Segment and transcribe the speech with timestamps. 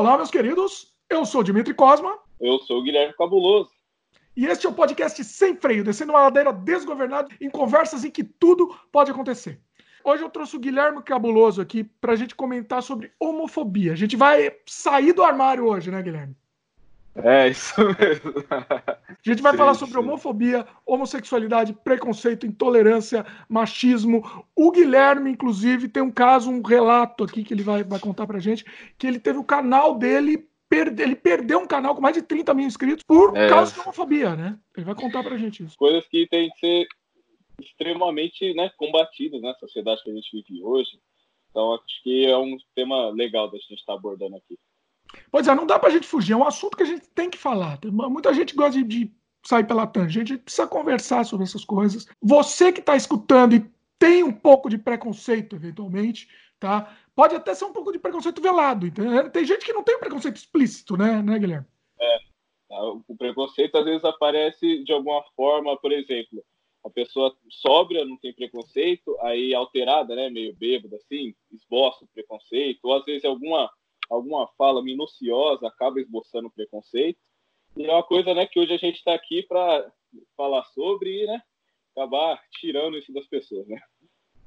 [0.00, 0.94] Olá, meus queridos.
[1.10, 2.18] Eu sou Dimitri Cosma.
[2.40, 3.70] Eu sou o Guilherme Cabuloso.
[4.34, 8.24] E este é o podcast Sem Freio, descendo uma ladeira desgovernada em conversas em que
[8.24, 9.60] tudo pode acontecer.
[10.02, 13.92] Hoje eu trouxe o Guilherme Cabuloso aqui para a gente comentar sobre homofobia.
[13.92, 16.34] A gente vai sair do armário hoje, né, Guilherme?
[17.16, 18.32] É, isso mesmo.
[18.48, 20.00] A gente vai sim, falar sobre sim.
[20.00, 24.22] homofobia, homossexualidade, preconceito, intolerância, machismo.
[24.54, 28.38] O Guilherme, inclusive, tem um caso, um relato aqui que ele vai, vai contar pra
[28.38, 28.64] gente,
[28.96, 32.54] que ele teve o canal dele perde, ele perdeu um canal com mais de 30
[32.54, 33.48] mil inscritos por é.
[33.48, 34.56] causa de homofobia, né?
[34.76, 35.76] Ele vai contar pra gente isso.
[35.76, 36.86] Coisas que tem que ser
[37.60, 41.00] extremamente né, combatidas na sociedade que a gente vive hoje.
[41.50, 44.56] Então, acho que é um tema legal da gente estar abordando aqui.
[45.30, 47.38] Pois é, não dá pra gente fugir, é um assunto que a gente tem que
[47.38, 47.78] falar.
[47.84, 49.12] Muita gente gosta de, de
[49.44, 52.06] sair pela tangente, a gente precisa conversar sobre essas coisas.
[52.22, 56.28] Você que está escutando e tem um pouco de preconceito, eventualmente,
[56.58, 56.96] tá?
[57.14, 58.86] Pode até ser um pouco de preconceito velado.
[58.86, 59.30] Entendeu?
[59.30, 61.66] Tem gente que não tem preconceito explícito, né, né Guilherme?
[62.00, 62.18] É.
[63.08, 66.42] O preconceito às vezes aparece de alguma forma, por exemplo,
[66.84, 72.80] a pessoa sóbria não tem preconceito, aí alterada, né, meio bêbada assim, esboça o preconceito,
[72.84, 73.70] ou às vezes alguma
[74.10, 77.18] alguma fala minuciosa acaba esboçando preconceito.
[77.76, 79.90] E é uma coisa, né, que hoje a gente está aqui para
[80.36, 81.40] falar sobre e, né,
[81.94, 83.80] acabar tirando isso das pessoas, né?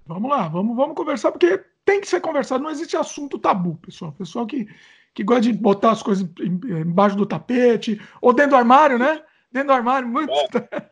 [0.05, 4.11] Vamos lá, vamos, vamos conversar, porque tem que ser conversado, não existe assunto tabu, pessoal.
[4.11, 4.67] Pessoal que,
[5.13, 9.23] que gosta de botar as coisas embaixo do tapete, ou dentro do armário, né?
[9.49, 10.33] Dentro do armário, muito.
[10.33, 10.91] É.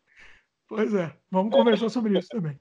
[0.66, 2.58] pois é, vamos conversar sobre isso também.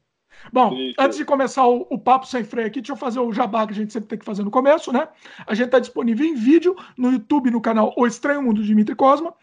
[0.51, 3.65] Bom, antes de começar o, o, papo sem freio aqui, deixa eu fazer o jabá
[3.65, 5.07] que a gente sempre tem que fazer no começo, né?
[5.45, 8.95] A gente está disponível em vídeo no YouTube, no canal O Estranho Mundo de Dimitri
[8.95, 9.33] Cosma,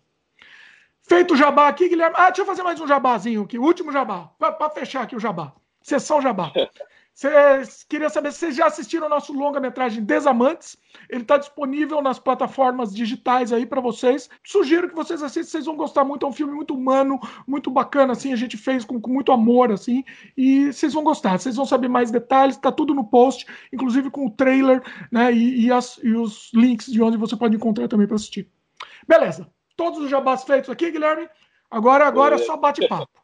[1.03, 2.15] Feito o jabá aqui, Guilherme.
[2.17, 5.53] Ah, deixa eu fazer mais um jabazinho aqui, último jabá, para fechar aqui o jabá.
[5.83, 6.53] Sessão jabá.
[7.15, 10.77] Cês, queria saber se vocês já assistiram ao nosso longa-metragem Desamantes.
[11.09, 14.31] Ele está disponível nas plataformas digitais aí para vocês.
[14.43, 16.25] Sugiro que vocês assistam, vocês vão gostar muito.
[16.25, 18.33] É um filme muito humano, muito bacana, assim.
[18.33, 20.03] A gente fez com, com muito amor, assim.
[20.37, 21.39] E vocês vão gostar.
[21.39, 22.57] Vocês vão saber mais detalhes.
[22.57, 24.83] Está tudo no post, inclusive com o trailer,
[25.13, 25.31] né?
[25.31, 28.49] E, e, as, e os links de onde você pode encontrar também para assistir.
[29.07, 29.47] Beleza.
[29.77, 31.29] Todos os jabás feitos aqui, Guilherme.
[31.71, 33.20] Agora, agora é só bate-papo.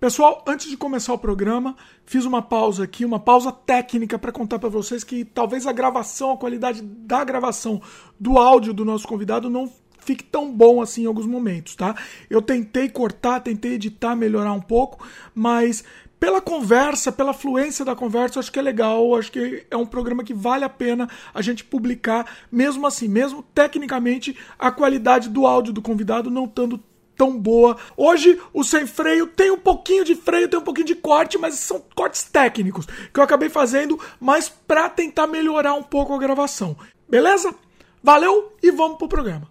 [0.00, 4.58] Pessoal, antes de começar o programa, fiz uma pausa aqui, uma pausa técnica para contar
[4.58, 7.82] para vocês que talvez a gravação, a qualidade da gravação
[8.18, 11.94] do áudio do nosso convidado não fique tão bom assim em alguns momentos, tá?
[12.30, 15.84] Eu tentei cortar, tentei editar, melhorar um pouco, mas
[16.18, 20.24] pela conversa, pela fluência da conversa, acho que é legal, acho que é um programa
[20.24, 25.74] que vale a pena a gente publicar, mesmo assim, mesmo tecnicamente a qualidade do áudio
[25.74, 26.82] do convidado não estando
[27.20, 27.76] tão boa.
[27.98, 31.56] Hoje, o sem freio tem um pouquinho de freio, tem um pouquinho de corte, mas
[31.56, 36.74] são cortes técnicos que eu acabei fazendo, mas para tentar melhorar um pouco a gravação.
[37.06, 37.54] Beleza?
[38.02, 39.46] Valeu e vamos pro programa.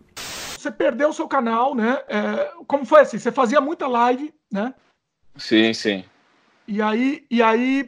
[0.57, 2.01] Você perdeu o seu canal, né?
[2.07, 3.19] É, como foi assim?
[3.19, 4.73] Você fazia muita live, né?
[5.37, 6.03] Sim, sim.
[6.67, 7.87] E aí, e aí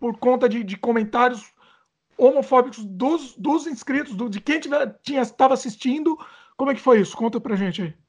[0.00, 1.44] por conta de, de comentários
[2.18, 4.60] homofóbicos dos, dos inscritos, do, de quem
[5.20, 6.18] estava assistindo,
[6.56, 7.16] como é que foi isso?
[7.16, 8.01] Conta pra gente aí.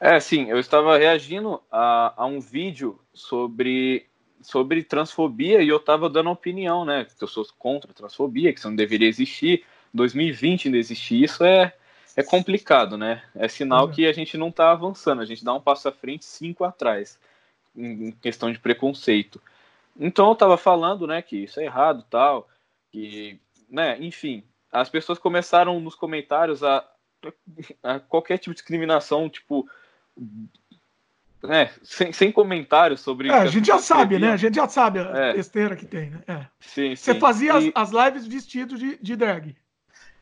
[0.00, 4.06] É, sim, eu estava reagindo a, a um vídeo sobre,
[4.40, 7.04] sobre transfobia e eu estava dando opinião, né?
[7.04, 9.64] Que eu sou contra a transfobia, que isso não deveria existir.
[9.92, 11.72] 2020 ainda existir, isso é,
[12.16, 13.22] é complicado, né?
[13.34, 13.92] É sinal uhum.
[13.92, 17.18] que a gente não está avançando, a gente dá um passo à frente, cinco atrás,
[17.74, 19.40] em, em questão de preconceito.
[19.98, 22.48] Então eu estava falando, né, que isso é errado tal,
[22.92, 26.88] que, né, enfim, as pessoas começaram nos comentários a,
[27.82, 29.68] a qualquer tipo de discriminação, tipo,
[31.44, 33.28] é, sem, sem comentários sobre.
[33.28, 34.32] É, a gente já sabe, né?
[34.32, 35.32] A gente já sabe a é.
[35.34, 36.22] besteira que tem, né?
[36.26, 36.46] É.
[36.58, 37.72] Sim, Você fazia e...
[37.74, 39.56] as, as, lives vestido de, de drag.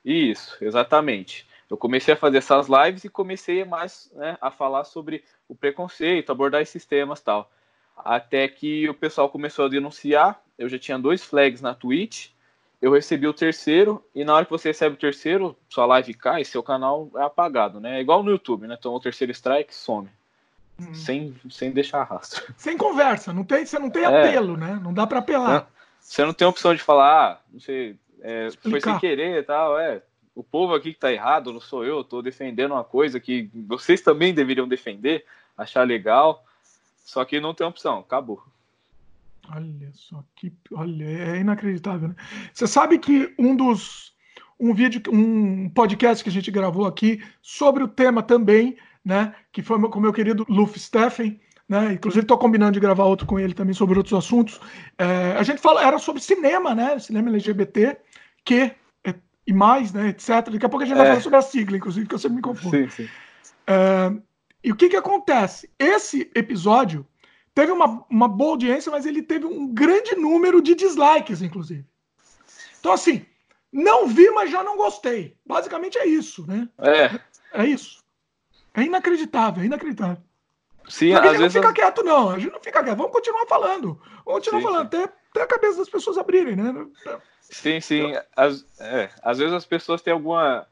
[0.05, 1.47] Isso, exatamente.
[1.71, 6.31] Eu comecei a fazer essas lives e comecei mais né, a falar sobre o preconceito,
[6.31, 7.51] abordar esses temas tal.
[7.97, 10.41] Até que o pessoal começou a denunciar.
[10.59, 12.29] Eu já tinha dois flags na Twitch.
[12.87, 16.45] Eu recebi o terceiro, e na hora que você recebe o terceiro, sua live cai,
[16.45, 17.99] seu canal é apagado, né?
[17.99, 18.77] É igual no YouTube, né?
[18.79, 20.09] Então o terceiro strike some.
[20.79, 20.95] hum.
[20.95, 22.45] sem, sem deixar rastro.
[22.57, 24.07] Sem conversa, não tem, você não tem é.
[24.07, 24.79] apelo, né?
[24.81, 25.69] Não dá para apelar.
[25.99, 29.77] Você não tem opção de falar, ah, não sei, é, foi sem querer e tal,
[29.81, 30.01] é.
[30.33, 34.01] O povo aqui que tá errado, não sou eu, tô defendendo uma coisa que vocês
[34.01, 35.25] também deveriam defender,
[35.59, 36.45] achar legal.
[37.05, 38.41] Só que não tem opção, acabou.
[39.55, 40.53] Olha só que.
[40.73, 42.17] Olha, é inacreditável, né?
[42.53, 44.15] Você sabe que um dos.
[44.59, 49.35] Um vídeo, um podcast que a gente gravou aqui sobre o tema também, né?
[49.53, 51.39] Que foi com o meu querido Luffy Steffen,
[51.69, 51.93] né?
[51.93, 54.59] Inclusive estou combinando de gravar outro com ele também sobre outros assuntos.
[54.97, 56.99] É, a gente fala, era sobre cinema, né?
[56.99, 57.99] Cinema LGBT,
[58.45, 58.73] que
[59.05, 59.15] é,
[59.47, 60.09] e mais, né?
[60.09, 60.29] Etc.
[60.29, 60.99] Daqui a pouco a gente é.
[60.99, 62.77] vai falar sobre a sigla, inclusive, que eu sempre me confundo.
[62.77, 63.09] Sim, sim.
[63.67, 64.13] É,
[64.65, 65.71] e o que que acontece?
[65.79, 67.07] Esse episódio
[67.57, 71.87] teve uma, uma boa audiência, mas ele teve um grande número de dislikes, inclusive.
[72.79, 73.25] Então, assim,
[73.73, 75.35] não vi, mas já não gostei.
[75.45, 76.69] Basicamente é isso, né?
[76.79, 77.19] É.
[77.63, 78.05] É isso.
[78.75, 80.23] É inacreditável, é inacreditável.
[80.87, 82.29] Sim, a gente não fica quieto, não.
[82.29, 82.99] A gente não fica quieto.
[82.99, 83.99] Vamos continuar falando.
[84.27, 85.03] Vamos continuar sim, falando sim.
[85.03, 86.87] Até, até a cabeça das pessoas abrirem, né?
[87.41, 88.13] Sim, sim.
[88.37, 90.67] Às, é, às vezes as pessoas têm alguma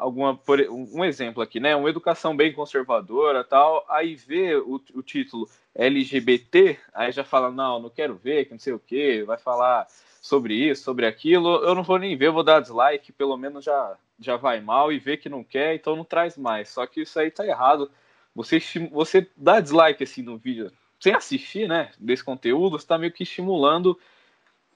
[0.00, 1.74] alguma por, um exemplo aqui, né?
[1.76, 3.84] Uma educação bem conservadora, tal.
[3.88, 8.58] Aí vê o, o título LGBT, aí já fala não, não quero ver, que não
[8.58, 9.86] sei o que, vai falar
[10.20, 11.56] sobre isso, sobre aquilo.
[11.64, 14.98] Eu não vou nem ver, vou dar dislike, pelo menos já já vai mal e
[14.98, 16.68] vê que não quer, então não traz mais.
[16.68, 17.90] Só que isso aí tá errado.
[18.34, 20.70] Você você dá dislike assim no vídeo
[21.00, 21.90] sem assistir, né?
[21.98, 23.98] Desse conteúdo, você tá meio que estimulando,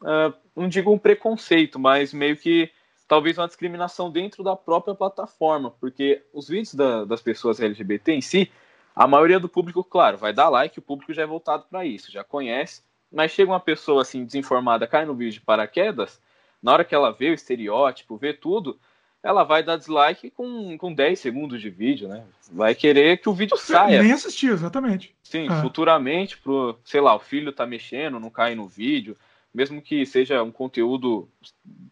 [0.01, 2.71] uh, não digo um preconceito, mas meio que
[3.07, 8.23] talvez uma discriminação dentro da própria plataforma, porque os vídeos da, das pessoas LGBT em
[8.23, 8.51] si,
[8.95, 12.13] a maioria do público, claro, vai dar like, o público já é voltado para isso,
[12.13, 16.21] já conhece, mas chega uma pessoa assim desinformada, cai no vídeo de paraquedas,
[16.63, 18.79] na hora que ela vê o estereótipo, vê tudo,
[19.23, 22.25] ela vai dar dislike com, com 10 segundos de vídeo, né?
[22.53, 24.03] Vai querer que o vídeo saia.
[24.03, 25.15] Nem assistir, exatamente.
[25.23, 25.63] Sim, ah.
[25.63, 29.17] futuramente, pro, sei lá, o filho tá mexendo, não cai no vídeo,
[29.53, 31.29] mesmo que seja um conteúdo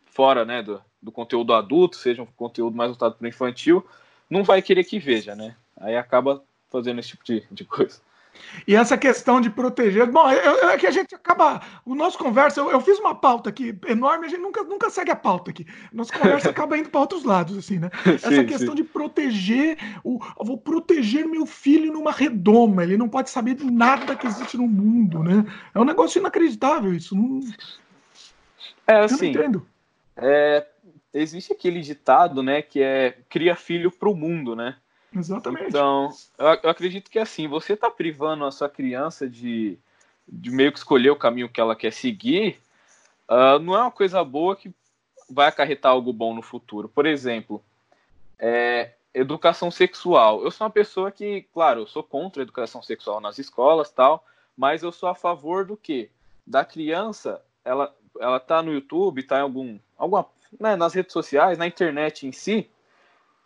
[0.05, 3.87] fora, né, do, do conteúdo adulto, seja um conteúdo mais voltado para o infantil,
[4.29, 5.57] não vai querer que veja, né?
[5.79, 8.01] Aí acaba fazendo esse tipo de, de coisa.
[8.67, 10.11] E essa questão de proteger.
[10.11, 11.61] Bom, é que a gente acaba.
[11.85, 15.11] O nosso conversa, eu, eu, fiz uma pauta aqui enorme, a gente nunca, nunca segue
[15.11, 15.67] a pauta aqui.
[15.93, 17.91] Nossa conversa acaba indo para outros lados, assim, né?
[18.07, 18.83] Essa sim, questão sim.
[18.83, 19.77] de proteger.
[20.03, 24.27] O, eu vou proteger meu filho numa redoma, ele não pode saber de nada que
[24.27, 25.45] existe no mundo, né?
[25.75, 27.15] É um negócio inacreditável isso.
[27.15, 27.41] Não...
[28.87, 28.95] É assim.
[28.95, 29.67] Eu não assim, entendo.
[30.17, 30.67] É,
[31.13, 34.77] existe aquele ditado, né, que é cria filho para o mundo, né?
[35.15, 35.69] Exatamente.
[35.69, 39.79] Então, eu, acredito que assim, você está privando a sua criança de,
[40.27, 42.59] de meio que escolher o caminho que ela quer seguir,
[43.29, 44.73] uh, não é uma coisa boa que
[45.29, 46.89] vai acarretar algo bom no futuro.
[46.89, 47.63] Por exemplo,
[48.39, 50.43] é, educação sexual.
[50.43, 54.25] Eu sou uma pessoa que, claro, eu sou contra a educação sexual nas escolas tal,
[54.57, 56.11] mas eu sou a favor do que?
[56.47, 60.27] Da criança, ela, ela tá no YouTube, tá em algum, alguma
[60.59, 62.69] né, nas redes sociais, na internet em si,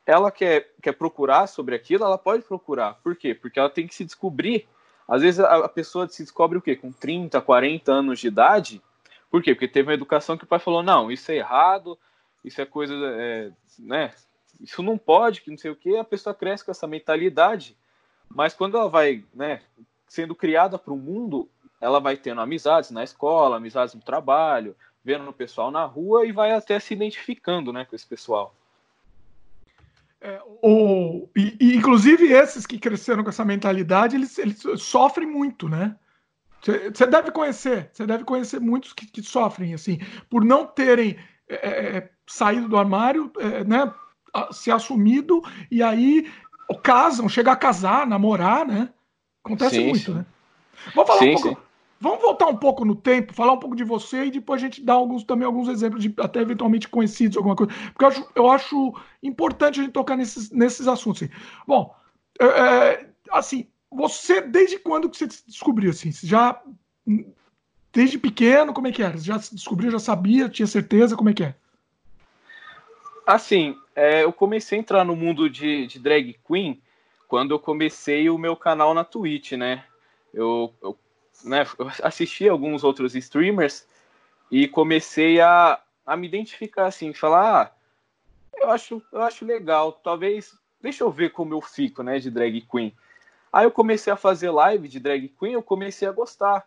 [0.06, 2.94] ela quer, quer procurar sobre aquilo, ela pode procurar.
[3.02, 3.34] Por quê?
[3.34, 4.68] Porque ela tem que se descobrir.
[5.08, 6.76] Às vezes a, pessoa se descobre o quê?
[6.76, 8.82] Com 30, 40 anos de idade.
[9.30, 9.54] Por quê?
[9.54, 11.98] Porque teve uma educação que o pai falou, não, isso é errado,
[12.44, 13.50] isso é coisa, é,
[13.80, 14.12] né?
[14.60, 15.96] Isso não pode, que não sei o quê.
[15.96, 17.76] A pessoa cresce com essa mentalidade.
[18.28, 19.60] Mas quando ela vai, né,
[20.08, 21.48] sendo criada para o mundo,
[21.80, 26.32] ela vai tendo amizades na escola, amizades no trabalho, vendo o pessoal na rua e
[26.32, 28.54] vai até se identificando né, com esse pessoal.
[30.26, 35.68] É, o, e, e, inclusive esses que cresceram com essa mentalidade, eles, eles sofrem muito,
[35.68, 35.94] né?
[36.92, 41.16] Você deve conhecer, você deve conhecer muitos que, que, sofrem assim, por não terem
[41.48, 43.94] é, é, é saído do armário, é, né?
[44.50, 45.40] Se assumido
[45.70, 46.28] e aí
[46.82, 48.88] casam, chega a casar, namorar, né?
[49.44, 50.14] Acontece sim, muito, sim.
[50.14, 50.26] né?
[50.92, 51.62] Vamos falar sim, um pouco,
[51.98, 54.82] Vamos voltar um pouco no tempo, falar um pouco de você e depois a gente
[54.82, 57.72] dar alguns, também alguns exemplos de até eventualmente conhecidos, alguma coisa.
[57.92, 61.22] Porque eu acho, eu acho importante a gente tocar nesses, nesses assuntos.
[61.22, 61.32] Assim.
[61.66, 61.94] Bom,
[62.38, 65.90] é, é assim, você, desde quando que você descobriu?
[65.90, 66.60] Assim, já
[67.92, 69.16] desde pequeno, como é que era?
[69.16, 71.54] Já descobriu, já sabia, tinha certeza, como é que é?
[73.26, 76.80] Assim, é, eu comecei a entrar no mundo de, de drag queen
[77.26, 79.82] quando eu comecei o meu canal na Twitch, né?
[80.32, 80.96] Eu, eu
[81.44, 81.64] né,
[82.02, 83.86] assisti alguns outros streamers
[84.50, 87.72] e comecei a, a me identificar assim, falar, ah,
[88.56, 92.60] eu acho, eu acho legal, talvez, deixa eu ver como eu fico, né, de drag
[92.62, 92.94] queen.
[93.52, 96.66] Aí eu comecei a fazer live de drag queen, eu comecei a gostar.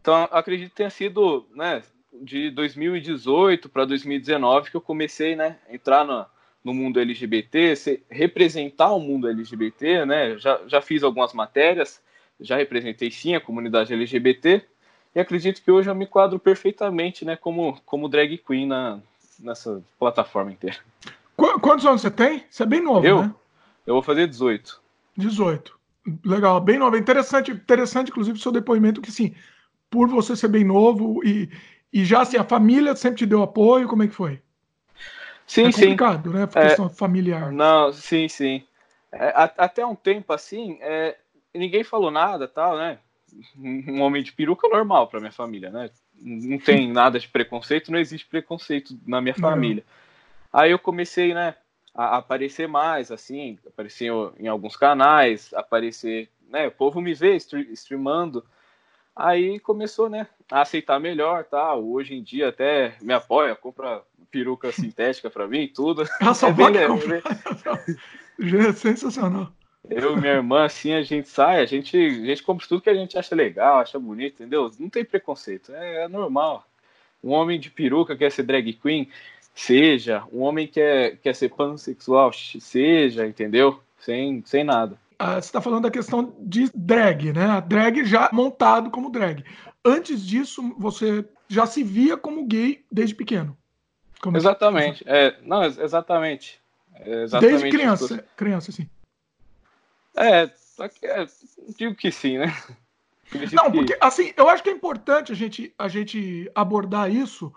[0.00, 6.04] Então, acredito que tenha sido, né, de 2018 para 2019 que eu comecei, né, entrar
[6.04, 6.26] no,
[6.64, 10.38] no mundo LGBT, se, representar o mundo LGBT, né?
[10.38, 12.02] Já, já fiz algumas matérias,
[12.40, 14.62] já representei sim a comunidade LGBT,
[15.14, 18.98] e acredito que hoje eu me quadro perfeitamente, né, como, como drag queen na,
[19.38, 20.78] nessa plataforma inteira.
[21.36, 22.44] Qu quantos anos você tem?
[22.50, 23.22] Você é bem novo, eu?
[23.22, 23.34] né?
[23.86, 24.80] Eu vou fazer 18.
[25.16, 25.78] 18.
[26.24, 26.96] Legal, bem novo.
[26.96, 29.34] Interessante, interessante, inclusive, o seu depoimento, que sim,
[29.90, 31.50] por você ser bem novo e,
[31.92, 34.40] e já assim, a família sempre te deu apoio, como é que foi?
[35.46, 36.36] Sim, é complicado, sim.
[36.36, 36.46] né?
[36.46, 37.52] Por questão é, familiar.
[37.52, 38.64] Não, sim, sim.
[39.12, 41.16] É, até um tempo assim, é,
[41.54, 42.98] ninguém falou nada, tal, né?
[43.58, 45.90] Um homem de peruca normal para minha família, né?
[46.20, 49.84] Não tem nada de preconceito, não existe preconceito na minha família.
[50.52, 51.54] Aí eu comecei, né,
[51.94, 58.44] a aparecer mais, assim, aparecer em alguns canais, aparecer, né, o povo me vê streamando.
[59.16, 61.84] Aí começou, né, a aceitar melhor, tal.
[61.84, 66.04] Hoje em dia até me apoia, compra peruca sintética para mim, tudo.
[66.20, 66.66] Nossa, é bem,
[68.68, 69.52] é sensacional.
[69.88, 72.90] Eu e minha irmã, assim, a gente sai, a gente, a gente compra tudo que
[72.90, 74.70] a gente acha legal, acha bonito, entendeu?
[74.78, 76.66] Não tem preconceito, é, é normal.
[77.22, 79.08] Um homem de peruca quer ser drag queen,
[79.54, 80.24] seja.
[80.32, 83.80] Um homem quer, quer ser pansexual, seja, entendeu?
[83.98, 84.96] Sem, sem nada.
[85.18, 87.46] Ah, você está falando da questão de drag, né?
[87.46, 89.44] A drag já montado como drag.
[89.84, 93.56] Antes disso, você já se via como gay desde pequeno.
[94.20, 95.04] Como exatamente.
[95.06, 96.60] É, não, exatamente.
[96.94, 98.88] É exatamente desde criança, criança, sim.
[100.22, 100.42] É,
[101.02, 101.26] é,
[101.76, 102.46] digo que sim, né?
[103.52, 107.52] Não, porque assim, eu acho que é importante a gente, a gente abordar isso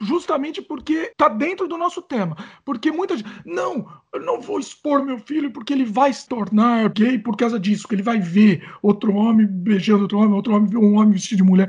[0.00, 2.36] justamente porque tá dentro do nosso tema.
[2.64, 6.88] Porque muita gente, não, eu não vou expor meu filho porque ele vai se tornar
[6.90, 10.76] gay por causa disso, que ele vai ver outro homem beijando outro homem, outro homem,
[10.76, 11.68] um homem vestido de mulher.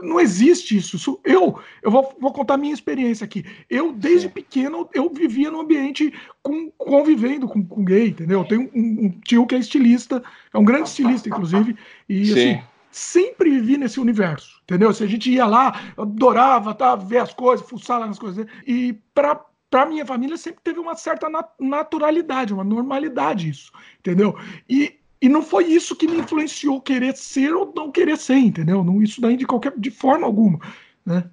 [0.00, 0.96] Não existe isso.
[0.96, 3.44] isso eu, eu vou, vou contar minha experiência aqui.
[3.68, 4.34] Eu, desde Sim.
[4.34, 6.12] pequeno, eu vivia num ambiente
[6.42, 8.40] com, convivendo com, com gay, entendeu?
[8.40, 11.76] Eu tenho um, um, tio que é estilista, é um grande estilista, inclusive,
[12.08, 12.32] e Sim.
[12.32, 14.94] assim sempre vivi nesse universo, entendeu?
[14.94, 18.46] Se a gente ia lá, adorava tá, ver as coisas, fuçar lá nas coisas.
[18.66, 24.38] E para para minha família sempre teve uma certa naturalidade, uma normalidade isso, entendeu?
[24.70, 28.84] E, e não foi isso que me influenciou querer ser ou não querer ser, entendeu?
[28.84, 30.60] Não, isso daí de qualquer de forma alguma,
[31.04, 31.28] né?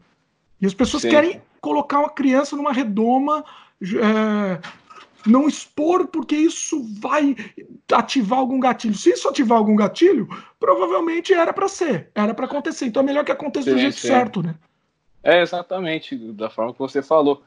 [0.60, 1.10] E as pessoas Sim.
[1.10, 3.46] querem colocar uma criança numa redoma
[3.84, 4.60] é,
[5.26, 7.36] não expor porque isso vai
[7.92, 8.96] ativar algum gatilho.
[8.96, 10.28] Se isso ativar algum gatilho,
[10.60, 12.86] provavelmente era para ser, era para acontecer.
[12.86, 14.08] Então é melhor que aconteça sim, do jeito sim.
[14.08, 14.56] certo, né?
[15.24, 17.44] É exatamente da forma que você falou.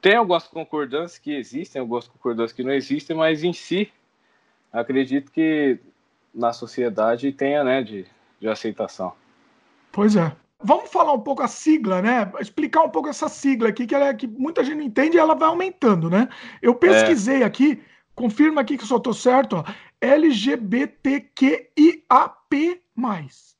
[0.00, 3.90] Tem algumas concordâncias que existem, algumas concordâncias que não existem, mas em si,
[4.72, 5.78] acredito que
[6.34, 8.04] na sociedade tenha, né, de,
[8.40, 9.12] de aceitação.
[9.92, 10.34] Pois é.
[10.64, 12.32] Vamos falar um pouco a sigla, né?
[12.40, 15.20] Explicar um pouco essa sigla aqui, que, ela é, que muita gente não entende e
[15.20, 16.26] ela vai aumentando, né?
[16.62, 17.44] Eu pesquisei é.
[17.44, 17.82] aqui,
[18.14, 19.64] confirma aqui que eu só estou certo, ó,
[20.00, 21.34] LGBTQIAP+.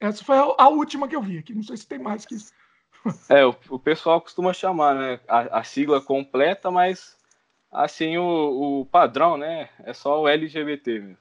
[0.01, 2.37] Essa foi a, a, última que eu vi aqui, não sei se tem mais que
[2.37, 2.53] isso.
[3.29, 7.19] É, o, o pessoal costuma chamar, né, a, a sigla completa, mas
[7.71, 11.19] assim, o, o, padrão, né, é só o LGBT mesmo.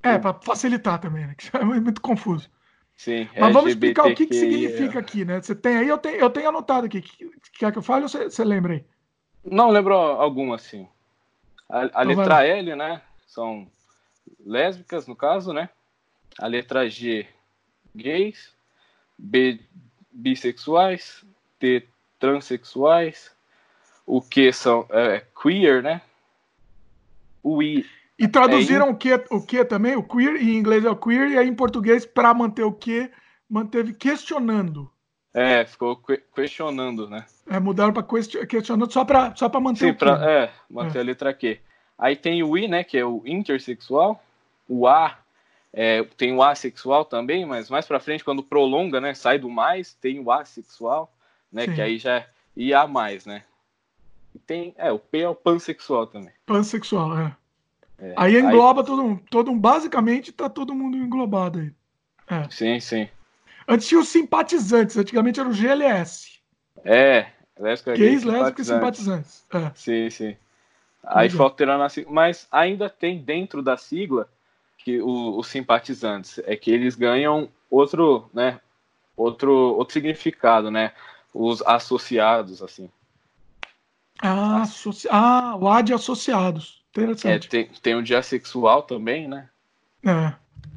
[0.00, 2.48] É, para facilitar também, né, que é muito confuso.
[2.96, 5.40] Sim, Mas vamos explicar o que, que significa aqui, né?
[5.40, 7.02] Você tem aí, eu tenho, eu tenho anotado aqui.
[7.58, 8.84] Quer que eu fale ou você, você lembra aí?
[9.44, 10.88] Não, lembro alguma, sim.
[11.68, 12.50] A, a então letra vai.
[12.50, 13.02] L, né?
[13.26, 13.68] São
[14.44, 15.68] lésbicas, no caso, né?
[16.38, 17.26] A letra G,
[17.94, 18.54] gays.
[19.18, 19.60] B,
[20.10, 21.24] bissexuais.
[21.58, 21.86] T,
[22.18, 23.34] transexuais.
[24.06, 26.00] O Q são é, queer, né?
[27.42, 27.84] O I,
[28.24, 29.96] e traduziram é, o, que, o que também?
[29.96, 33.10] O queer, em inglês é o queer, e aí em português, para manter o que,
[33.48, 34.90] manteve questionando.
[35.34, 36.00] É, ficou
[36.34, 37.26] questionando, né?
[37.46, 38.06] É, mudaram para
[38.46, 41.00] questionando só para só manter Sim, o pra, É, manter é.
[41.00, 41.60] a letra Q.
[41.98, 44.22] Aí tem o I, né, que é o intersexual.
[44.68, 45.18] O A,
[45.72, 49.92] é, tem o assexual também, mas mais para frente, quando prolonga, né, sai do mais,
[49.92, 51.12] tem o assexual,
[51.52, 51.74] né, Sim.
[51.74, 52.26] que aí já é
[52.56, 52.86] IA+,
[53.26, 53.42] né?
[54.34, 56.32] E tem, é, o P é o pansexual também.
[56.46, 57.36] Pansexual, é.
[57.98, 58.86] É, aí engloba aí...
[58.86, 59.22] todo mundo.
[59.30, 61.72] Todo, basicamente tá todo mundo englobado aí.
[62.28, 62.48] É.
[62.50, 63.08] Sim, sim.
[63.66, 66.38] Antes tinha os simpatizantes, antigamente era o GLS.
[66.84, 69.44] É, lésbica Gays, lésbicas e simpatizantes.
[69.52, 69.70] É.
[69.74, 70.36] Sim, sim.
[71.02, 71.38] Aí Legal.
[71.38, 72.12] falta na sigla.
[72.12, 74.28] Mas ainda tem dentro da sigla
[74.78, 78.60] que o, os simpatizantes é que eles ganham outro, né?
[79.16, 80.92] Outro, outro significado, né?
[81.32, 82.90] Os associados, assim.
[84.20, 85.08] Ah, associ...
[85.10, 86.83] ah o A de associados.
[86.94, 87.46] Interessante.
[87.46, 89.48] É, tem, tem o dia sexual também, né?
[90.04, 90.32] É.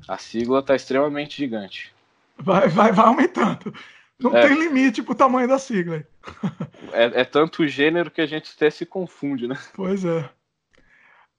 [0.08, 1.94] A sigla tá extremamente gigante.
[2.40, 3.74] Vai, vai, vai aumentando.
[4.20, 4.48] Não é.
[4.48, 6.04] tem limite pro tamanho da sigla.
[6.92, 9.56] É, é tanto gênero que a gente até se confunde, né?
[9.76, 10.30] Pois é.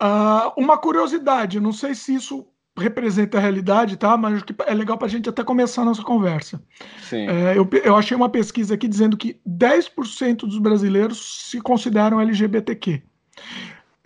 [0.01, 4.17] Uh, uma curiosidade, não sei se isso representa a realidade, tá?
[4.17, 6.63] Mas acho que é legal para a gente até começar a nossa conversa.
[7.13, 13.03] É, eu, eu achei uma pesquisa aqui dizendo que 10% dos brasileiros se consideram LGBTQ.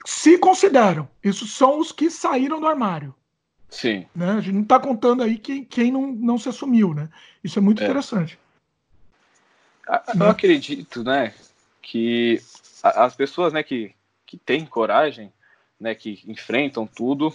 [0.05, 1.09] Se consideram.
[1.23, 3.15] Isso são os que saíram do armário.
[3.69, 4.07] Sim.
[4.15, 4.33] Né?
[4.33, 7.09] A gente não está contando aí quem, quem não, não se assumiu, né?
[7.43, 7.85] Isso é muito é.
[7.85, 8.39] interessante.
[9.89, 10.29] Eu né?
[10.29, 11.35] acredito, né,
[11.81, 12.41] que
[12.83, 13.95] as pessoas, né, que,
[14.25, 15.33] que têm coragem,
[15.79, 17.35] né, que enfrentam tudo,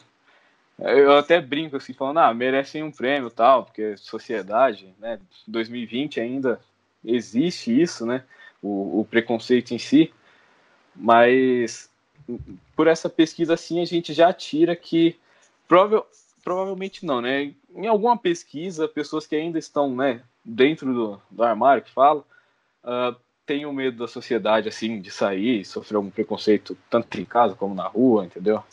[0.79, 6.61] eu até brinco assim, falando, ah, merecem um prêmio tal, porque sociedade, né, 2020 ainda
[7.03, 8.23] existe isso, né,
[8.61, 10.13] o, o preconceito em si,
[10.95, 11.89] mas
[12.75, 15.15] por essa pesquisa assim a gente já tira que
[15.67, 16.05] prova,
[16.43, 21.83] provavelmente não, né, em alguma pesquisa, pessoas que ainda estão, né, dentro do, do armário,
[21.83, 22.23] que fala,
[22.83, 23.15] uh,
[23.45, 27.75] têm o medo da sociedade, assim, de sair, sofrer algum preconceito, tanto em casa como
[27.75, 28.63] na rua, entendeu?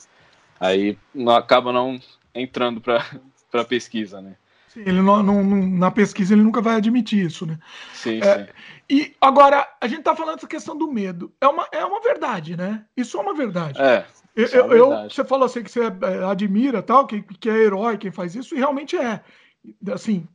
[0.59, 2.01] Aí não, acaba não
[2.35, 3.05] entrando para
[3.53, 4.37] a pesquisa, né?
[4.75, 7.59] Sim, ele não, não, na pesquisa ele nunca vai admitir isso, né?
[7.93, 8.53] Sim, é, sim.
[8.91, 11.33] E agora, a gente está falando dessa questão do medo.
[11.41, 12.85] É uma, é uma verdade, né?
[12.97, 13.81] Isso é uma verdade.
[13.81, 14.05] É.
[14.35, 17.97] Eu, é eu, você falou assim que você é, admira tal, que, que é herói
[17.97, 19.21] quem faz isso, e realmente é.
[19.93, 20.27] Assim,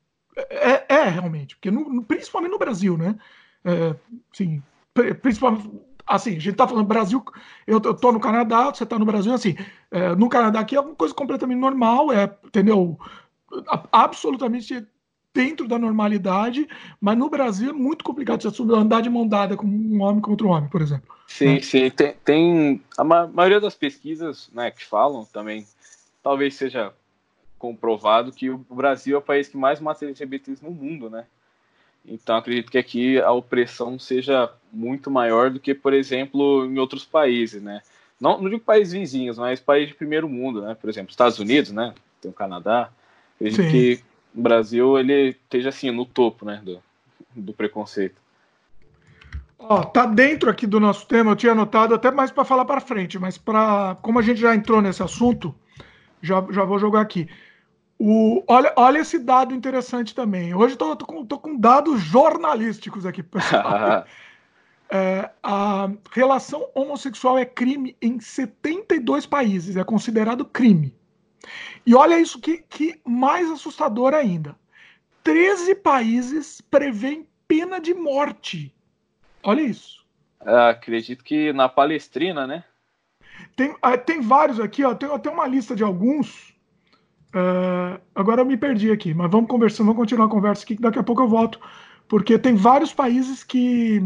[0.50, 3.16] é, é realmente, porque no, principalmente no Brasil, né?
[3.66, 3.94] É,
[4.32, 4.64] sim,
[5.22, 5.70] principalmente
[6.08, 7.24] assim, a gente tá falando Brasil,
[7.68, 9.56] eu, eu tô no Canadá, você tá no Brasil, assim,
[9.92, 12.98] é, no Canadá aqui é uma coisa completamente normal, é, entendeu?
[13.92, 14.86] Absolutamente
[15.34, 16.68] dentro da normalidade,
[17.00, 20.46] mas no Brasil é muito complicado você andar de mão dada com um homem contra
[20.46, 21.16] um homem, por exemplo.
[21.28, 21.62] Sim, né?
[21.62, 25.68] sim, tem, tem a ma maioria das pesquisas, né, que falam também,
[26.24, 26.92] talvez seja
[27.60, 31.26] comprovado que o Brasil é o país que mais mata LGBTs no mundo, né?
[32.06, 37.06] Então acredito que aqui a opressão seja muito maior do que, por exemplo, em outros
[37.06, 37.82] países, né?
[38.20, 40.76] Não, não digo países vizinhos, mas países de primeiro mundo, né?
[40.76, 41.94] Por exemplo, Estados Unidos, né?
[42.22, 42.90] Tem o Canadá.
[43.40, 43.70] Acredito Sim.
[43.70, 44.04] que
[44.36, 46.62] o Brasil ele esteja assim no topo, né?
[46.64, 46.84] Do,
[47.36, 48.20] do preconceito.
[49.58, 51.32] Ó, tá dentro aqui do nosso tema.
[51.32, 54.56] Eu tinha anotado até mais para falar para frente, mas para como a gente já
[54.56, 55.54] entrou nesse assunto,
[56.22, 57.28] já, já vou jogar aqui.
[57.98, 60.54] O, olha, olha esse dado interessante também.
[60.54, 64.06] Hoje estou com, com, dados jornalísticos aqui, pessoal.
[64.90, 70.94] é, a relação homossexual é crime em 72 países, é considerado crime.
[71.86, 74.56] E olha isso que, que mais assustador ainda.
[75.24, 78.74] 13 países prevêem pena de morte.
[79.44, 80.06] Olha isso.
[80.46, 82.64] É, acredito que na Palestrina, né?
[83.56, 84.94] Tem, ah, tem vários aqui, ó.
[84.94, 86.54] Tem até uma lista de alguns.
[87.30, 90.82] Uh, agora eu me perdi aqui, mas vamos conversar, vamos continuar a conversa aqui, que
[90.82, 91.60] daqui a pouco eu volto,
[92.08, 94.02] porque tem vários países que.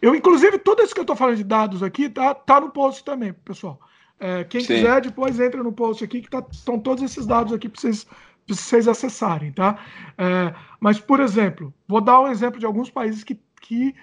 [0.00, 3.04] Eu, inclusive, tudo isso que eu estou falando de dados aqui tá, tá no post
[3.04, 3.80] também, pessoal.
[4.20, 4.66] É, quem Sim.
[4.66, 8.06] quiser, depois entra no post aqui, que tá, estão todos esses dados aqui para vocês,
[8.46, 9.78] vocês acessarem, tá?
[10.18, 13.94] É, mas, por exemplo, vou dar um exemplo de alguns países que, que,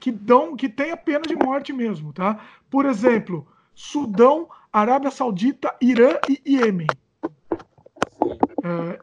[0.00, 2.40] que dão, que tem a pena de morte mesmo, tá?
[2.68, 6.98] Por exemplo, Sudão, Arábia Saudita, Irã e Iêmen.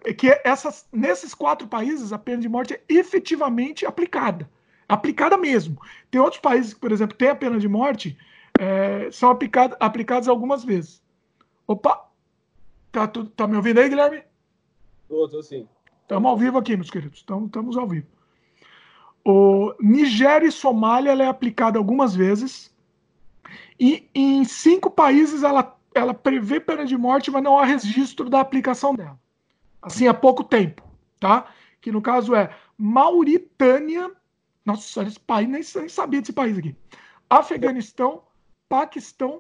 [0.06, 4.50] É, que essas, nesses quatro países a pena de morte é efetivamente aplicada.
[4.90, 5.82] Aplicada mesmo.
[6.12, 8.18] Tem outros países que, por exemplo, têm a pena de morte,
[8.60, 11.04] é, são aplicado, aplicadas algumas vezes.
[11.68, 12.10] Opa!
[12.92, 14.24] Tá, tu, tá me ouvindo aí, Guilherme?
[15.08, 15.68] Tô, tô sim.
[16.02, 17.20] Estamos ao vivo aqui, meus queridos.
[17.20, 18.08] Estamos ao vivo.
[19.26, 22.74] O Nigéria e Somália ela é aplicada algumas vezes.
[23.80, 28.40] E em cinco países ela, ela prevê pena de morte, mas não há registro da
[28.40, 29.18] aplicação dela
[29.84, 30.82] assim, há pouco tempo,
[31.20, 31.46] tá?
[31.82, 34.10] Que no caso é Mauritânia,
[34.66, 36.76] nossa, esse país, nem, nem sabia desse país aqui.
[37.30, 38.24] Afeganistão,
[38.74, 39.40] Paquistão,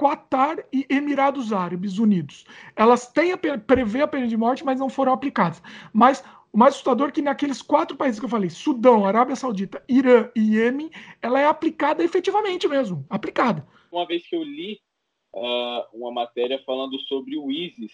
[0.00, 2.44] Qatar e Emirados Árabes Unidos.
[2.76, 5.60] Elas têm a prevê a pena de morte, mas não foram aplicadas.
[5.92, 6.22] Mas
[6.52, 10.30] o mais assustador é que naqueles quatro países que eu falei, Sudão, Arábia Saudita, Irã
[10.36, 13.66] e Iêmen, ela é aplicada efetivamente mesmo, aplicada.
[13.90, 14.80] Uma vez que eu li
[15.34, 17.90] uh, uma matéria falando sobre o ISIS,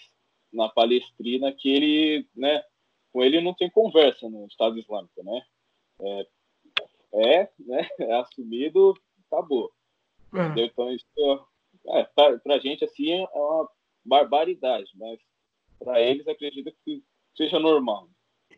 [0.52, 2.62] na Palestrina que ele, né,
[3.10, 5.42] com ele não tem conversa no Estado Islâmico, né?
[6.02, 6.26] É,
[7.14, 8.92] é né, é assumido,
[9.32, 9.72] acabou.
[10.34, 10.60] É.
[10.62, 11.06] Então isso
[11.88, 13.68] é, pra, pra gente assim é uma
[14.04, 15.18] barbaridade, mas
[15.78, 17.02] para eles acredito que
[17.36, 18.08] seja normal.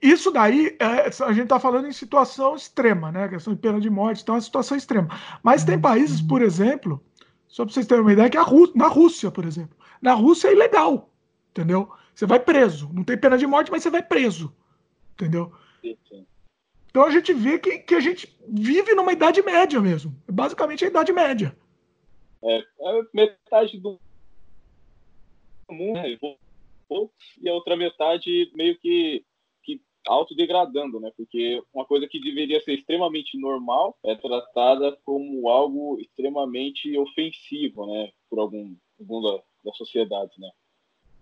[0.01, 3.29] Isso daí, é, a gente está falando em situação extrema, né?
[3.29, 5.09] Questão de pena de morte, então é uma situação extrema.
[5.43, 7.05] Mas tem países, por exemplo,
[7.47, 9.77] só para vocês terem uma ideia, que a Rú na Rússia, por exemplo.
[10.01, 11.11] Na Rússia é ilegal
[11.51, 11.91] entendeu?
[12.15, 12.91] Você vai preso.
[12.93, 14.55] Não tem pena de morte, mas você vai preso,
[15.13, 15.53] entendeu?
[16.89, 20.15] Então a gente vê que, que a gente vive numa idade média mesmo.
[20.29, 21.57] Basicamente a idade média.
[22.43, 23.99] É, é metade do
[25.71, 26.19] mundo, né?
[27.41, 29.25] e a outra metade meio que,
[29.63, 31.13] que autodegradando, né?
[31.17, 38.11] Porque uma coisa que deveria ser extremamente normal é tratada como algo extremamente ofensivo, né?
[38.29, 40.51] Por algum, algum da, da sociedade, né?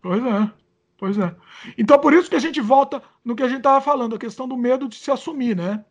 [0.00, 0.68] Pois é.
[0.98, 1.34] Pois é.
[1.78, 4.48] Então, por isso que a gente volta no que a gente estava falando, a questão
[4.48, 5.84] do medo de se assumir, né?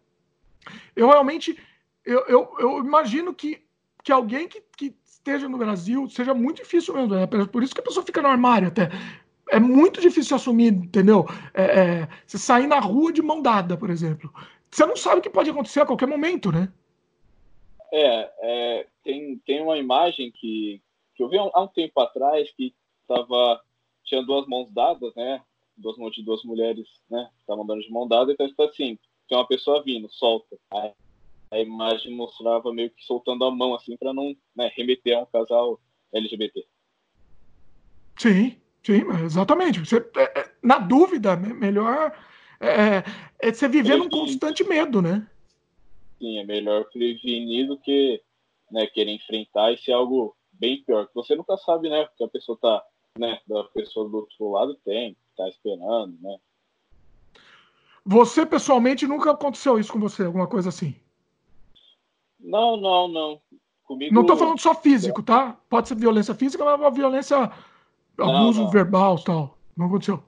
[0.94, 1.58] Eu realmente,
[2.04, 3.64] eu, eu, eu imagino que,
[4.04, 4.94] que alguém que, que
[5.28, 7.16] esteja no Brasil seja muito difícil mesmo.
[7.16, 8.90] É por isso que a pessoa fica no armário até.
[9.50, 11.26] É muito difícil assumir, entendeu?
[11.54, 14.34] É, é, você sair na rua de mão dada, por exemplo.
[14.70, 16.72] Você não sabe o que pode acontecer a qualquer momento, né?
[17.92, 20.82] É, é tem, tem uma imagem que,
[21.16, 23.62] que eu vi há um tempo atrás que estava
[24.04, 25.42] tinha duas mãos dadas, né?
[25.78, 27.30] Duas mãos de duas mulheres, né?
[27.40, 30.58] Estavam andando de mão dada, então está assim, tem uma pessoa vindo, solta.
[30.72, 30.92] Aí,
[31.52, 35.26] a imagem mostrava meio que soltando a mão, assim, para não né, remeter a um
[35.26, 35.80] casal
[36.14, 36.66] LGBT.
[38.18, 39.80] Sim, sim, exatamente.
[39.80, 42.14] Você, é, é, na dúvida, melhor
[42.60, 43.04] é, é,
[43.40, 45.28] é você viver num constante medo, né?
[46.20, 48.22] Sim, é melhor prevenir do que
[48.72, 51.08] né, querer enfrentar e ser algo bem pior.
[51.14, 52.08] Você nunca sabe, né?
[52.18, 52.84] Que a pessoa tá
[53.18, 56.38] né, da pessoa do outro lado tem, tá esperando, né?
[58.06, 60.96] Você pessoalmente nunca aconteceu isso com você, alguma coisa assim?
[62.40, 63.42] Não, não, não.
[63.84, 64.14] Comigo...
[64.14, 65.58] Não tô falando só físico, tá?
[65.70, 67.52] Pode ser violência física, mas uma violência,
[68.18, 68.70] abuso não.
[68.70, 69.58] verbal tal.
[69.76, 70.22] Não aconteceu?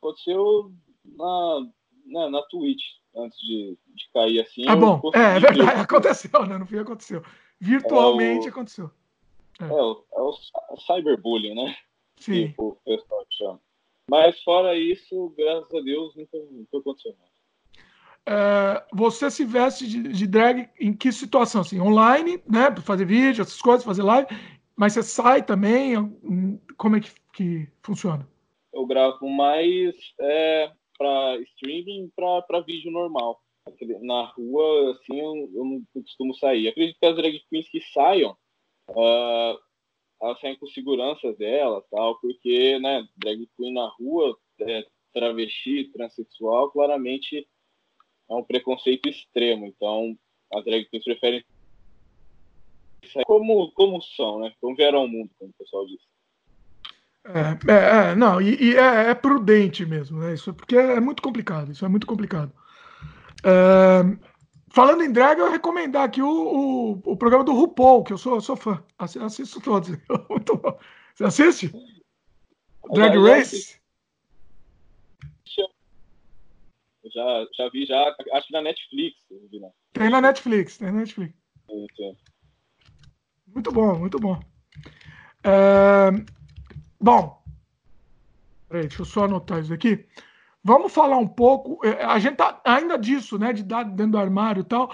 [0.00, 0.72] Aconteceu
[1.04, 1.66] na,
[2.06, 2.82] na, na Twitch,
[3.16, 4.64] antes de, de cair assim.
[4.68, 5.00] Ah, bom.
[5.14, 5.80] É, é verdade, ver.
[5.80, 6.58] aconteceu, né?
[6.58, 7.22] No fim aconteceu.
[7.58, 8.52] Virtualmente é o...
[8.52, 8.90] aconteceu.
[9.60, 9.64] É.
[9.64, 11.76] é, o, é o cyberbullying, né?
[12.18, 12.54] Sim.
[12.58, 13.60] o pessoal chama.
[14.08, 17.29] Mas fora isso, graças a Deus, nunca, nunca aconteceu mais.
[18.26, 21.62] É, você se veste de, de, drag em que situação?
[21.62, 22.74] Assim, online, né?
[22.82, 24.28] Fazer vídeo, essas coisas, fazer live,
[24.76, 25.94] mas você sai também?
[26.76, 28.28] Como é que, que funciona?
[28.72, 33.40] Eu gravo mais é, para streaming para vídeo normal.
[34.02, 36.68] Na rua, assim, eu, eu, não costumo sair.
[36.68, 38.36] Acredito que as drag queens que saiam,
[38.88, 39.58] uh,
[40.20, 46.70] elas saem com segurança dela, tal, porque, né, drag queen na rua, é, travesti, transexual,
[46.70, 47.46] claramente
[48.30, 49.66] é um preconceito extremo.
[49.66, 50.16] Então,
[50.54, 51.44] as drag queens preferem
[53.26, 54.52] como, como são, né?
[54.60, 56.00] Como vieram ao mundo, como o pessoal diz.
[57.24, 60.34] É, é, é, não, e, e é, é, prudente mesmo, né?
[60.34, 62.52] Isso porque é muito complicado, isso é muito complicado.
[63.44, 64.30] É,
[64.72, 68.18] Falando em drag, eu vou recomendar aqui o, o, o, programa do RuPaul, que eu
[68.18, 68.82] sou, sou fã.
[68.98, 69.90] Assisto todos.
[71.16, 71.72] Você assiste?
[72.92, 73.79] Drag Race?
[77.12, 78.14] Já, já vi, já.
[78.32, 79.16] Acho que na Netflix.
[79.30, 79.70] Né?
[79.92, 81.34] Tem na Netflix, tem na Netflix.
[83.46, 84.40] Muito bom, muito bom.
[85.44, 86.10] É...
[87.00, 87.42] Bom,
[88.68, 90.06] peraí, deixa eu só anotar isso aqui.
[90.62, 91.84] Vamos falar um pouco.
[91.84, 93.52] É, a gente tá ainda disso, né?
[93.52, 94.92] De dar dentro do armário e tal.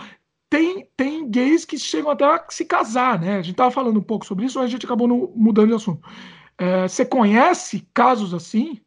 [0.49, 3.37] Tem, tem gays que chegam até a se casar, né?
[3.39, 5.75] A gente tava falando um pouco sobre isso, mas a gente acabou no, mudando de
[5.75, 6.09] assunto.
[6.57, 8.81] É, você conhece casos assim?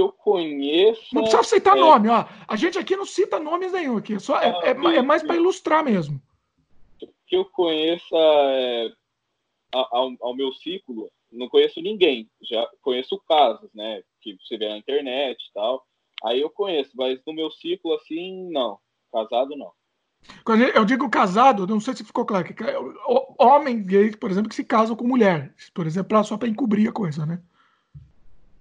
[0.00, 1.14] Que eu conheço.
[1.14, 1.80] Não precisa citar é...
[1.80, 2.24] nome, ó.
[2.48, 4.18] A gente aqui não cita nomes nenhum aqui.
[4.18, 6.20] Só é, ah, é, é mais para ilustrar mesmo.
[7.26, 8.90] Que eu conheça é,
[9.72, 14.78] ao, ao meu ciclo não conheço ninguém, já conheço casos, né, que você vê na
[14.78, 15.86] internet e tal.
[16.24, 18.78] Aí eu conheço, mas no meu ciclo assim, não.
[19.12, 19.72] Casado não.
[20.74, 22.54] Eu digo casado, não sei se ficou claro, que
[23.38, 26.92] homem gay, por exemplo, que se casam com mulher, por exemplo, só para encobrir a
[26.92, 27.42] coisa, né?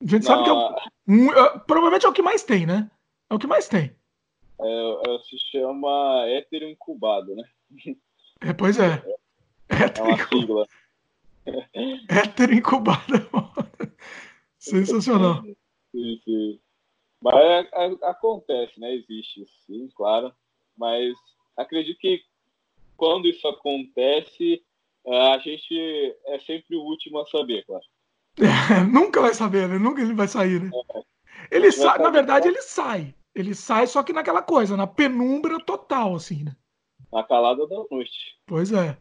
[0.01, 0.27] A gente não.
[0.27, 2.89] sabe que é o, é, provavelmente é o que mais tem, né?
[3.29, 3.95] É o que mais tem.
[4.61, 7.43] É, é se chama hétero incubado, né?
[8.41, 9.03] É, pois é.
[9.69, 10.67] É, é uma sigla.
[12.09, 13.13] Hétero incubado.
[14.57, 15.43] Sensacional.
[15.91, 16.59] Sim, sim.
[17.19, 18.93] Mas é, é, acontece, né?
[18.93, 20.31] Existe, sim, claro.
[20.77, 21.15] Mas
[21.57, 22.23] acredito que
[22.95, 24.63] quando isso acontece,
[25.07, 27.83] a gente é sempre o último a saber, claro.
[28.39, 29.77] É, nunca vai saber, né?
[29.77, 30.69] Nunca ele vai sair, né?
[30.95, 31.03] É.
[31.51, 33.13] Ele sai, na verdade, ele sai.
[33.33, 36.55] Ele sai, só que naquela coisa, na penumbra total, assim, né?
[37.11, 38.37] Na calada da noite.
[38.45, 38.97] Pois é.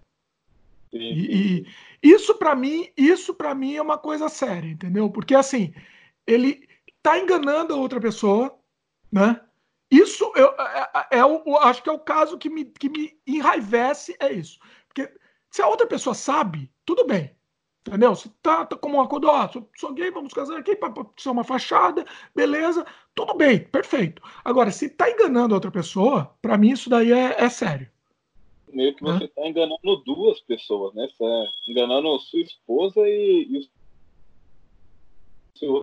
[0.93, 1.67] E, sim.
[2.03, 5.11] Isso para mim, isso para mim é uma coisa séria, entendeu?
[5.11, 5.75] Porque assim,
[6.27, 6.67] ele
[7.03, 8.59] tá enganando a outra pessoa,
[9.13, 9.41] né?
[9.91, 11.23] Isso eu, é, é, é
[11.63, 14.59] acho que é o caso que me, que me enraivece, é isso.
[14.87, 15.13] Porque
[15.51, 17.35] se a outra pessoa sabe, tudo bem.
[17.89, 18.15] Entendeu?
[18.15, 21.31] Se tá, tá como um acordo, ó, sou, sou gay, vamos casar aqui para ser
[21.31, 24.23] uma fachada, beleza, tudo bem, perfeito.
[24.45, 27.91] Agora, se tá enganando a outra pessoa, para mim isso daí é, é sério.
[28.71, 31.09] meio que você está enganando duas pessoas, né?
[31.09, 33.69] Você tá enganando sua esposa e, e o
[35.59, 35.83] seu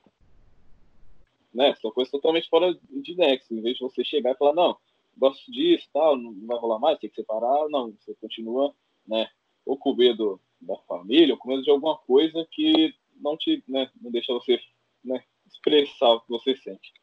[1.56, 1.74] né?
[1.82, 3.54] São coisas totalmente fora de nexo.
[3.54, 4.78] Em vez de você chegar e falar, não,
[5.18, 8.76] gosto disso, tal, não vai rolar mais, tem que separar, não, você continua,
[9.08, 9.28] né?
[9.66, 13.90] Ou com medo da família, ou com medo de alguma coisa que não te, né,
[14.02, 14.60] não deixa você,
[15.04, 16.94] né, expressar o que você sente.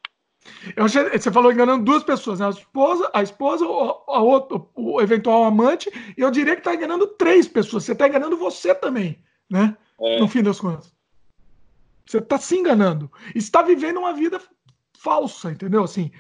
[0.77, 2.47] Achei, você falou enganando duas pessoas, né?
[2.47, 6.75] a esposa, a esposa, o, a outro, o eventual amante, e eu diria que está
[6.75, 7.85] enganando três pessoas.
[7.85, 9.77] Você está enganando você também, né?
[10.01, 10.19] É.
[10.19, 10.93] No fim das contas.
[12.05, 13.11] Você está se enganando.
[13.35, 14.41] Está vivendo uma vida
[14.99, 15.85] falsa, entendeu?
[15.85, 16.11] Assim,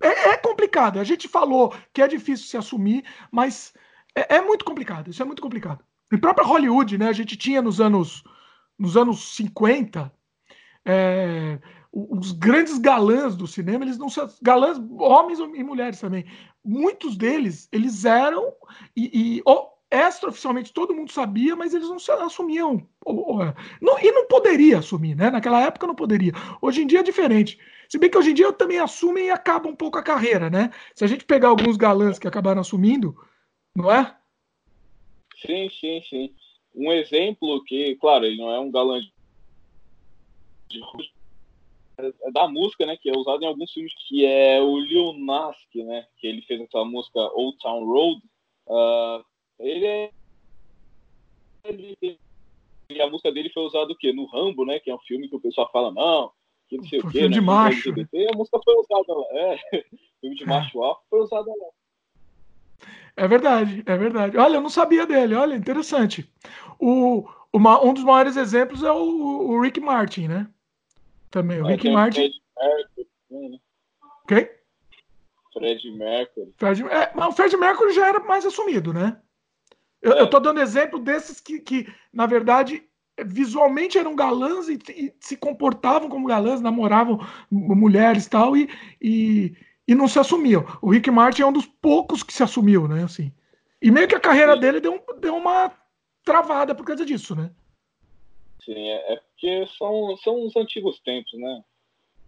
[0.00, 0.98] é, é, complicado.
[0.98, 3.72] A gente falou que é difícil se assumir, mas
[4.14, 5.10] é, é, muito complicado.
[5.10, 5.84] Isso é muito complicado.
[6.12, 7.08] Em própria Hollywood, né?
[7.08, 8.22] A gente tinha nos anos,
[8.78, 10.12] nos anos 50
[10.84, 11.58] é,
[11.92, 16.24] os grandes galãs do cinema, eles não são galãs, homens e mulheres também.
[16.64, 18.52] Muitos deles, eles eram
[18.96, 22.86] e, e oh, extraoficialmente todo mundo sabia, mas eles não se assumiam.
[23.06, 25.30] É, não, e não poderia assumir, né?
[25.30, 26.32] Naquela época não poderia.
[26.62, 27.58] Hoje em dia é diferente.
[27.88, 30.70] Se bem que hoje em dia também assumem e acaba um pouco a carreira, né?
[30.94, 33.14] Se a gente pegar alguns galãs que acabaram assumindo,
[33.76, 34.16] não é?
[35.44, 36.34] Sim, sim, sim.
[36.74, 39.12] Um exemplo que, claro, ele não é um galã de
[41.98, 45.56] é da música, né, que é usado em alguns filmes, que é o Lil Nas,
[45.74, 48.22] né, que ele fez essa música Old Town Road.
[48.66, 49.24] Uh,
[49.58, 50.10] ele é
[51.64, 52.18] ele,
[52.90, 54.12] e a música dele foi usada o quê?
[54.12, 56.32] No Rambo, né, que é um filme que o pessoal fala não,
[56.68, 57.90] que não sei o quê, filme né, de macho.
[57.90, 59.58] LGBT, a música foi usada lá, é,
[60.20, 60.46] filme de é.
[60.46, 61.68] macho alto foi usada lá.
[63.16, 64.36] É verdade, é verdade.
[64.36, 66.30] Olha, eu não sabia dele, olha, interessante.
[66.78, 70.48] O, uma, um dos maiores exemplos é o, o Rick Martin, né?
[71.30, 72.30] Também, o Rick Martin.
[73.30, 73.58] Né?
[74.26, 74.48] Quem?
[75.52, 76.54] Fred Mercury.
[76.56, 79.18] Fred, é, mas o Fred Mercury já era mais assumido, né?
[80.00, 80.20] Eu, é.
[80.22, 82.82] eu tô dando exemplo desses que, que, na verdade,
[83.24, 87.20] visualmente eram galãs e, e se comportavam como galãs, namoravam
[87.50, 88.68] mulheres tal, e,
[89.00, 89.54] e,
[89.92, 90.64] e não se assumiam.
[90.80, 93.04] O Rick Martin é um dos poucos que se assumiu, né?
[93.04, 93.30] Assim.
[93.80, 94.60] E meio que a carreira Sim.
[94.60, 95.70] dele deu, deu uma
[96.24, 97.50] travada por causa disso, né?
[98.64, 101.62] Sim, é, é porque são, são os antigos tempos, né?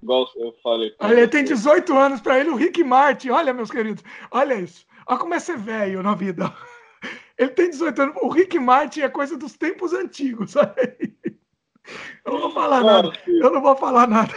[0.02, 0.94] Igual eu falei.
[1.00, 3.30] Olha, ele tem 18 anos para ele, o Rick Martin.
[3.30, 4.86] Olha, meus queridos, olha isso.
[5.06, 6.52] Olha como é ser velho na vida.
[7.36, 8.16] Ele tem 18 anos.
[8.22, 10.54] O Rick Martin é coisa dos tempos antigos.
[12.24, 13.12] Eu não vou falar nada.
[13.26, 14.32] Eu não vou falar nada.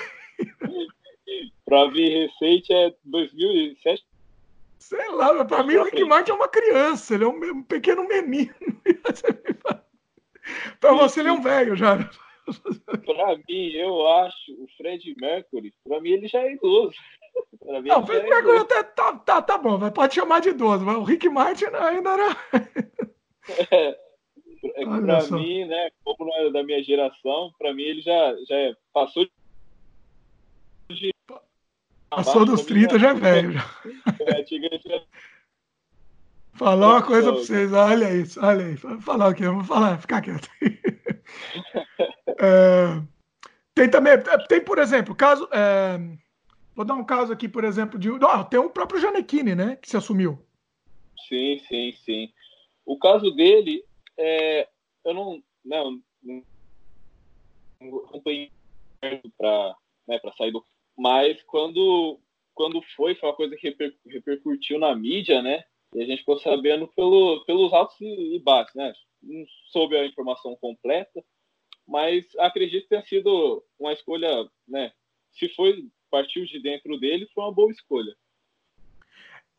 [1.68, 4.02] Para vir recente é 2007.
[4.80, 8.54] Sei lá, para mim o Rick Martin é uma criança, ele é um, pequeno menino.
[10.80, 11.98] para você ele é um velho já.
[13.06, 16.96] Para mim, eu acho o Fred Mercury, para mim ele já é idoso.
[17.68, 20.86] Mim, não, o Fred é Mercury até tá, tá, tá bom, pode chamar de idoso,
[20.86, 22.38] mas o Rick Martin ainda era.
[23.70, 23.90] É,
[24.64, 28.56] é para mim, né, como não é da minha geração, para mim ele já, já
[28.56, 29.32] é, passou de
[32.10, 33.52] Passou dos 30, já é velho.
[33.54, 33.66] Já.
[34.22, 34.44] É,
[36.54, 38.78] Falar uma coisa para vocês, olha isso, olha aí.
[38.78, 39.48] Falar o quê?
[39.48, 40.50] Vou falar, ficar quieto.
[42.40, 43.02] é,
[43.76, 44.14] tem também,
[44.50, 45.48] tem, por exemplo, caso.
[45.52, 46.00] É,
[46.76, 48.10] vou dar um caso aqui, por exemplo, de.
[48.10, 49.76] Não, tem o próprio Janequine, né?
[49.76, 50.44] Que se assumiu.
[51.30, 52.34] Sim, sim, sim.
[52.84, 53.84] O caso dele,
[54.18, 54.68] é,
[55.06, 56.44] eu não, não, não
[58.06, 58.52] acompanhei
[59.38, 59.76] para
[60.08, 60.66] né, sair do.
[60.98, 62.20] Mas quando,
[62.54, 65.64] quando foi, foi uma coisa que reper, repercutiu na mídia, né?
[65.94, 68.94] E a gente ficou sabendo pelo, pelos altos e baixos, né?
[69.22, 71.24] Não soube a informação completa,
[71.88, 74.92] mas acredito que tenha sido uma escolha, né?
[75.32, 78.16] Se foi partiu de dentro dele, foi uma boa escolha.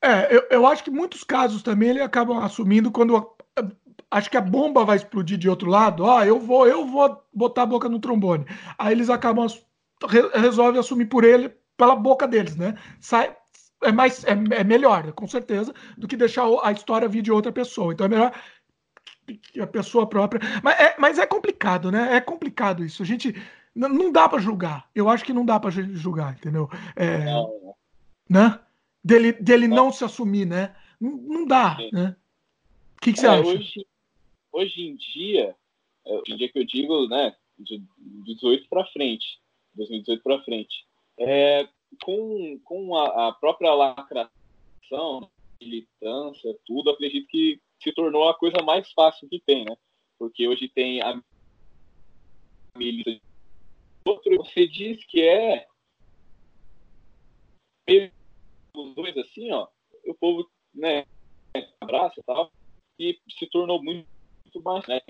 [0.03, 3.37] É, eu, eu acho que muitos casos também ele acabam assumindo quando
[4.11, 6.05] acho que a bomba vai explodir de outro lado.
[6.05, 8.45] Ó, ah, eu vou, eu vou botar a boca no trombone.
[8.79, 9.47] Aí eles acabam
[10.07, 12.77] re, resolvem assumir por ele pela boca deles, né?
[13.01, 13.35] Sai,
[13.83, 17.53] é mais é, é, melhor, com certeza, do que deixar a história vir de outra
[17.53, 17.93] pessoa.
[17.93, 18.33] Então é melhor
[19.27, 20.41] que a pessoa própria.
[20.63, 22.17] Mas é, mas é complicado, né?
[22.17, 23.03] É complicado isso.
[23.03, 23.35] A gente
[23.75, 24.91] não dá para julgar.
[24.95, 26.69] Eu acho que não dá para julgar, entendeu?
[26.97, 27.75] É, não.
[28.29, 28.59] Né?
[29.05, 29.77] Dele, dele não.
[29.77, 30.75] não se assumir, né?
[31.01, 31.91] Não, não dá, Sim.
[31.93, 32.17] né?
[32.97, 33.49] O que, que você é, acha?
[33.49, 33.87] Hoje,
[34.51, 35.55] hoje em dia,
[36.05, 37.81] é, hoje em dia que eu digo, né, de
[38.25, 39.41] 18 para frente,
[39.79, 40.87] 2018 para frente,
[41.19, 41.69] é,
[42.03, 48.91] com, com a, a própria lacração, militância, tudo, acredito que se tornou a coisa mais
[48.93, 49.77] fácil que tem, né?
[50.19, 51.21] Porque hoje tem a
[52.77, 53.21] milícia.
[54.05, 55.67] Outro, você diz que é
[58.75, 59.67] os dois assim, ó,
[60.07, 61.07] o povo, né,
[61.81, 62.51] abraça e tal.
[62.97, 64.07] que se tornou muito,
[64.45, 65.01] muito mais, né?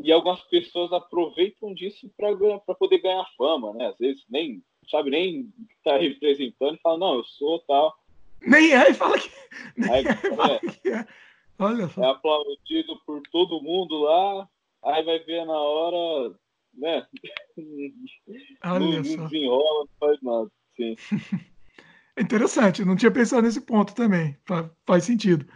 [0.00, 3.88] E algumas pessoas aproveitam disso para poder ganhar fama, né?
[3.88, 5.52] Às vezes nem sabe nem
[5.84, 7.96] tá representando, fala não, eu sou tal.
[8.40, 9.30] Nem é e fala que.
[9.90, 11.06] Aí, é, fala que é.
[11.58, 12.02] Olha só.
[12.02, 14.48] É aplaudido por todo mundo lá,
[14.84, 16.34] aí vai ver na hora,
[16.74, 17.06] né?
[18.64, 19.16] Olha não, só.
[19.16, 20.50] não desenrola, não faz nada.
[20.76, 20.96] Sim.
[22.18, 24.36] Interessante, não tinha pensado nesse ponto também.
[24.84, 25.46] Faz sentido.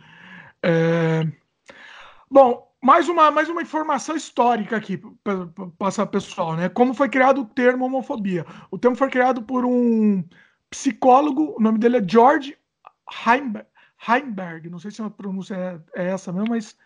[0.63, 1.23] É...
[2.31, 6.69] Bom, mais uma, mais uma informação histórica aqui para passar pessoal, né?
[6.69, 8.47] Como foi criado o termo homofobia?
[8.71, 10.23] O termo foi criado por um
[10.71, 12.57] psicólogo, o nome dele é George
[14.09, 16.79] Heimberg, não sei se a pronúncia é, é essa mesmo, mas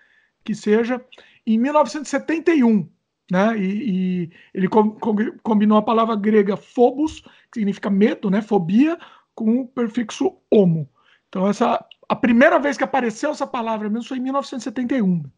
[0.42, 1.04] que seja,
[1.46, 2.88] em 1971.
[3.30, 3.58] Né?
[3.58, 7.20] E, e ele com, com, combinou a palavra grega phobos,
[7.52, 8.40] que significa medo, né?
[8.40, 8.98] Fobia,
[9.34, 10.88] com o prefixo homo.
[11.28, 15.30] Então, essa, a primeira vez que apareceu essa palavra mesmo foi em 1971.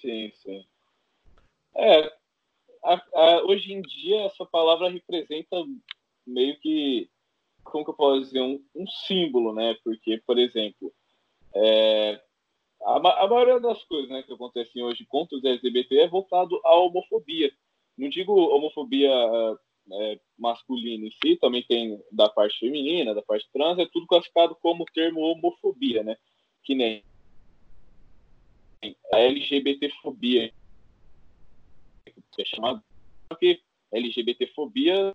[0.00, 0.64] Sim, sim.
[1.76, 2.12] É,
[2.84, 5.56] a, a, hoje em dia essa palavra representa
[6.26, 7.08] meio que,
[7.62, 9.76] como que eu posso dizer, um, um símbolo, né?
[9.84, 10.92] Porque, por exemplo,
[11.54, 12.20] é,
[12.82, 16.74] a, a, maioria das coisas né, que acontecem hoje contra os LGBT é voltado à
[16.76, 17.52] homofobia.
[17.96, 19.10] Não digo homofobia
[19.92, 24.56] é, masculino em si, também tem da parte feminina, da parte trans, é tudo classificado
[24.62, 26.16] como termo homofobia, né?
[26.62, 27.02] Que nem
[28.82, 30.52] a LGBTfobia,
[32.06, 32.82] é chamado
[33.28, 33.60] porque
[33.92, 35.14] LGBTfobia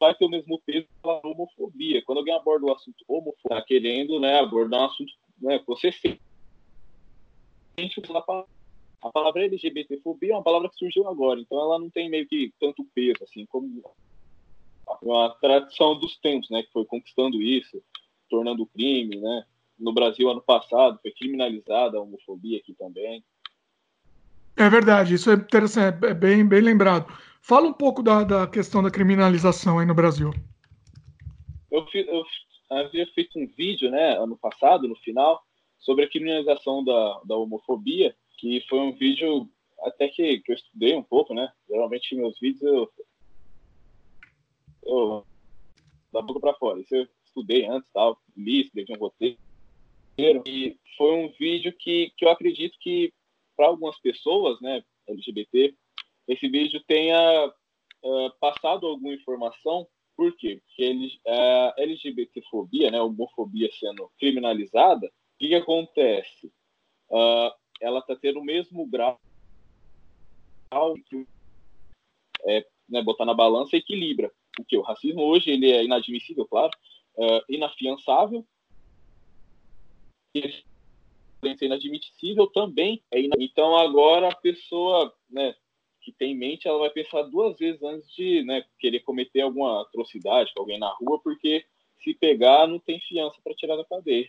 [0.00, 2.02] vai ter o mesmo peso da homofobia.
[2.04, 6.20] Quando alguém aborda o assunto homofobia, tá querendo né, abordar um assunto né, você sente
[9.02, 12.52] a palavra LGBTfobia é uma palavra que surgiu agora, então ela não tem meio que
[12.58, 13.82] tanto peso, assim, como
[15.02, 17.82] uma tradição dos tempos, né, que foi conquistando isso,
[18.28, 19.46] tornando crime, né.
[19.78, 23.24] No Brasil, ano passado, foi criminalizada a homofobia aqui também.
[24.56, 27.12] É verdade, isso é interessante, é bem, bem lembrado.
[27.42, 30.32] Fala um pouco da, da questão da criminalização aí no Brasil.
[31.70, 32.24] Eu, eu
[32.70, 35.42] havia feito um vídeo, né, ano passado, no final,
[35.78, 39.48] sobre a criminalização da, da homofobia, que foi um vídeo
[39.82, 41.52] até que, que eu estudei um pouco, né?
[41.68, 42.92] Geralmente meus vídeos eu,
[44.84, 45.26] eu
[46.12, 46.80] da boca para fora.
[46.80, 49.38] Isso eu estudei antes, tal, li, escrevi um roteiro.
[50.18, 53.12] E foi um vídeo que, que eu acredito que
[53.56, 55.74] para algumas pessoas, né, LGBT,
[56.28, 57.52] esse vídeo tenha
[58.02, 59.86] uh, passado alguma informação.
[60.16, 60.62] Por quê?
[60.66, 66.46] Porque ele, a LGBTfobia, né, homofobia sendo criminalizada, o que, que acontece?
[67.10, 69.18] Uh, ela está tendo o mesmo grau
[71.08, 71.26] que
[72.46, 74.32] é, né, botar na balança equilibra.
[74.56, 76.72] Porque o racismo hoje ele é inadmissível, claro,
[77.18, 78.46] é, inafiançável,
[80.38, 83.02] ele é inadmissível também.
[83.10, 85.54] É Então agora a pessoa né,
[86.00, 89.82] que tem em mente, ela vai pensar duas vezes antes de né, querer cometer alguma
[89.82, 91.64] atrocidade com alguém na rua, porque
[92.02, 94.28] se pegar não tem fiança para tirar da cadeia.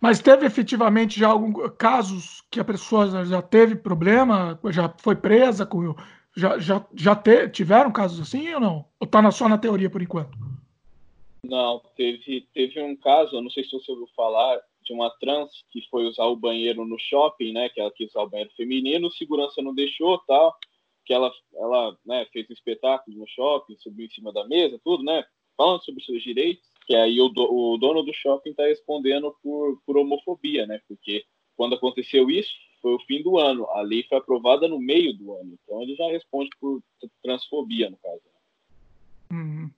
[0.00, 5.68] Mas teve efetivamente já alguns casos que a pessoa já teve problema, já foi presa,
[6.36, 8.84] já, já, já te, tiveram casos assim ou não?
[9.00, 10.38] Ou está só na teoria por enquanto?
[11.48, 15.82] Não, teve, teve um caso, não sei se você ouviu falar, de uma trans que
[15.90, 17.68] foi usar o banheiro no shopping, né?
[17.68, 20.54] Que ela quis usar o banheiro feminino, segurança não deixou, tal.
[21.04, 25.02] Que ela, ela né, fez um espetáculo no shopping, subiu em cima da mesa, tudo,
[25.02, 25.24] né?
[25.56, 29.82] Falando sobre seus direitos que aí o, do, o dono do shopping está respondendo por,
[29.84, 30.80] por homofobia, né?
[30.86, 31.24] Porque
[31.56, 33.68] quando aconteceu isso, foi o fim do ano.
[33.70, 35.58] A lei foi aprovada no meio do ano.
[35.64, 36.80] Então ele já responde por
[37.22, 38.20] transfobia, no caso.
[39.32, 39.68] Uhum.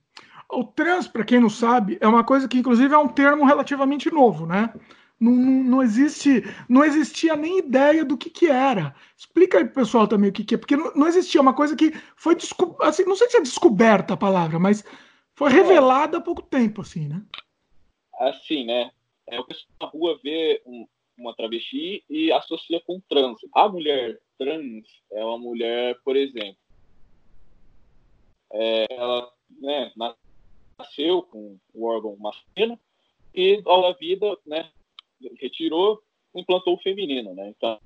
[0.51, 4.11] O trans, para quem não sabe, é uma coisa que, inclusive, é um termo relativamente
[4.11, 4.73] novo, né?
[5.19, 8.95] Não, não, não, existe, não existia nem ideia do que, que era.
[9.15, 11.75] Explica aí pro pessoal também o que, que é, porque não, não existia uma coisa
[11.75, 12.35] que foi
[12.81, 14.83] assim, não sei se é descoberta a palavra, mas
[15.35, 17.21] foi revelada há pouco tempo, assim, né?
[18.19, 18.89] Assim, né?
[19.27, 20.87] É, o pessoal na rua vê um,
[21.17, 23.39] uma travesti e associa com trans.
[23.53, 26.57] A mulher trans é uma mulher, por exemplo,
[28.53, 29.91] é, ela né,
[30.79, 32.79] nasceu com o órgão masculino
[33.35, 34.71] e ao da vida, né,
[35.39, 36.01] retirou,
[36.33, 37.49] implantou o feminino, né?
[37.49, 37.79] Então,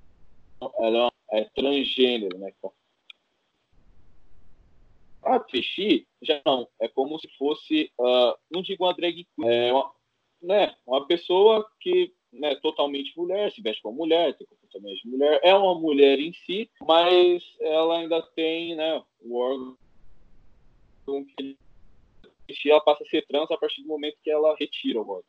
[0.80, 2.54] ela é transgênero, né?
[5.24, 6.68] A travesti, já não.
[6.80, 9.92] É como se fosse, uh, não digo uma drag queen, é uma,
[10.42, 15.40] né, uma pessoa que né, totalmente mulher, se veste como mulher, tem comportamento de mulher,
[15.44, 19.78] é uma mulher em si, mas ela ainda tem né, o órgão
[21.38, 21.58] que
[22.66, 25.24] ela passa a ser trans a partir do momento que ela retira o órgão.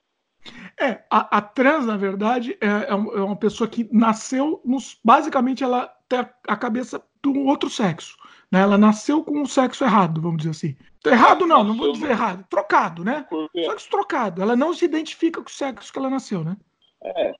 [0.79, 5.65] É, a, a trans, na verdade, é, é, é uma pessoa que nasceu, nos, basicamente,
[5.65, 8.17] ela tem a, a cabeça do outro sexo.
[8.51, 8.61] Né?
[8.61, 10.77] Ela nasceu com o sexo errado, vamos dizer assim.
[11.07, 12.47] Errado não, não vou dizer errado.
[12.49, 13.27] Trocado, né?
[13.53, 14.41] Sexo trocado.
[14.41, 16.57] Ela não se identifica com o sexo que ela nasceu, né?
[17.03, 17.35] É.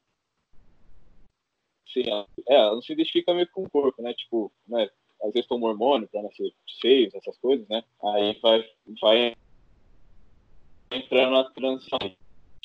[1.93, 2.03] Sim,
[2.49, 4.13] é, ela não se identifica meio com o corpo, né?
[4.15, 4.89] Tipo, né?
[5.23, 7.83] Às vezes toma hormônio pra nascer seios, essas coisas, né?
[8.03, 8.65] Aí vai,
[9.01, 9.37] vai
[10.91, 11.99] entrando na transição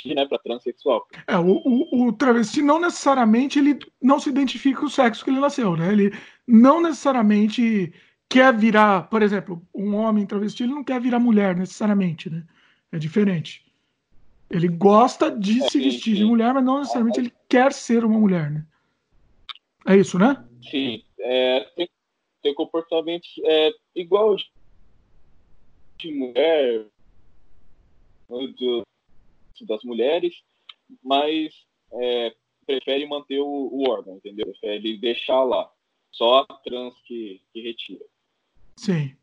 [0.06, 1.06] né, para transexual.
[1.28, 5.30] É, o, o, o, travesti não necessariamente ele não se identifica com o sexo que
[5.30, 5.92] ele nasceu, né?
[5.92, 6.12] Ele
[6.48, 7.94] não necessariamente
[8.30, 12.44] quer virar, por exemplo, um homem travesti, ele não quer virar mulher necessariamente, né?
[12.92, 13.66] É diferente.
[14.50, 16.22] Ele gosta de é, se vestir sim.
[16.22, 18.66] de mulher, mas não necessariamente ele quer ser uma mulher, né?
[19.88, 20.44] É isso, né?
[20.70, 21.04] Sim.
[21.20, 21.90] É, tem,
[22.42, 24.36] tem comportamentos é, igual
[25.98, 26.86] de mulher,
[29.68, 30.36] das mulheres,
[31.04, 31.54] mas
[31.94, 34.46] é, prefere manter o, o, órgão, entendeu?
[34.46, 35.70] Prefere deixar lá.
[36.12, 38.06] Só a trans que, que retira.
[38.78, 39.16] Sim.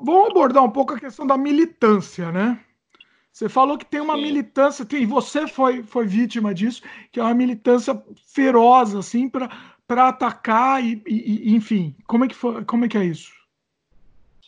[0.00, 2.64] Vamos abordar um pouco a questão da militância, né?
[3.32, 4.22] Você falou que tem uma Sim.
[4.22, 7.94] militância, e você foi, foi vítima disso, que é uma militância
[8.26, 11.96] feroz, assim, para atacar e, e, enfim.
[12.06, 13.32] Como é, que foi, como é que é isso?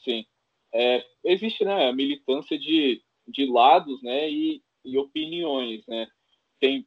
[0.05, 0.27] Sim.
[0.73, 5.85] É, existe né, a militância de, de lados né, e, e opiniões.
[5.87, 6.07] Né?
[6.61, 6.87] Tem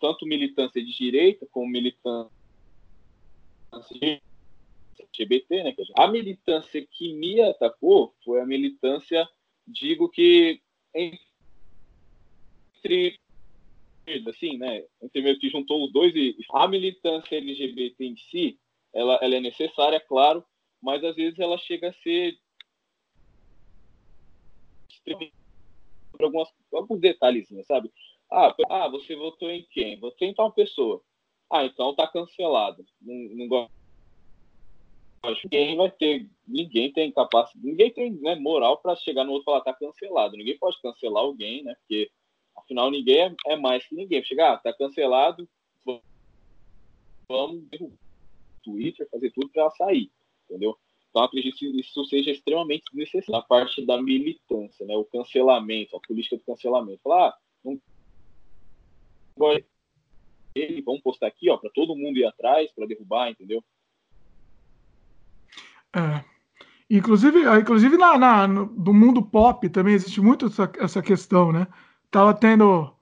[0.00, 2.30] tanto militância de direita como militância
[4.98, 5.74] LGBT, né?
[5.96, 9.28] A militância que me atacou foi a militância,
[9.66, 10.60] digo que
[10.94, 11.18] entre
[14.28, 18.58] assim, né, entre meio que juntou os dois e a militância LGBT em si,
[18.92, 20.44] ela, ela é necessária, claro,
[20.82, 22.38] mas às vezes ela chega a ser
[26.20, 27.90] algumas, alguns detalhezinhos, sabe?
[28.30, 29.98] Ah, ah, você votou em quem?
[29.98, 31.02] Votei em tal pessoa.
[31.50, 32.84] Ah, então tá cancelado.
[33.00, 33.84] Não, não gosto
[35.44, 39.46] ninguém vai ter, ninguém tem capacidade, ninguém tem né, moral para chegar no outro e
[39.46, 40.36] falar tá cancelado.
[40.36, 41.74] Ninguém pode cancelar alguém, né?
[41.76, 42.10] Porque
[42.56, 44.22] afinal ninguém é, é mais que ninguém.
[44.24, 45.48] Chegar, ah, tá cancelado,
[47.28, 47.64] vamos
[48.62, 50.10] Twitter fazer tudo para sair,
[50.44, 50.76] entendeu?
[51.14, 54.96] Então acredito que isso seja extremamente necessário na parte da militância, né?
[54.96, 56.98] O cancelamento, a política do cancelamento.
[57.04, 57.80] Falar, ah, não
[60.56, 63.62] ele, vamos postar aqui, ó, para todo mundo ir atrás para derrubar, entendeu?
[65.94, 66.24] É.
[66.90, 71.52] Inclusive, ah, inclusive na, na, no, do mundo pop também existe muito essa, essa questão,
[71.52, 71.68] né?
[72.10, 72.92] Tava tendo.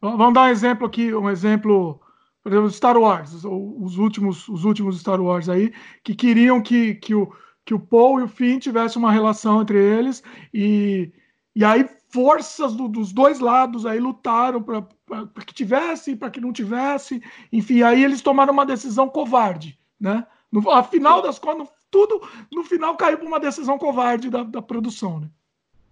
[0.00, 2.00] Vamos dar um exemplo aqui, um exemplo,
[2.42, 5.70] por exemplo, Star Wars, os últimos, os últimos Star Wars aí,
[6.02, 7.30] que queriam que, que, o,
[7.68, 10.22] que o Paul e o Finn tivessem uma relação entre eles,
[10.54, 11.12] e,
[11.54, 16.50] e aí forças do, dos dois lados aí lutaram para que tivesse, para que não
[16.50, 20.26] tivesse, enfim, aí eles tomaram uma decisão covarde, né?
[20.50, 25.20] No, afinal das contas, tudo no final caiu por uma decisão covarde da, da produção,
[25.20, 25.28] né?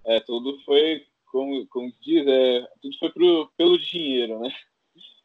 [0.06, 4.50] É, tudo foi, como, como diz, é, tudo foi pro, pelo dinheiro, né?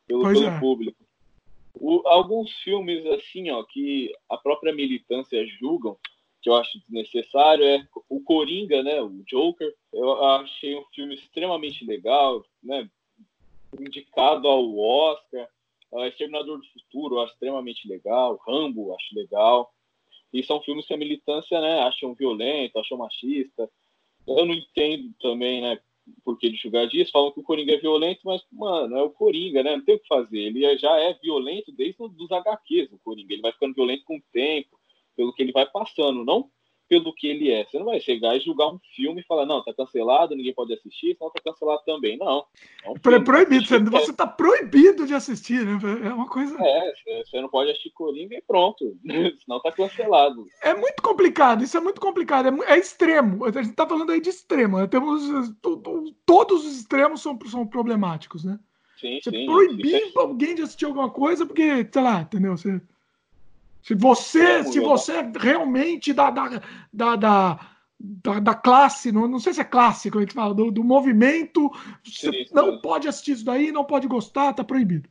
[0.06, 0.60] Pelo, pelo é.
[0.60, 1.02] público.
[1.76, 5.97] O, alguns filmes, assim, ó, que a própria militância julgam,
[6.42, 9.02] que eu acho desnecessário, é o Coringa, né?
[9.02, 9.74] O Joker.
[9.94, 12.89] Eu achei um filme extremamente legal, né?
[13.80, 15.48] Indicado ao Oscar.
[15.92, 18.39] Uh, Exterminador do Futuro, eu acho extremamente legal.
[18.48, 19.72] Rambo, acho legal.
[20.34, 23.70] E são filmes que a militância, né, acham violento, acham machista.
[24.26, 25.78] Eu não entendo também, né,
[26.24, 27.12] por que julgar disso.
[27.12, 29.76] Falam que o Coringa é violento, mas, mano, é o Coringa, né?
[29.76, 30.39] Não tem o que fazer.
[30.39, 33.34] Ele já é violento desde os HQs, o Coringa.
[33.34, 34.80] Ele vai ficando violento com o tempo,
[35.22, 36.49] pelo que ele vai passando, não
[36.89, 37.63] pelo que ele é.
[37.63, 40.74] Você não vai chegar e julgar um filme e falar, não, tá cancelado, ninguém pode
[40.74, 42.17] assistir, senão tá cancelado também.
[42.17, 42.43] Não.
[42.84, 45.80] É um filme, proibido, você, você tá proibido de assistir, né?
[46.05, 46.53] É uma coisa.
[46.59, 46.93] É,
[47.24, 48.97] você não pode assistir Coringa e pronto.
[49.45, 50.43] senão tá cancelado.
[50.61, 53.45] É muito complicado, isso é muito complicado, é, é extremo.
[53.45, 54.78] A gente tá falando aí de extremo.
[54.78, 54.88] Né?
[54.88, 55.24] Temos.
[56.26, 58.59] Todos os extremos são, são problemáticos, né?
[58.99, 60.11] Sim, você sim, proibir sim.
[60.17, 62.57] alguém de assistir alguma coisa, porque, sei lá, entendeu?
[62.57, 62.82] Você
[63.84, 66.62] se você, se você é realmente da, da,
[66.94, 67.16] da,
[68.00, 71.70] da, da, classe, não, não sei se é clássico, a gente fala, do, do movimento,
[72.04, 75.10] você não pode assistir isso daí, não pode gostar, tá proibido.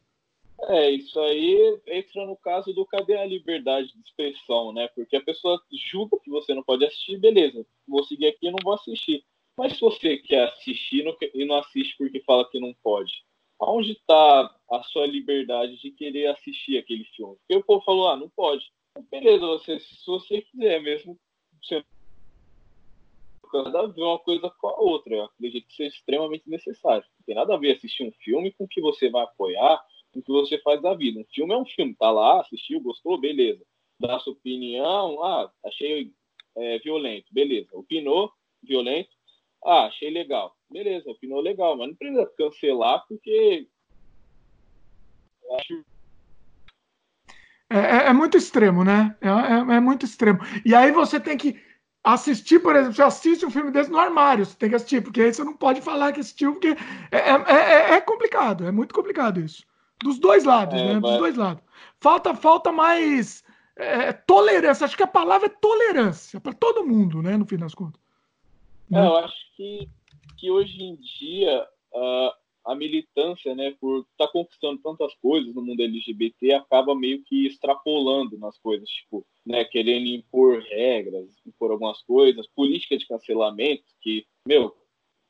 [0.68, 4.89] É, isso aí entra no caso do cadê a liberdade de expressão, né?
[4.95, 5.61] Porque a pessoa
[5.91, 9.25] julga que você não pode assistir, beleza, vou seguir aqui e não vou assistir.
[9.57, 11.05] Mas se você quer assistir
[11.35, 13.25] e não assiste porque fala que não pode,
[13.61, 17.36] Onde está a sua liberdade de querer assistir aquele filme?
[17.36, 18.64] Porque o povo falou, ah, não pode.
[19.11, 21.18] Beleza, você, se você quiser mesmo,
[21.62, 21.84] você
[23.52, 25.14] nada a ver uma coisa com a outra.
[25.14, 27.04] Eu acredito que seja extremamente necessário.
[27.18, 30.20] Não tem nada a ver assistir um filme com o que você vai apoiar, com
[30.20, 31.20] o que você faz da vida.
[31.20, 33.64] Um filme é um filme, tá lá, assistiu, gostou, beleza.
[33.98, 36.12] Dá sua opinião, ah, achei
[36.56, 37.68] é, violento, beleza.
[37.72, 38.32] Opinou,
[38.62, 39.11] violento,
[39.64, 40.56] ah, achei legal.
[40.71, 43.66] Beleza, opinou legal, mas não precisa cancelar porque.
[45.59, 45.85] Acho...
[47.68, 49.16] É, é, é, muito extremo, né?
[49.21, 50.39] É, é, é, muito extremo.
[50.64, 51.61] E aí você tem que
[52.03, 55.21] assistir, por exemplo, você assiste um filme desse no armário, você tem que assistir, porque
[55.21, 56.77] aí você não pode falar que assistiu, porque
[57.11, 59.64] é, é, é complicado, é muito complicado isso.
[60.03, 60.95] Dos dois lados, né?
[60.95, 61.03] Mas...
[61.03, 61.62] Dos dois lados.
[62.01, 63.45] Falta, falta mais
[64.27, 64.85] tolerância.
[64.85, 67.37] Acho que a palavra é tolerância para todo mundo, né?
[67.37, 68.01] No fim das contas.
[68.93, 69.89] É, eu acho que,
[70.41, 71.62] que hoje em dia
[71.93, 72.32] uh,
[72.64, 77.47] a militância, né, por estar tá conquistando tantas coisas no mundo LGBT, acaba meio que
[77.47, 84.26] extrapolando nas coisas, tipo, né, querendo impor regras, impor algumas coisas, política de cancelamento, que,
[84.47, 84.74] meu,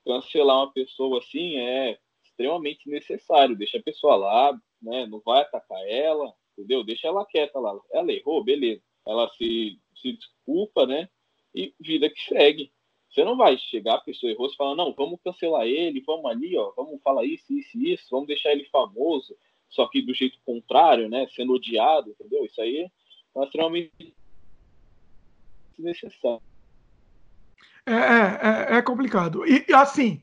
[0.06, 5.80] cancelar uma pessoa assim é extremamente necessário, deixa a pessoa lá, né, não vai atacar
[5.88, 6.84] ela, entendeu?
[6.84, 7.78] Deixa ela quieta lá.
[7.92, 8.82] Ela errou, beleza.
[9.06, 11.08] Ela se, se desculpa, né?
[11.54, 12.72] E vida que segue.
[13.10, 16.56] Você não vai chegar, a pessoa errou, e falar, não, vamos cancelar ele, vamos ali,
[16.56, 19.36] ó, vamos falar isso, isso, isso, vamos deixar ele famoso,
[19.68, 22.44] só que do jeito contrário, né, sendo odiado, entendeu?
[22.44, 22.88] Isso aí
[23.36, 24.14] é extremamente
[25.78, 26.42] necessário.
[27.86, 29.44] É, é, é, é complicado.
[29.46, 30.22] E, assim,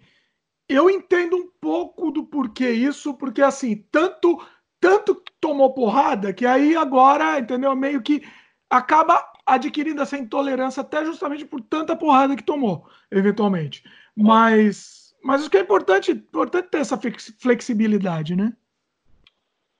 [0.69, 4.39] eu entendo um pouco do porquê isso, porque assim, tanto
[4.79, 7.75] tanto tomou porrada que aí agora, entendeu?
[7.75, 8.21] Meio que
[8.69, 13.83] acaba adquirindo essa intolerância até justamente por tanta porrada que tomou, eventualmente.
[14.15, 16.99] Mas, mas o que é importante, importante ter essa
[17.39, 18.55] flexibilidade, né?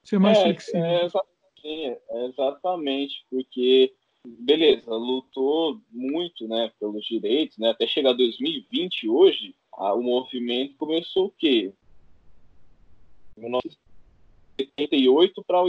[0.03, 0.85] Ser mais é, flexível.
[0.85, 1.09] É,
[1.61, 3.93] sim, é exatamente, porque
[4.25, 11.27] beleza, lutou muito, né, pelos direitos, né, até chegar 2020 hoje, a, o movimento começou
[11.27, 11.73] o quê?
[13.37, 15.63] 1978 para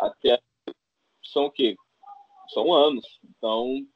[0.00, 0.40] até
[1.22, 1.76] são o quê?
[2.52, 3.04] São anos.
[3.24, 3.86] Então,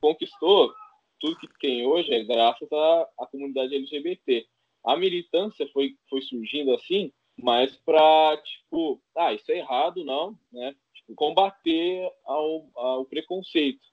[0.00, 0.72] conquistou
[1.20, 4.46] tudo que tem hoje é graças à, à comunidade LGBT.
[4.84, 10.74] A militância foi, foi surgindo assim, mas para, tipo, ah, isso é errado, não, né?
[10.94, 13.84] Tipo, combater ao, ao preconceito.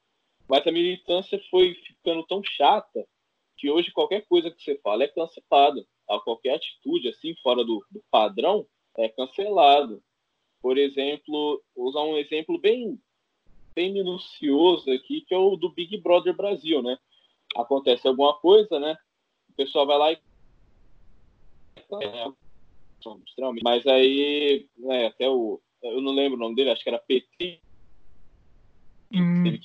[0.48, 3.06] Mas a militância foi ficando tão chata
[3.58, 5.86] que hoje qualquer coisa que você fala é cancelada.
[6.24, 8.66] Qualquer atitude, assim, fora do, do padrão,
[8.98, 10.02] é cancelado.
[10.62, 12.98] Por exemplo, usar um exemplo bem
[13.78, 16.98] bem minucioso aqui, que é o do Big Brother Brasil, né?
[17.56, 18.98] Acontece alguma coisa, né?
[19.52, 20.18] O pessoal vai lá e.
[22.02, 22.26] É,
[23.62, 25.62] mas aí, né, até o.
[25.84, 27.62] Eu não lembro o nome dele, acho que era PT.
[29.14, 29.60] Hum.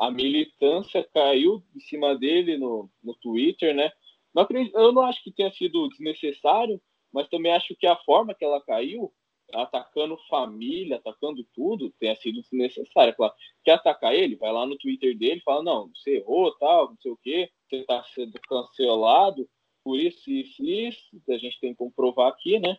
[0.00, 3.92] A militância caiu em cima dele no, no Twitter, né?
[4.34, 6.80] Não acredito, eu não acho que tenha sido desnecessário,
[7.12, 9.12] mas também acho que a forma que ela caiu
[9.54, 13.14] atacando família, atacando tudo, tenha sido desnecessário.
[13.14, 13.34] Claro,
[13.64, 14.36] quer atacar ele?
[14.36, 17.76] Vai lá no Twitter dele fala, não, você errou, tal, não sei o quê, você
[17.76, 19.48] está sendo cancelado
[19.84, 22.76] por isso, isso, isso, a gente tem que comprovar aqui, né?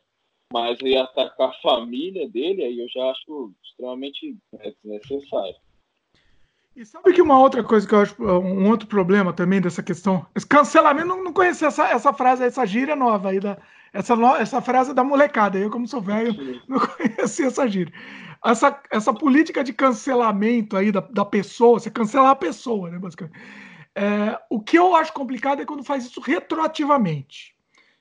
[0.51, 4.37] Mas aí atacar a família dele, aí eu já acho extremamente
[4.83, 5.55] desnecessário.
[6.75, 10.25] E sabe que uma outra coisa que eu acho, um outro problema também dessa questão,
[10.49, 13.59] cancelamento, não, não conhecia essa, essa frase, essa gíria nova aí da,
[13.93, 15.57] essa, essa frase é da molecada.
[15.57, 17.93] Eu, como sou velho, não conhecia essa gíria.
[18.43, 23.39] Essa, essa política de cancelamento aí da, da pessoa, você cancelar a pessoa, né, basicamente.
[23.95, 27.55] É, o que eu acho complicado é quando faz isso retroativamente.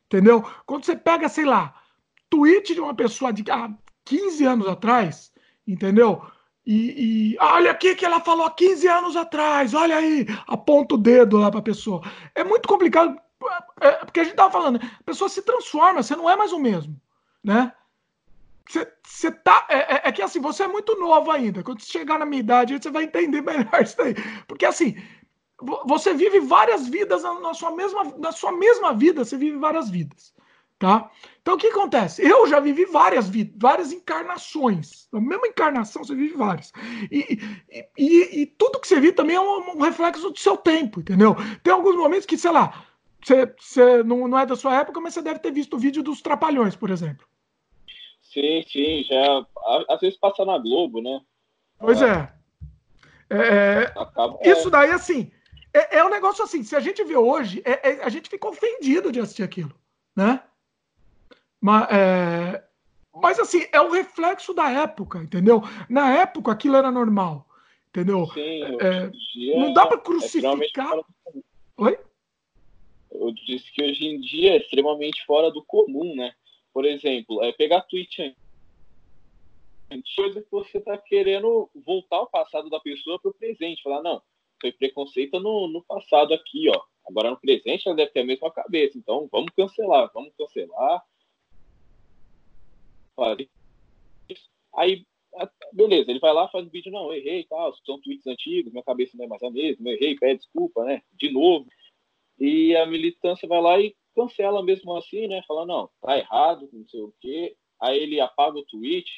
[0.07, 0.43] Entendeu?
[0.67, 1.75] Quando você pega, sei lá,
[2.29, 3.71] tweet de uma pessoa de ah,
[4.05, 5.31] 15 anos atrás,
[5.67, 6.23] entendeu?
[6.65, 10.99] E, e, olha aqui que ela falou há 15 anos atrás, olha aí, aponta o
[10.99, 12.03] dedo lá para a pessoa.
[12.35, 13.17] É muito complicado
[13.51, 16.53] é, é, porque a gente tava falando, a pessoa se transforma, você não é mais
[16.53, 17.01] o mesmo,
[17.43, 17.73] né?
[19.05, 19.67] Você, tá.
[19.69, 21.63] É, é, é, que assim, você é muito novo ainda.
[21.63, 24.15] Quando você chegar na minha idade, você vai entender melhor isso daí.
[24.47, 24.97] Porque assim,
[25.87, 30.33] você vive várias vidas na sua mesma, na sua mesma vida, você vive várias vidas.
[30.79, 31.09] Tá?
[31.41, 32.23] Então o que acontece?
[32.23, 35.07] Eu já vivi várias vidas, várias encarnações.
[35.13, 36.73] A mesma encarnação você vive várias.
[37.09, 37.39] E,
[37.71, 40.99] e, e, e tudo que você vive também é um, um reflexo do seu tempo,
[40.99, 41.37] entendeu?
[41.63, 42.85] Tem alguns momentos que, sei lá,
[43.23, 46.03] você, você não, não é da sua época, mas você deve ter visto o vídeo
[46.03, 47.27] dos Trapalhões, por exemplo.
[48.21, 49.47] Sim, sim, já.
[49.89, 51.21] Às vezes passa na Globo, né?
[51.79, 52.33] Pois é.
[53.29, 55.31] é, é Acaba, isso daí, assim,
[55.73, 58.49] é, é um negócio assim, se a gente vê hoje, é, é, a gente fica
[58.49, 59.75] ofendido de assistir aquilo,
[60.17, 60.43] né?
[61.61, 62.65] Mas, é,
[63.15, 65.63] mas assim, é o reflexo da época, entendeu?
[65.89, 67.47] Na época aquilo era normal.
[67.89, 68.27] entendeu?
[68.33, 69.11] Sim, É,
[69.59, 70.93] não dá para é crucificar.
[71.77, 71.99] Oi?
[73.15, 76.35] Eu disse que hoje em dia é extremamente fora do comum, né?
[76.73, 78.35] Por exemplo, é pegar tweet
[80.17, 83.83] coisa que você tá querendo voltar o passado da pessoa pro presente.
[83.83, 84.23] Falar, não,
[84.61, 86.81] foi preconceito no, no passado aqui, ó.
[87.07, 88.97] Agora no presente ela deve ter a mesma cabeça.
[88.97, 91.03] Então vamos cancelar, vamos cancelar.
[94.75, 95.05] Aí,
[95.73, 98.83] beleza, ele vai lá, faz um vídeo, não, errei e tal, são tweets antigos, minha
[98.83, 101.03] cabeça não é mais a mesma, errei, pede desculpa, né?
[101.13, 101.67] De novo.
[102.39, 105.43] E a militância vai lá e cancela mesmo assim, né?
[105.47, 107.57] Fala, não, tá errado, não sei o quê.
[107.81, 109.11] Aí ele apaga o tweet,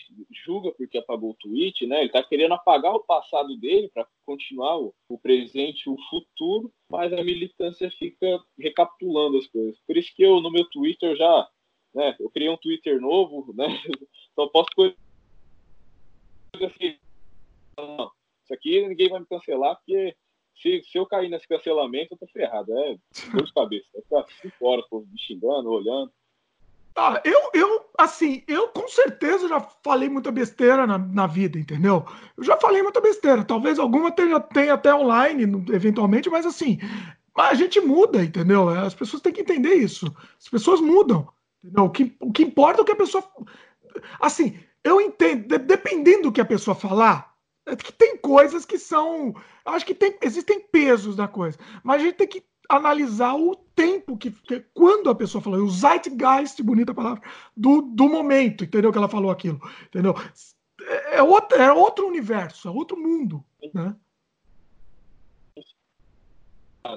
[0.46, 2.00] julga porque apagou o tweet, né?
[2.00, 7.12] Ele tá querendo apagar o passado dele para continuar o, o presente o futuro, mas
[7.12, 9.78] a militância fica recapitulando as coisas.
[9.86, 11.48] Por isso que eu, no meu Twitter, já,
[11.94, 12.16] né?
[12.18, 13.66] Eu criei um Twitter novo, né?
[14.34, 14.96] Só posto coisas
[16.62, 16.96] assim.
[17.76, 18.10] Não,
[18.44, 20.16] isso aqui ninguém vai me cancelar, porque
[20.60, 22.72] se, se eu cair nesse cancelamento, eu tô ferrado.
[22.78, 22.96] É
[23.42, 23.86] de cabeça.
[23.92, 26.10] Vai ficar cinco horas me xingando, olhando.
[26.96, 32.06] Ah, eu, eu, assim, eu com certeza já falei muita besteira na, na vida, entendeu?
[32.36, 33.42] Eu já falei muita besteira.
[33.42, 35.42] Talvez alguma tenha, tenha até online,
[35.72, 36.78] eventualmente, mas assim,
[37.34, 38.68] a gente muda, entendeu?
[38.68, 40.06] As pessoas têm que entender isso.
[40.38, 41.28] As pessoas mudam,
[41.64, 41.84] entendeu?
[41.84, 43.24] O que, o que importa é o que a pessoa.
[44.20, 47.33] Assim, eu entendo, de- dependendo do que a pessoa falar, é
[47.78, 49.34] que tem coisas que são.
[49.64, 54.16] Acho que tem, existem pesos da coisa, mas a gente tem que analisar o tempo
[54.16, 57.22] que, que- quando a pessoa falou, o zeitgeist, bonita palavra,
[57.56, 58.92] do, do momento, entendeu?
[58.92, 60.14] Que ela falou aquilo, entendeu?
[60.82, 63.94] É, é outro, é outro universo, é outro mundo, né?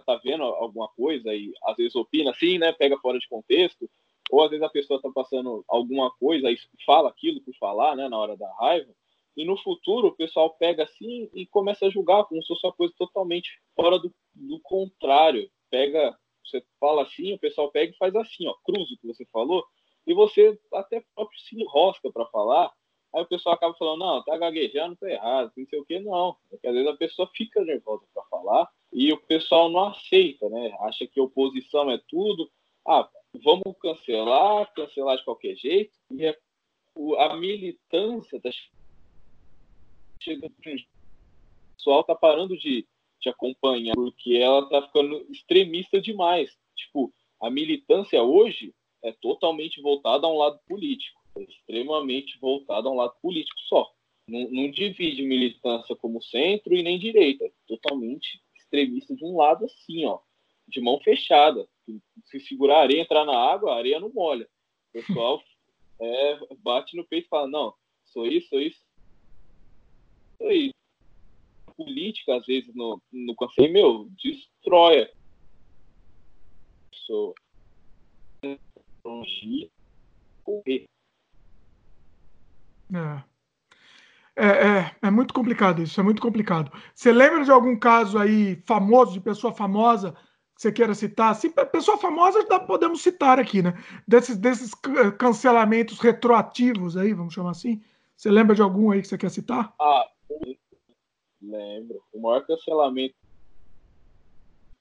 [0.05, 2.73] tá vendo alguma coisa e às vezes opina assim, né?
[2.73, 3.89] Pega fora de contexto,
[4.29, 8.09] ou às vezes a pessoa tá passando alguma coisa e fala aquilo por falar, né?
[8.09, 8.91] Na hora da raiva.
[9.37, 12.73] E no futuro o pessoal pega assim e começa a julgar como se fosse uma
[12.73, 15.47] coisa totalmente fora do, do contrário.
[15.69, 19.25] Pega, você fala assim, o pessoal pega e faz assim, ó, cruza o que você
[19.31, 19.63] falou,
[20.07, 22.73] e você até próprio se enrosca para falar.
[23.13, 26.35] Aí o pessoal acaba falando, não, tá gaguejando, tá errado, não sei o que, não.
[26.49, 30.75] Porque às vezes a pessoa fica nervosa para falar e o pessoal não aceita, né?
[30.81, 32.49] Acha que oposição é tudo.
[32.87, 33.07] Ah,
[33.43, 35.91] vamos cancelar, cancelar de qualquer jeito.
[36.11, 36.37] E é-
[37.19, 38.49] a militância tá
[40.19, 40.51] chegando.
[40.51, 42.85] O pessoal tá parando de,
[43.19, 46.57] de acompanhar, porque ela tá ficando extremista demais.
[46.75, 51.19] Tipo, a militância hoje é totalmente voltada a um lado político.
[51.37, 53.91] É extremamente voltada a um lado político só.
[54.27, 57.45] Não, não divide militância como centro e nem direita.
[57.45, 60.19] É Totalmente extremista de um lado assim, ó.
[60.67, 61.67] De mão fechada.
[62.25, 64.47] Se segurar a areia, entrar na água, a areia não molha.
[64.89, 65.41] O pessoal
[66.01, 67.73] é, bate no peito e fala, não,
[68.05, 68.79] sou isso, sou isso.
[70.41, 70.73] Isso.
[71.75, 75.09] Política, às vezes, no, no conselho, meu, destrói a
[76.91, 77.33] pessoa.
[80.43, 80.85] Correr.
[82.93, 83.23] É.
[84.39, 86.71] É, é, é muito complicado isso, é muito complicado.
[86.93, 90.11] Você lembra de algum caso aí famoso, de pessoa famosa,
[90.55, 91.35] que você queira citar?
[91.35, 93.73] Sim, pe- pessoa famosa dá, podemos citar aqui, né?
[94.07, 97.81] Desses, desses ca- cancelamentos retroativos aí, vamos chamar assim.
[98.15, 99.73] Você lembra de algum aí que você quer citar?
[99.79, 100.07] Ah,
[101.41, 102.03] lembro.
[102.13, 103.15] O maior cancelamento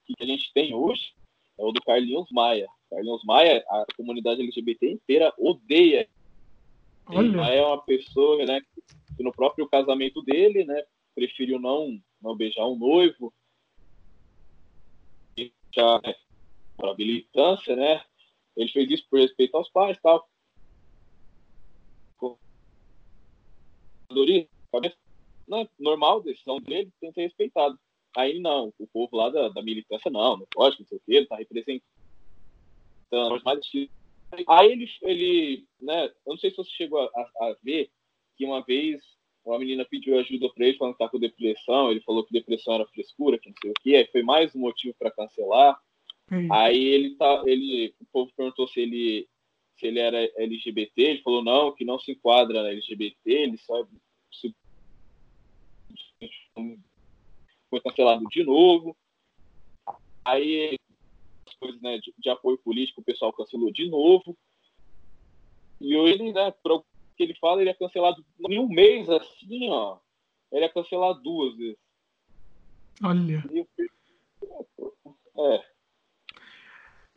[0.05, 1.15] que a gente tem hoje
[1.59, 2.69] é o do Carlinhos Maia.
[2.91, 6.09] Carlinhos Maia, a comunidade LGBT inteira odeia.
[7.09, 8.61] Maia é uma pessoa, né,
[9.17, 10.85] que no próprio casamento dele, né,
[11.15, 13.33] preferiu não, não beijar um noivo.
[15.75, 16.15] Já, né,
[16.77, 18.05] para militância, né,
[18.57, 20.29] ele fez isso por respeito aos pais, tal.
[24.73, 24.97] Cabeça
[25.49, 27.79] né, normal, decisão dele, tem que ser respeitado.
[28.17, 31.15] Aí não, o povo lá da, da militância, não, não pode, não sei o que,
[31.15, 31.83] ele tá representando.
[33.45, 33.71] Mas,
[34.49, 37.91] aí ele, ele, né, eu não sei se você chegou a, a, a ver
[38.37, 39.03] que uma vez
[39.45, 42.75] uma menina pediu ajuda para ele, falando que tá com depressão, ele falou que depressão
[42.75, 45.81] era frescura, que não sei o que, aí foi mais um motivo para cancelar.
[46.29, 46.49] Aí.
[46.51, 49.29] Aí ele tá, ele, o povo perguntou se ele,
[49.77, 53.87] se ele era LGBT, ele falou não, que não se enquadra na LGBT, ele só
[54.33, 54.53] se
[57.71, 58.97] foi cancelado de novo.
[60.25, 60.79] Aí
[61.47, 64.37] as coisas né, de, de, apoio político o pessoal cancelou de novo.
[65.81, 66.85] E ele, né, por o
[67.17, 69.99] que ele fala, ele é cancelado em um mês assim, ó.
[70.53, 71.79] Ele é cancelado duas vezes.
[73.03, 73.45] Olha.
[75.39, 75.77] É.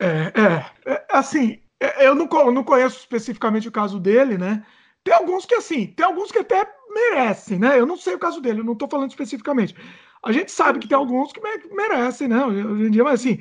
[0.02, 1.62] É, é, é assim,
[1.98, 4.64] eu não, não conheço especificamente o caso dele, né?
[5.02, 7.78] Tem alguns que, assim, tem alguns que até merecem, né?
[7.78, 9.74] Eu não sei o caso dele, eu não tô falando especificamente.
[10.22, 11.40] A gente sabe que tem alguns que
[11.74, 12.44] merecem, né?
[12.44, 13.38] Hoje em dia, mas assim.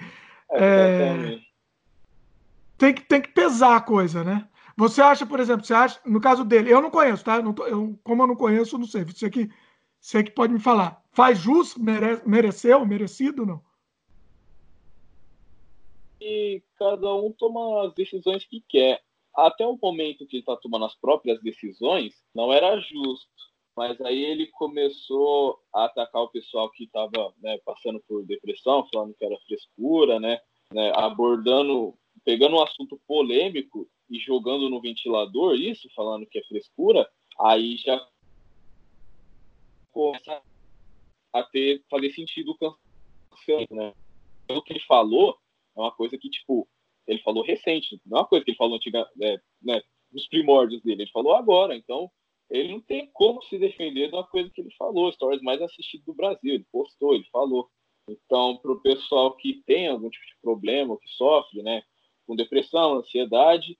[0.51, 1.39] É, é,
[2.77, 4.47] tem, que, tem que pesar a coisa, né?
[4.77, 7.35] Você acha, por exemplo, você acha, no caso dele, eu não conheço, tá?
[7.35, 9.03] Eu não tô, eu, como eu não conheço, não sei.
[9.03, 9.49] Você que,
[9.99, 11.03] você que pode me falar.
[11.11, 11.75] Faz jus?
[11.75, 12.85] Mere, mereceu?
[12.85, 13.61] Merecido não?
[16.21, 19.01] E cada um toma as decisões que quer.
[19.45, 23.29] Até o momento que ele está tomando as próprias decisões, não era justo.
[23.75, 29.13] Mas aí ele começou a atacar o pessoal que estava né, passando por depressão, falando
[29.13, 30.39] que era frescura, né,
[30.73, 37.09] né, abordando, pegando um assunto polêmico e jogando no ventilador isso, falando que é frescura,
[37.39, 38.05] aí já
[39.91, 40.41] começa
[41.31, 43.93] a ter, fazer sentido o cancelamento, né?
[44.49, 45.37] O que ele falou
[45.75, 46.67] é uma coisa que, tipo,
[47.09, 49.81] ele falou recente, não é uma coisa que ele falou antiga, é, né,
[50.11, 52.09] nos primórdios dele, ele falou agora, então
[52.49, 56.05] ele não tem como se defender de uma coisa que ele falou, stories mais assistidas
[56.05, 57.69] do Brasil, ele postou, ele falou.
[58.07, 61.83] Então, para o pessoal que tem algum tipo de problema, que sofre, né,
[62.25, 63.77] com depressão, ansiedade,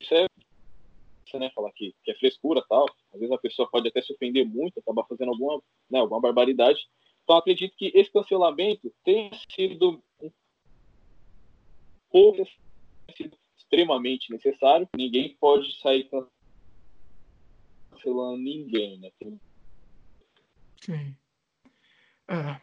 [0.00, 0.26] isso é
[1.38, 2.86] né, falar que, que é frescura tal.
[3.12, 5.60] Às vezes a pessoa pode até se ofender muito, acabar fazendo alguma,
[5.90, 6.80] né, alguma barbaridade.
[7.22, 10.02] Então acredito que esse cancelamento tem sido
[12.10, 14.88] sido extremamente necessário.
[14.96, 16.08] Ninguém pode sair
[17.90, 19.10] cancelando ninguém, né?
[20.80, 21.14] Sim.
[22.28, 22.60] É.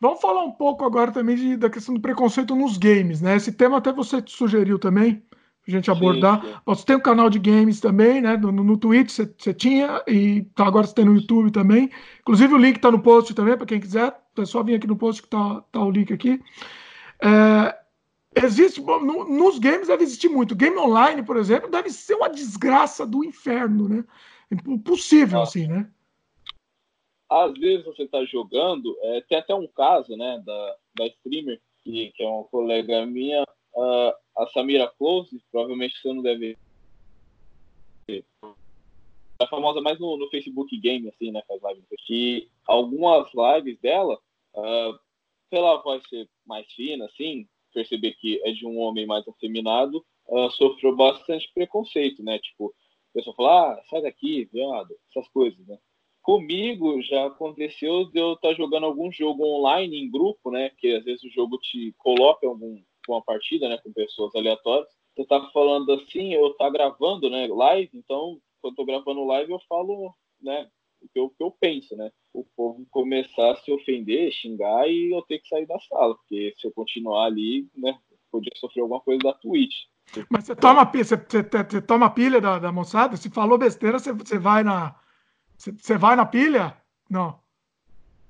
[0.00, 3.36] Vamos falar um pouco agora também de, da questão do preconceito nos games, né?
[3.36, 5.22] Esse tema até você sugeriu também
[5.68, 6.40] a gente abordar.
[6.40, 6.58] Sim, sim.
[6.64, 8.36] Você tem um canal de games também, né?
[8.36, 11.90] No, no Twitch você, você tinha, e tá, agora você tem no YouTube também.
[12.20, 14.16] Inclusive o link está no post também, para quem quiser.
[14.38, 16.40] É só vir aqui no post que tá, tá o link aqui.
[17.22, 17.79] É,
[18.34, 20.54] existe, no, nos games deve existir muito.
[20.54, 24.04] Game online, por exemplo, deve ser uma desgraça do inferno, né?
[24.66, 25.90] Impossível, assim, né?
[27.28, 32.10] Às vezes você está jogando, é, tem até um caso, né, da, da streamer, que,
[32.16, 36.58] que é uma colega minha, uh, a Samira Close, provavelmente você não deve
[39.40, 41.42] é famosa mais no, no, Facebook Game, assim, né?
[41.48, 41.84] Faz lives.
[42.04, 44.18] Que algumas lives dela,
[44.54, 44.98] uh,
[45.48, 50.50] pela voz ser mais fina, assim, perceber que é de um homem mais afeminado, uh,
[50.52, 52.38] sofreu bastante preconceito, né?
[52.38, 52.74] Tipo,
[53.10, 55.78] a pessoa fala, ah, sai daqui, viado, essas coisas, né?
[56.22, 60.70] Comigo já aconteceu de eu estar tá jogando algum jogo online em grupo, né?
[60.78, 64.88] Que às vezes o jogo te coloca algum uma partida, né, com pessoas aleatórias.
[65.16, 69.52] Você tá falando assim, eu tá gravando, né, live, então quando eu tô gravando live
[69.52, 72.10] eu falo, né, o que eu, o que eu penso, né?
[72.32, 76.54] O povo começar a se ofender, xingar e eu ter que sair da sala, porque
[76.56, 77.98] se eu continuar ali, né,
[78.30, 79.86] podia sofrer alguma coisa da Twitch.
[80.28, 83.16] Mas você toma, você, você, você toma pilha da, da moçada?
[83.16, 84.94] Se falou besteira, você, você vai na.
[85.56, 86.76] Você, você vai na pilha?
[87.08, 87.38] Não.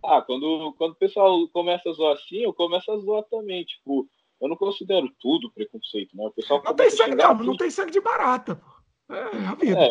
[0.03, 3.65] Ah, quando, quando o pessoal começa a zoar assim, eu começo a zoar também.
[3.65, 4.09] Tipo,
[4.41, 6.27] eu não considero tudo preconceito, né?
[6.27, 9.15] O pessoal não tem sangue, não, não tem sangue de barata, pô.
[9.15, 9.81] É a vida.
[9.81, 9.91] É,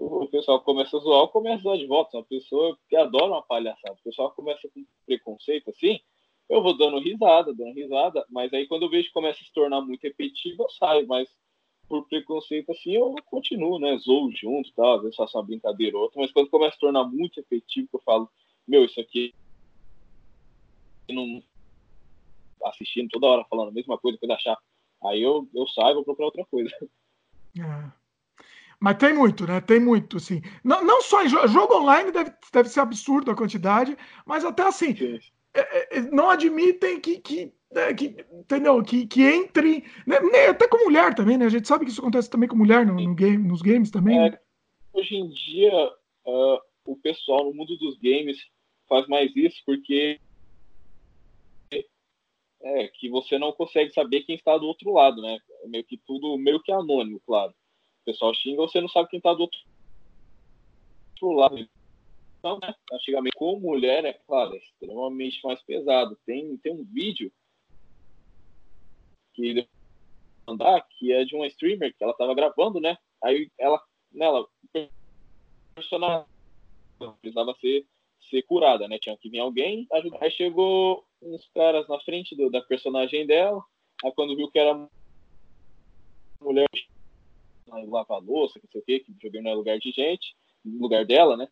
[0.00, 2.16] o pessoal começa a zoar, eu começo a zoar de volta.
[2.16, 3.92] Uma pessoa que adora uma palhaçada.
[3.92, 6.00] O pessoal começa com preconceito assim,
[6.48, 9.52] eu vou dando risada, dando risada, mas aí quando eu vejo que começa a se
[9.52, 11.28] tornar muito repetitivo, eu saio, mas
[11.88, 13.96] por preconceito assim, eu continuo, né?
[13.98, 16.80] Zoo junto, tal, às vezes faço uma brincadeira ou outra, mas quando começa a se
[16.80, 18.28] tornar muito repetitivo, eu falo,
[18.66, 19.34] meu, isso aqui
[21.08, 21.42] não,
[22.64, 24.62] assistindo toda hora falando a mesma coisa, coisa chata.
[25.04, 26.70] Aí eu, eu saio e vou procurar outra coisa.
[27.58, 27.99] É.
[28.80, 29.60] Mas tem muito, né?
[29.60, 30.40] Tem muito, assim.
[30.64, 34.62] Não, não só em jogo, jogo online deve, deve ser absurdo a quantidade, mas até
[34.62, 34.96] assim,
[35.52, 38.82] é, é, é, não admitem que, que, é, que entendeu?
[38.82, 40.16] Que, que entre, né?
[40.48, 41.44] até com mulher também, né?
[41.44, 44.18] A gente sabe que isso acontece também com mulher no, no game, nos games também.
[44.18, 44.38] É, né?
[44.94, 45.72] Hoje em dia,
[46.26, 48.38] uh, o pessoal no mundo dos games
[48.88, 50.18] faz mais isso porque
[52.62, 55.38] é, que você não consegue saber quem está do outro lado, né?
[55.64, 57.54] É meio que tudo meio que anônimo, claro.
[58.10, 61.68] Pessoal xinga, você não sabe quem está do outro, lado.
[62.38, 66.18] Então, né, antigamente, com mulher, é claro, é extremamente mais pesado.
[66.26, 67.30] Tem, tem um vídeo
[69.32, 69.68] que
[70.48, 72.98] andar que é de uma streamer que ela estava gravando, né?
[73.22, 73.80] Aí ela,
[74.10, 74.44] nela,
[75.76, 76.26] personagem
[77.20, 77.86] precisava ser
[78.28, 78.98] ser curada, né?
[78.98, 80.18] Tinha que vir alguém ajudar.
[80.20, 83.62] Aí chegou uns caras na frente do, da personagem dela.
[84.04, 84.88] Aí quando viu que era
[86.40, 86.66] mulher
[87.70, 91.36] lavar louça, não sei o que, que joguei no lugar de gente, no lugar dela,
[91.36, 91.48] né?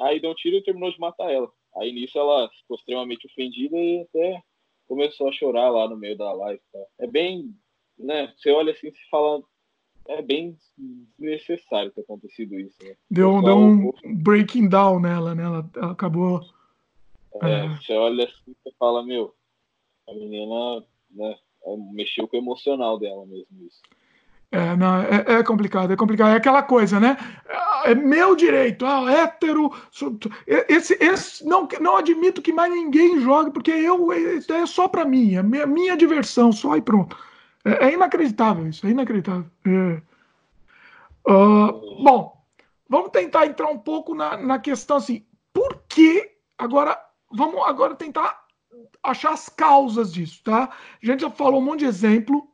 [0.00, 1.50] Aí deu um tiro e terminou de matar ela.
[1.76, 4.42] Aí nisso ela ficou extremamente ofendida e até
[4.86, 6.62] começou a chorar lá no meio da live.
[6.72, 6.78] Tá?
[7.00, 7.54] É bem,
[7.98, 8.32] né?
[8.36, 9.42] Você olha assim e fala,
[10.08, 10.56] é bem
[11.18, 12.76] necessário ter acontecido isso.
[12.82, 12.96] Né?
[13.10, 13.92] Deu, deu um
[14.22, 15.44] breaking down nela, né?
[15.44, 16.40] Ela, ela acabou.
[17.42, 19.34] É, é, Você olha assim e fala, meu,
[20.08, 21.38] a menina né,
[21.92, 23.82] mexeu com o emocional dela mesmo isso.
[24.50, 26.30] É, não, é, é, complicado, é complicado.
[26.30, 27.16] É aquela coisa, né?
[27.84, 29.70] É meu direito, ah, hétero.
[30.46, 35.34] Esse, esse, não, não admito que mais ninguém jogue, porque eu é só para mim,
[35.34, 37.16] é minha, minha diversão, só e pronto.
[37.64, 39.44] É, é inacreditável isso, é inacreditável.
[39.66, 40.02] É.
[41.30, 42.42] Uh, bom,
[42.88, 46.98] vamos tentar entrar um pouco na, na questão assim, por que agora
[47.30, 48.44] vamos agora tentar
[49.02, 50.70] achar as causas disso, tá?
[51.02, 52.48] A gente já falou um monte de exemplo,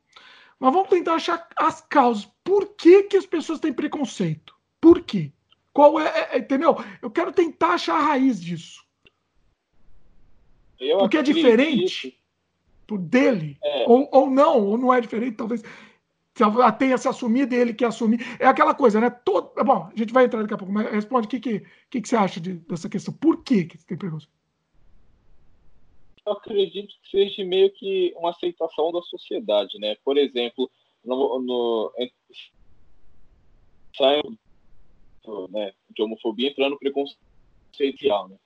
[0.65, 2.27] mas vamos tentar achar as causas.
[2.43, 4.57] Por que, que as pessoas têm preconceito?
[4.81, 5.31] Por quê?
[5.75, 6.75] Qual é, é, é entendeu?
[7.03, 8.83] Eu quero tentar achar a raiz disso.
[10.81, 12.19] Eu Porque é diferente
[12.87, 13.85] por dele, é.
[13.87, 15.63] Ou, ou não, ou não é diferente, talvez
[16.79, 18.25] tenha se assumido e ele que assumir.
[18.39, 19.11] É aquela coisa, né?
[19.11, 19.53] Todo...
[19.63, 22.09] Bom, a gente vai entrar daqui a pouco, mas responde o que, que, que, que
[22.09, 23.13] você acha de, dessa questão.
[23.13, 24.33] Por que, que você tem preconceito?
[26.27, 29.97] Eu acredito que seja meio que uma aceitação da sociedade, né?
[30.05, 30.71] Por exemplo,
[31.05, 31.93] no, no
[33.97, 34.39] saindo
[35.51, 37.19] né, de homofobia entrando no preconceito
[38.29, 38.39] né?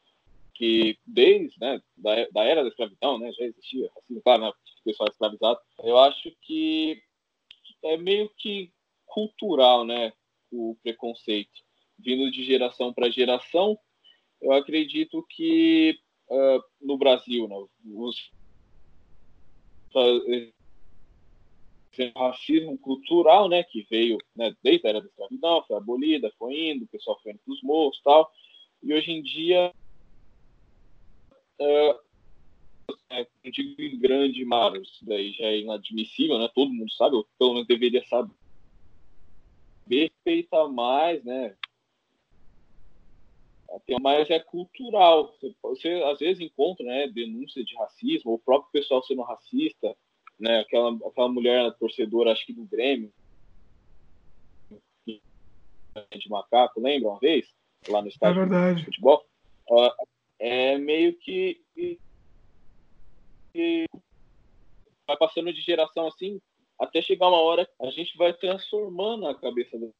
[0.55, 4.53] que desde né, da, da, era da escravidão, né, já existia racismo, claro, né,
[4.85, 7.01] pessoal escravizado, eu acho que
[7.85, 8.73] é meio que
[9.07, 10.13] cultural, né,
[10.51, 11.63] o preconceito,
[11.97, 13.79] vindo de geração para geração,
[14.41, 15.97] eu acredito que
[16.31, 18.31] uh, no Brasil, né, os
[22.17, 26.85] racismo cultural, né, que veio né, desde a era da escravidão, foi abolida, foi indo,
[26.85, 28.31] o pessoal foi indo para os morros tal,
[28.83, 29.73] e hoje em dia
[31.61, 32.09] uh,
[33.11, 36.49] é, digo em grande mar, isso daí já é inadmissível, né?
[36.55, 38.35] Todo mundo sabe, ou pelo menos deveria saber.
[39.89, 41.57] Respeita mais, né?
[44.01, 45.33] Mas é cultural.
[45.33, 49.97] Você, você às vezes encontra né, denúncia de racismo, o próprio pessoal sendo racista,
[50.39, 50.61] né?
[50.61, 53.13] Aquela, aquela mulher torcedora, acho que do Grêmio,
[55.07, 57.47] de macaco, lembra uma vez?
[57.89, 59.25] Lá no estádio é de futebol.
[60.39, 61.99] É meio que, que,
[65.07, 66.41] vai passando de geração assim,
[66.79, 69.93] até chegar uma hora a gente vai transformando a cabeça do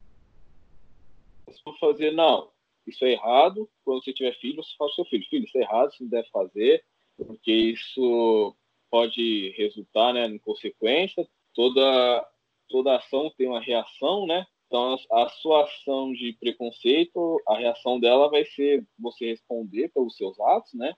[1.79, 2.51] fazer, não,
[2.89, 5.61] isso é errado, quando você tiver filho, você fala ao seu filho, filho, isso é
[5.61, 6.83] errado, você não deve fazer,
[7.17, 8.55] porque isso
[8.89, 12.27] pode resultar né, em consequência, toda,
[12.67, 14.45] toda ação tem uma reação, né?
[14.67, 20.39] Então, a sua ação de preconceito, a reação dela vai ser você responder pelos seus
[20.39, 20.93] atos, né?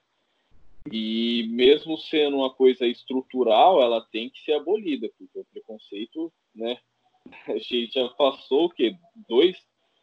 [0.90, 6.78] E mesmo sendo uma coisa estrutural, ela tem que ser abolida, porque o preconceito, né?
[7.48, 8.94] A gente já passou o quê?
[9.28, 9.56] Dois,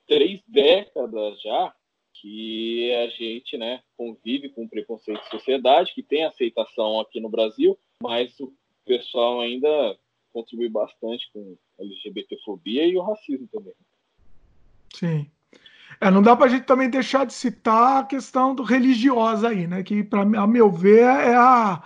[0.08, 1.76] três décadas já
[2.22, 7.78] que a gente, né, convive com preconceito de sociedade, que tem aceitação aqui no Brasil,
[8.02, 8.54] mas o
[8.86, 9.98] pessoal ainda
[10.34, 13.74] contribui bastante com a LGBTfobia e o racismo também.
[14.94, 15.30] Sim.
[16.02, 19.68] É, não dá para a gente também deixar de citar a questão do religiosa aí,
[19.68, 19.84] né?
[19.84, 21.84] Que, para a meu ver, é a,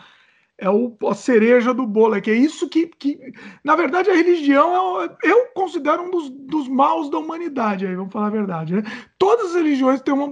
[0.57, 2.15] é o, a cereja do bolo.
[2.15, 3.19] É que é isso que, que
[3.63, 8.13] na verdade, a religião é, eu considero um dos, dos maus da humanidade, aí, vamos
[8.13, 8.75] falar a verdade.
[8.75, 8.83] Né?
[9.17, 10.27] Todas as religiões têm uma,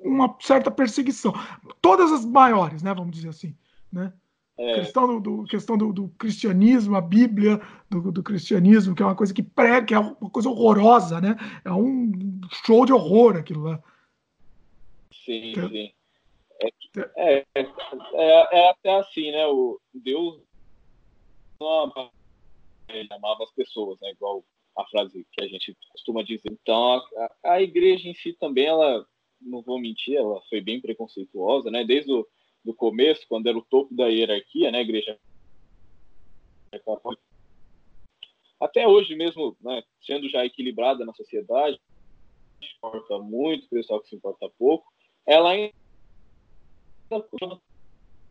[0.00, 1.32] uma certa perseguição.
[1.80, 2.94] Todas as maiores, né?
[2.94, 3.54] Vamos dizer assim.
[3.92, 4.12] Né?
[4.58, 4.74] É.
[4.80, 9.14] Questão, do, do questão do, do, cristianismo, a Bíblia do, do, cristianismo, que é uma
[9.14, 11.36] coisa que prega, que é uma coisa horrorosa, né?
[11.64, 12.10] É um
[12.66, 13.80] show de horror aquilo lá.
[15.24, 15.68] Sim, é.
[15.68, 15.92] sim.
[16.60, 16.70] É,
[17.16, 17.64] é, é,
[18.14, 19.46] é, até assim, né?
[19.46, 20.42] O Deus
[21.60, 22.10] não amava,
[22.88, 24.10] ele amava as pessoas, né?
[24.10, 24.44] Igual
[24.76, 26.50] a frase que a gente costuma dizer.
[26.50, 29.06] Então, a, a igreja em si também, ela,
[29.40, 31.84] não vou mentir, ela foi bem preconceituosa, né?
[31.84, 32.26] Desde o
[32.64, 35.18] do começo, quando era o topo da hierarquia, né, igreja
[38.60, 41.80] até hoje mesmo, né, sendo já equilibrada na sociedade,
[42.76, 44.92] importa muito, o pessoal que se importa pouco,
[45.24, 45.72] ela ainda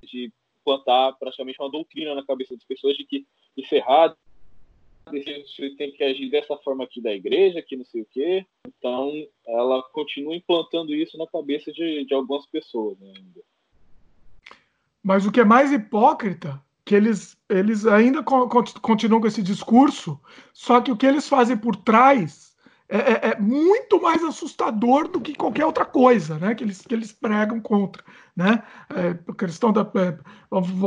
[0.04, 0.32] de
[0.64, 3.26] plantar praticamente uma doutrina na cabeça das pessoas de que
[3.56, 4.18] isso é errado,
[5.12, 8.46] você tem que agir dessa forma aqui da igreja, que não sei o quê.
[8.68, 9.12] Então,
[9.48, 13.42] ela continua implantando isso na cabeça de, de algumas pessoas né, ainda.
[15.02, 20.20] Mas o que é mais hipócrita, que eles, eles ainda continuam com esse discurso,
[20.54, 22.56] só que o que eles fazem por trás
[22.90, 26.56] é, é, é, muito mais assustador do que qualquer outra coisa, né?
[26.56, 28.02] Que eles, que eles pregam contra,
[28.34, 28.64] né?
[28.90, 30.18] É, a questão da é,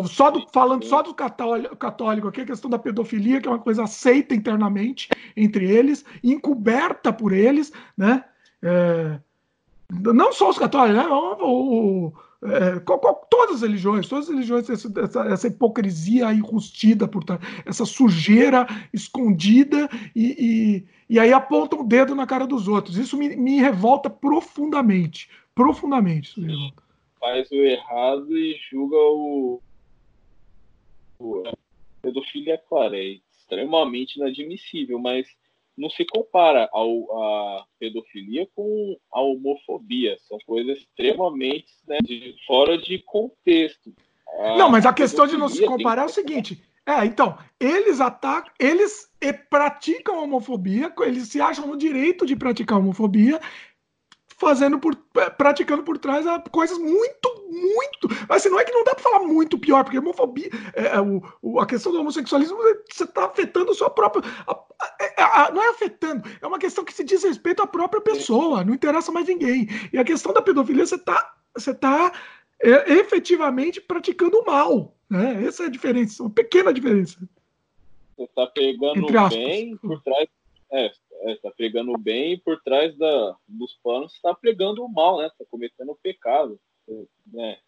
[0.08, 3.58] só do, falando só do católico, católico aqui, a questão da pedofilia que é uma
[3.58, 8.24] coisa aceita internamente entre eles, encoberta por eles, né?
[8.62, 9.18] É,
[9.90, 11.06] não só os católicos, né?
[11.06, 12.12] O, o,
[12.42, 14.88] é, qual, qual, todas as religiões, todas as religiões, essa,
[15.28, 22.14] essa, hipocrisia enrustida por trás, essa sujeira escondida e, e, e, aí apontam o dedo
[22.14, 22.96] na cara dos outros.
[22.96, 25.28] Isso me, me revolta profundamente.
[25.54, 26.30] Profundamente.
[26.30, 26.82] Isso me revolta.
[27.18, 29.60] Faz o errado e julga o.
[31.18, 31.42] o
[32.00, 35.26] pedofilia, claro, é extremamente inadmissível, mas
[35.80, 40.16] não se compara ao, a pedofilia com a homofobia.
[40.28, 43.92] São coisas extremamente né, de, fora de contexto.
[44.38, 46.62] A não, mas a questão de não se comparar é o seguinte.
[46.86, 49.08] É, então, eles atacam, eles
[49.48, 53.40] praticam homofobia, eles se acham no direito de praticar homofobia,
[54.38, 54.96] fazendo por
[55.36, 58.08] praticando por trás coisas muito, muito.
[58.28, 61.00] Assim, não é que não dá para falar muito pior, porque a homofobia, é, é,
[61.00, 62.56] o, o, a questão do homossexualismo,
[62.90, 64.22] você está afetando a sua própria.
[64.46, 64.99] A, a,
[65.52, 69.12] não é afetando, é uma questão que se diz respeito à própria pessoa, não interessa
[69.12, 69.68] mais ninguém.
[69.92, 72.12] E a questão da pedofilia, você está você tá,
[72.62, 74.94] é, efetivamente praticando o mal.
[75.08, 75.44] Né?
[75.44, 77.18] Essa é a diferença, uma pequena diferença.
[78.16, 80.28] Você está pegando bem por trás.
[80.72, 80.92] É,
[81.22, 85.26] é, tá pregando bem e por trás da, dos panos está pregando o mal, né?
[85.26, 86.60] Está cometendo o pecado.
[87.26, 87.58] Né?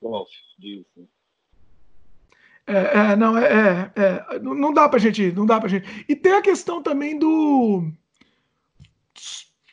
[0.00, 0.26] Igual
[0.58, 0.86] diz.
[0.96, 1.04] Né?
[2.66, 6.04] É, é, não, é, é, é, não dá pra gente, não dá pra gente.
[6.08, 7.84] E tem a questão também do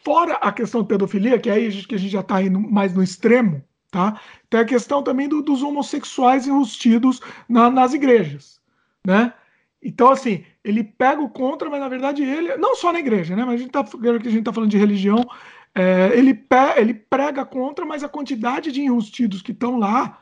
[0.03, 2.93] fora a questão da pedofilia, que é aí que a gente já está indo mais
[2.93, 4.19] no extremo, tá?
[4.49, 8.59] Tem a questão também do, dos homossexuais enrustidos na, nas igrejas,
[9.05, 9.33] né?
[9.81, 13.43] Então, assim, ele pega o contra, mas na verdade ele, não só na igreja, né?
[13.43, 15.25] Mas a gente tá, que a gente tá falando de religião,
[15.73, 20.19] é, ele, pe, ele prega contra, mas a quantidade de enrustidos que estão lá,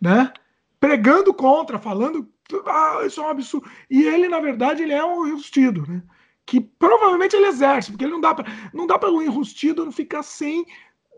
[0.00, 0.32] né?
[0.84, 2.30] Pregando contra, falando,
[2.66, 3.66] ah, isso é um absurdo.
[3.90, 6.02] E ele, na verdade, ele é um enrustido, né?
[6.44, 9.90] Que provavelmente ele exerce, porque ele não dá para não dá para o enrustido não
[9.90, 10.66] ficar sem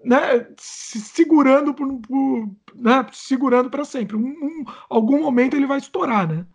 [0.04, 4.14] né, se segurando por, por né, segurando para sempre.
[4.14, 6.46] Um, um, algum momento ele vai estourar, né?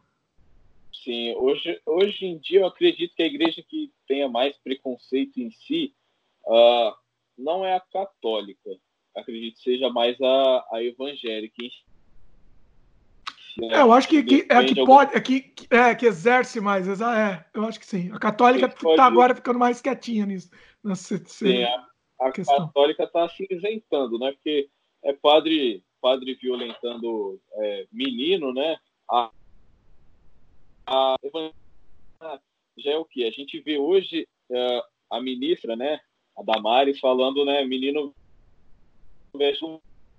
[1.04, 5.52] Sim, hoje, hoje em dia eu acredito que a igreja que tenha mais preconceito em
[5.52, 5.94] si
[6.46, 6.94] uh,
[7.38, 8.70] não é a católica.
[9.14, 11.91] Acredito que seja mais a, a evangélica em.
[13.58, 13.68] Né?
[13.72, 17.46] É, eu acho que, que é que pode, é que, é que exerce mais, é,
[17.54, 18.12] eu acho que sim.
[18.12, 20.50] A católica está agora ficando mais quietinha nisso.
[20.84, 21.88] Nessa, sim, a,
[22.20, 24.32] a católica está se isentando, né?
[24.32, 24.70] Porque
[25.04, 28.78] é padre, padre violentando é, menino, né?
[29.10, 29.30] A,
[30.88, 31.16] a
[32.78, 36.00] já é o que a gente vê hoje uh, a ministra, né,
[36.38, 38.14] a Damares falando, né, menino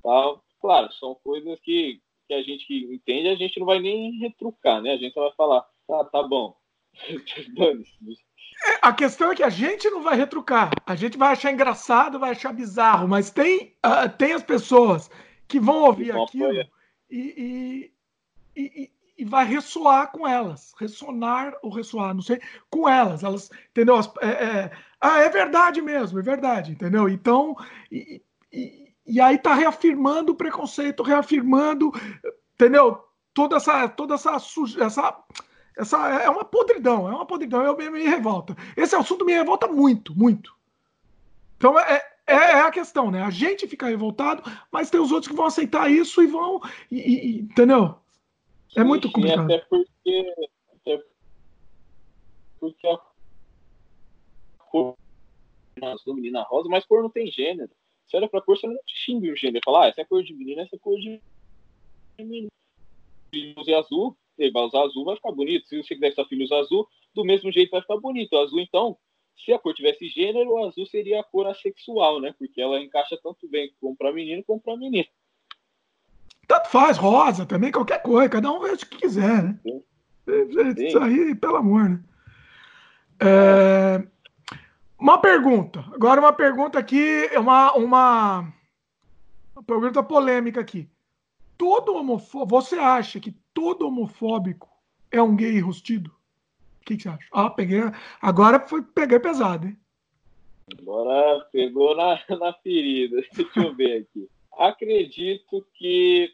[0.03, 0.45] tal.
[0.61, 2.01] Claro, são coisas que,
[2.33, 4.93] que a gente que entende, a gente não vai nem retrucar, né?
[4.93, 6.57] A gente vai falar, tá, tá bom.
[8.80, 10.70] A questão é que a gente não vai retrucar.
[10.87, 15.11] A gente vai achar engraçado, vai achar bizarro, mas tem, uh, tem as pessoas
[15.49, 16.53] que vão ouvir aquilo
[17.11, 17.91] e,
[18.57, 23.51] e, e, e vai ressoar com elas, ressonar ou ressoar, não sei, com elas, elas,
[23.70, 23.99] entendeu?
[24.20, 24.70] É, é,
[25.01, 27.09] ah, é verdade mesmo, é verdade, entendeu?
[27.09, 27.57] Então,
[27.91, 28.22] e,
[29.07, 31.92] e, e aí tá reafirmando o preconceito, reafirmando,
[32.55, 33.03] entendeu?
[33.34, 34.36] Toda essa, toda essa,
[34.78, 35.24] essa,
[35.76, 38.57] essa é uma podridão, é uma podridão, eu me, me revolta.
[38.76, 40.55] Esse assunto me revolta muito, muito.
[41.57, 43.22] Então é, é, é, a questão, né?
[43.22, 46.98] A gente fica revoltado, mas tem os outros que vão aceitar isso e vão, e,
[46.98, 47.96] e, entendeu?
[48.76, 49.44] É muito sim, complicado.
[49.44, 50.34] Até porque,
[50.74, 51.05] até
[52.59, 52.98] porque a
[54.59, 54.96] cor
[56.07, 57.70] do menina rosa, mas cor não tem gênero.
[58.13, 59.63] Você olha pra cor, você não distingue o gênero.
[59.65, 61.19] Fala, ah, essa é cor de menina, essa é cor de
[62.19, 62.49] menino.
[63.33, 65.67] Se usar azul, ele vai usar azul, vai ficar bonito.
[65.67, 68.35] Se você quiser seu filho use azul, do mesmo jeito vai ficar bonito.
[68.35, 68.99] O azul, então,
[69.35, 72.35] se a cor tivesse gênero, o azul seria a cor assexual, né?
[72.39, 75.09] Porque ela encaixa tanto bem como para menino como para menina.
[76.47, 79.59] Tanto faz, rosa também, qualquer coisa, cada um vê o que quiser, né?
[79.63, 79.83] Sim.
[80.87, 82.05] Isso aí, pelo amor, né?
[83.21, 84.13] É...
[85.03, 85.80] Uma pergunta.
[85.92, 88.55] Agora uma pergunta aqui, uma, uma,
[89.53, 90.88] uma pergunta polêmica aqui.
[91.59, 94.68] Todo homofóbico, você acha que todo homofóbico
[95.11, 96.09] é um gay enrustido?
[96.80, 97.26] O que, que, você acha?
[97.32, 97.80] Ah, peguei.
[98.20, 99.76] Agora foi, peguei pesado, hein?
[100.78, 103.16] Agora pegou na, na ferida.
[103.34, 104.28] Deixa eu ver aqui.
[104.53, 106.32] Acredito que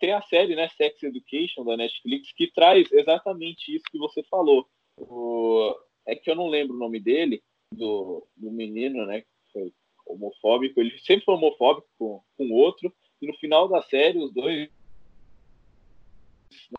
[0.00, 4.66] tem a série, né, Sex Education da Netflix, que traz exatamente isso que você falou.
[4.96, 5.72] O,
[6.04, 7.40] é que eu não lembro o nome dele,
[7.72, 9.22] do, do menino, né?
[9.22, 9.74] Que foi
[10.06, 10.80] homofóbico.
[10.80, 12.92] Ele sempre foi homofóbico com, com o outro.
[13.20, 14.70] E no final da série, os dois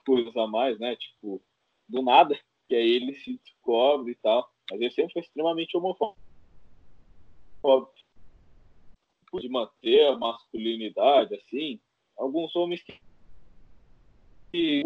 [0.06, 0.96] coisas a mais, né?
[0.96, 1.41] Tipo,
[1.88, 2.38] do nada,
[2.68, 4.50] que aí ele se descobre e tal.
[4.70, 6.18] Mas ele sempre foi extremamente homofóbico.
[9.34, 11.80] De manter a masculinidade, assim.
[12.16, 12.84] Alguns homens
[14.52, 14.84] que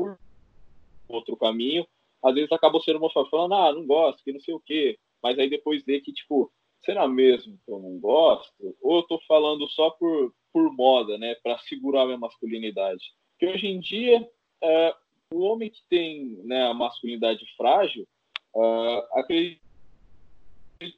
[1.08, 1.86] outro caminho,
[2.24, 4.98] às vezes acabam sendo homofóbicos, falando, ah, não gosto, que não sei o quê.
[5.28, 6.50] Mas aí depois vê que, tipo,
[6.86, 8.54] será mesmo que eu não gosto?
[8.82, 11.36] Ou eu tô falando só por, por moda, né?
[11.44, 13.04] para segurar minha masculinidade?
[13.32, 14.26] Porque hoje em dia,
[14.64, 14.96] é,
[15.34, 18.08] o homem que tem né, a masculinidade frágil,
[18.56, 19.62] uh, acredito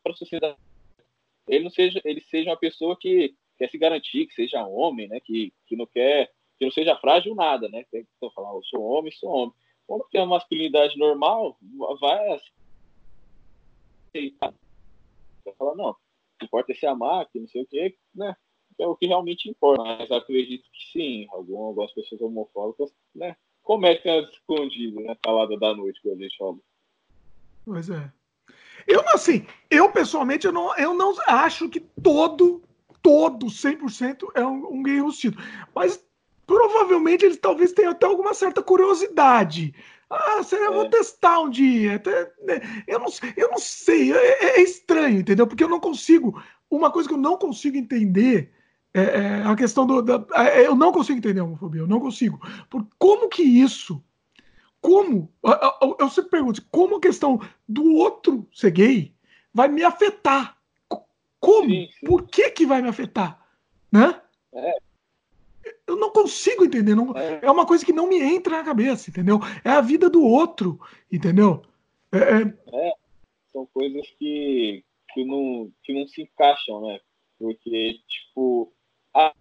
[0.03, 0.57] para a sociedade
[1.47, 5.19] ele não seja ele seja uma pessoa que quer se garantir que seja homem né
[5.21, 8.83] que, que não quer que não seja frágil nada né tem que falar eu sou
[8.83, 9.53] homem sou homem
[9.87, 11.57] quando tem uma masculinidade normal
[11.99, 12.39] vai
[14.09, 14.53] aceitar
[15.57, 15.95] falar não
[16.41, 18.35] importa é se amar que não sei o que né
[18.77, 24.29] é o que realmente importa mas acredito que sim algumas pessoas homofóbicas né cometem as
[24.29, 26.57] escondidas né calada da noite que a gente fala
[27.65, 28.11] pois é
[28.89, 32.63] eu assim, eu pessoalmente eu não, eu não acho que todo,
[33.03, 35.37] todo 100% é um, um gay enrustido.
[35.75, 36.03] Mas
[36.47, 39.75] provavelmente eles talvez tenham até alguma certa curiosidade.
[40.09, 40.89] Ah, será eu vou é.
[40.89, 42.01] testar um dia.
[42.43, 42.61] Né?
[42.87, 43.07] eu, não,
[43.37, 45.45] eu não sei, é, é, estranho, entendeu?
[45.45, 46.41] Porque eu não consigo.
[46.69, 48.51] Uma coisa que eu não consigo entender
[48.93, 50.01] é, é a questão do.
[50.01, 52.39] Da, é, eu não consigo entender a homofobia, eu não consigo.
[52.69, 54.03] Por como que isso
[54.81, 55.31] como,
[55.81, 59.15] eu, eu sempre pergunto, como a questão do outro ser gay
[59.53, 60.57] vai me afetar?
[61.39, 61.69] Como?
[61.69, 62.05] Sim, sim.
[62.05, 63.45] Por que que vai me afetar?
[63.91, 64.21] Né?
[64.53, 64.75] É.
[65.87, 66.95] Eu não consigo entender.
[66.95, 67.39] Não, é.
[67.43, 67.51] é.
[67.51, 69.39] uma coisa que não me entra na cabeça, entendeu?
[69.63, 70.79] É a vida do outro,
[71.11, 71.61] entendeu?
[72.11, 72.87] É, é...
[72.87, 72.93] é
[73.51, 76.99] são coisas que, que, não, que não se encaixam, né?
[77.37, 78.73] Porque, tipo,
[79.13, 79.33] a,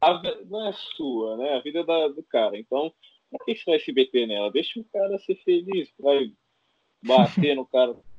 [0.00, 1.56] a não é sua, né?
[1.56, 2.58] A vida da, do cara.
[2.58, 2.92] Então,
[3.30, 4.50] por que você vai se meter nela?
[4.50, 6.32] Deixa o cara ser feliz, vai
[7.02, 7.96] bater no cara.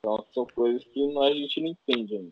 [0.00, 2.30] Então, são coisas que a gente não entende ainda.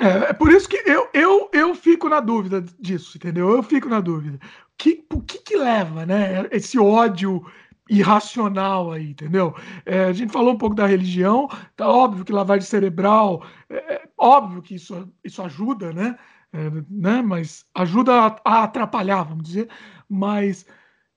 [0.00, 3.50] É, é por isso que eu, eu, eu fico na dúvida disso, entendeu?
[3.50, 4.38] Eu fico na dúvida.
[4.76, 6.46] Que, o que que leva, né?
[6.50, 7.44] Esse ódio
[7.90, 9.54] irracional aí, entendeu?
[9.84, 14.08] É, a gente falou um pouco da religião, tá óbvio que lavagem cerebral, é, é
[14.16, 16.18] óbvio que isso, isso ajuda, né?
[16.52, 17.22] É, né?
[17.22, 19.68] Mas ajuda a, a atrapalhar, vamos dizer
[20.08, 20.64] mas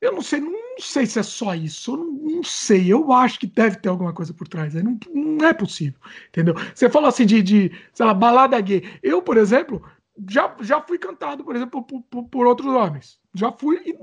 [0.02, 3.40] eu não sei, não sei se é só isso, eu não, não sei, eu acho
[3.40, 6.00] que deve ter alguma coisa por trás, não, não é possível,
[6.30, 6.56] entendeu?
[6.74, 9.84] Você falou assim de, de sei lá, balada gay, eu, por exemplo,
[10.30, 13.98] já, já fui cantado, por exemplo, por, por, por outros homens, já fui, e,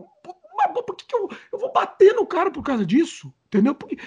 [0.57, 3.75] mas por que, que eu, eu vou bater no cara por causa disso, entendeu?
[3.75, 3.99] Porque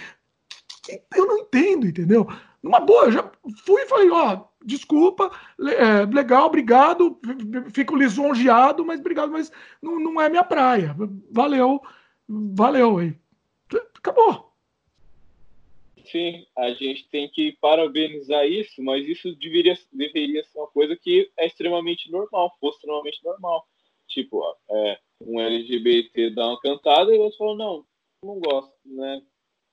[1.16, 2.28] eu não entendo, entendeu?
[2.62, 3.32] Numa boa, eu já
[3.66, 7.20] fui e falei, ó, desculpa, é, legal, obrigado,
[7.72, 9.52] fico lisonjeado, mas obrigado, mas
[9.82, 10.96] não, não é minha praia.
[11.32, 11.82] Valeu,
[12.32, 13.16] valeu aí.
[13.98, 14.52] Acabou.
[16.12, 21.32] Sim, a gente tem que parabenizar isso, mas isso deveria, deveria ser uma coisa que
[21.38, 23.66] é extremamente normal, fosse extremamente normal.
[24.08, 27.86] Tipo, é, um LGBT dá uma cantada e o outro falou, não,
[28.24, 29.22] não gosto, né?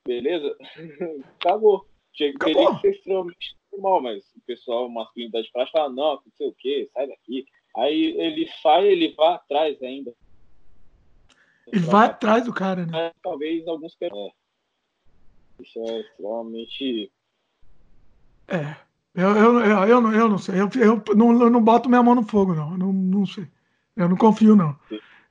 [0.07, 0.57] Beleza?
[1.41, 1.87] Acabou.
[2.13, 6.49] Chega, teria que ser extremamente normal, mas o pessoal masculinidade frágil fala, não, não sei
[6.49, 7.47] o que, sai daqui.
[7.77, 10.15] Aí ele sai, ele vai atrás ainda.
[11.73, 13.07] Ele vai atrás do cara, né?
[13.07, 13.97] É, talvez alguns.
[14.01, 14.09] É.
[15.61, 17.13] Isso é extremamente.
[18.49, 18.77] É.
[19.15, 20.61] Eu, eu, eu, eu, não, eu não sei.
[20.61, 22.73] Eu, eu, não, eu não boto minha mão no fogo, não.
[22.73, 23.49] Eu não, não sei.
[23.97, 24.77] Eu não confio, não.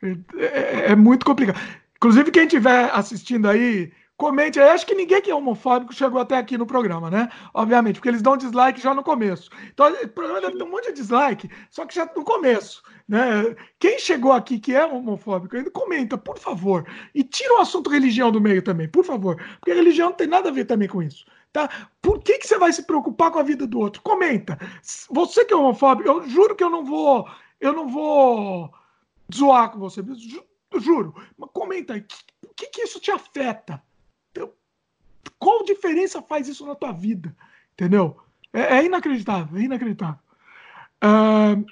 [0.01, 1.57] É, é, é muito complicado.
[1.95, 4.69] Inclusive, quem estiver assistindo aí, Comente aí.
[4.69, 7.29] Acho que ninguém que é homofóbico chegou até aqui no programa, né?
[7.53, 9.51] Obviamente, porque eles dão dislike já no começo.
[9.71, 12.81] Então, o programa deve ter um monte de dislike, só que já no começo.
[13.07, 13.55] Né?
[13.79, 16.83] Quem chegou aqui que é homofóbico, ainda comenta, por favor.
[17.13, 19.37] E tira o assunto religião do meio também, por favor.
[19.59, 21.23] Porque religião não tem nada a ver também com isso.
[21.53, 21.69] Tá?
[22.01, 24.01] Por que, que você vai se preocupar com a vida do outro?
[24.01, 24.57] Comenta.
[25.11, 27.29] Você que é homofóbico, eu juro que eu não vou.
[27.61, 28.73] Eu não vou
[29.33, 30.03] zoar com você.
[30.79, 31.13] Juro.
[31.37, 32.03] Mas comenta aí.
[32.43, 33.81] O que, que isso te afeta?
[35.39, 37.35] Qual diferença faz isso na tua vida?
[37.73, 38.17] Entendeu?
[38.53, 40.19] É, é inacreditável, é inacreditável.
[41.03, 41.65] Uh,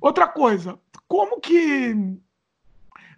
[0.00, 1.94] outra coisa, como que.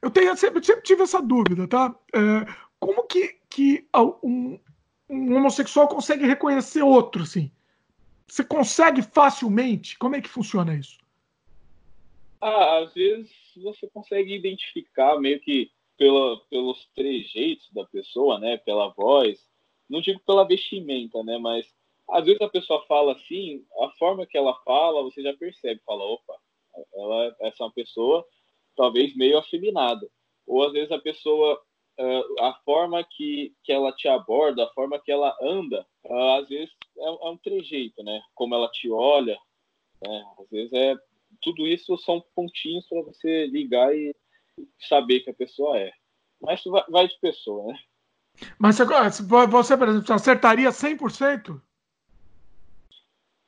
[0.00, 1.90] Eu tenho, sempre, sempre tive essa dúvida, tá?
[1.90, 3.86] Uh, como que, que
[4.22, 4.58] um,
[5.08, 7.50] um homossexual consegue reconhecer outro, assim?
[8.26, 9.98] Você consegue facilmente?
[9.98, 10.98] Como é que funciona isso?
[12.40, 18.56] Ah, às vezes você consegue identificar meio que pela, pelos trejeitos da pessoa, né?
[18.58, 19.47] Pela voz,
[19.88, 21.38] não digo pela vestimenta, né?
[21.38, 21.66] Mas
[22.10, 26.04] às vezes a pessoa fala assim, a forma que ela fala, você já percebe, fala,
[26.04, 26.34] opa,
[26.94, 28.26] ela essa é uma pessoa
[28.78, 30.08] talvez meio afeminada.
[30.46, 31.60] Ou às vezes a pessoa,
[32.40, 35.84] a forma que, que ela te aborda, a forma que ela anda,
[36.38, 38.22] às vezes é, é, um trejeito, né?
[38.34, 39.36] Como ela te olha,
[40.00, 40.24] né?
[40.38, 40.94] Às vezes é
[41.42, 44.14] tudo isso são pontinhos para você ligar e
[44.88, 45.92] saber que a pessoa é.
[46.40, 47.78] Mas vai de pessoa, né?
[48.58, 51.60] Mas você, por exemplo, acertaria 100%?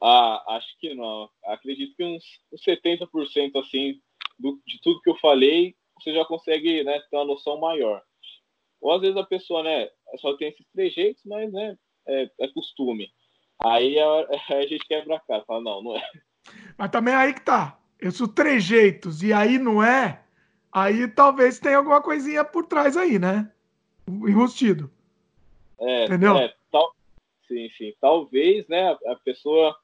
[0.03, 1.29] Ah, acho que não.
[1.45, 2.25] Acredito que uns,
[2.67, 4.01] 70% assim
[4.39, 8.03] do, de tudo que eu falei, você já consegue né, ter uma noção maior.
[8.81, 11.77] Ou às vezes a pessoa, né, só tem esses trejeitos, mas né,
[12.09, 13.13] é, é costume.
[13.63, 14.27] Aí a,
[14.57, 16.03] a, gente quebra a cara, fala, não, não é.
[16.79, 17.79] Mas também é aí que tá.
[18.01, 20.25] Esses trejeitos, e aí não é,
[20.73, 23.53] aí talvez tenha alguma coisinha por trás aí, né?
[24.29, 24.91] Enrustido.
[25.79, 26.37] É, Entendeu?
[26.37, 26.95] É, tal,
[27.49, 27.95] sim, sim.
[28.01, 29.77] Talvez, né, a pessoa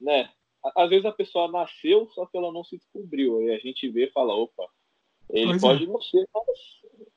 [0.00, 0.30] né?
[0.76, 3.38] Às vezes a pessoa nasceu, só que ela não se descobriu.
[3.38, 4.64] Aí a gente vê e fala, opa,
[5.30, 5.86] ele pois pode é.
[5.86, 6.58] não ser, mas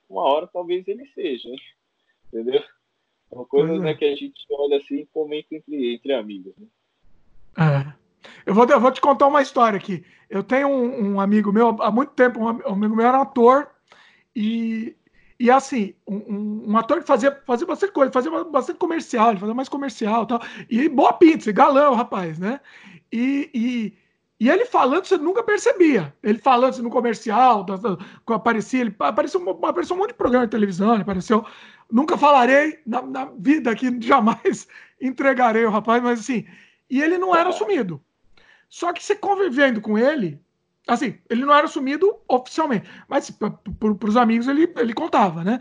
[0.10, 1.60] uma hora talvez ele seja, hein?
[2.32, 2.64] entendeu?
[3.30, 6.54] São coisas né, que a gente olha assim e comenta entre, entre amigos.
[6.58, 6.68] Né?
[7.58, 8.02] É.
[8.46, 10.06] Eu vou, eu vou te contar uma história aqui.
[10.30, 13.70] Eu tenho um, um amigo meu, há muito tempo, um amigo meu era ator,
[14.36, 14.96] e
[15.42, 19.56] e assim, um, um, ator que fazia, fazia bastante coisa, fazia bastante comercial, ele fazia
[19.56, 20.42] mais comercial e tal.
[20.70, 22.60] E boa pinta, galão, rapaz, né?
[23.12, 23.98] E, e,
[24.40, 26.16] e, ele falando, você nunca percebia.
[26.22, 27.98] Ele falando assim, no comercial, da, da,
[28.28, 31.44] aparecia, ele apareceu, apareceu um monte de programa de televisão, ele apareceu.
[31.92, 34.68] Nunca falarei na, na vida aqui, jamais
[35.02, 36.46] entregarei o rapaz, mas assim.
[36.88, 38.00] E ele não era assumido.
[38.70, 40.40] Só que você convivendo com ele,
[40.88, 45.60] Assim, ele não era assumido oficialmente, mas para os amigos ele, ele contava, né?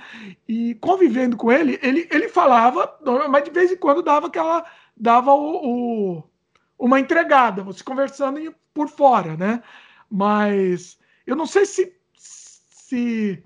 [0.48, 2.98] E convivendo com ele, ele, ele falava,
[3.28, 4.64] mas de vez em quando dava aquela.
[4.96, 6.30] dava o, o
[6.78, 9.62] uma entregada, você conversando por fora, né?
[10.10, 13.42] Mas eu não sei se, se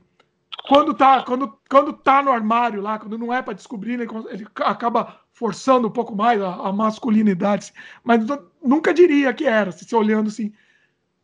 [0.68, 4.46] quando tá, quando, quando tá no armário lá, quando não é para descobrir, ele, ele,
[4.60, 7.74] acaba forçando um pouco mais a, a masculinidade,
[8.04, 8.20] mas
[8.62, 10.52] nunca diria que era, se olhando assim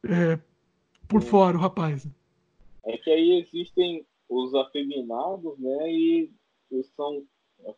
[0.04, 0.38] é,
[1.08, 2.06] por fora o rapaz.
[2.84, 5.92] É que aí existem os afeminados, né?
[5.92, 6.32] E
[6.96, 7.26] são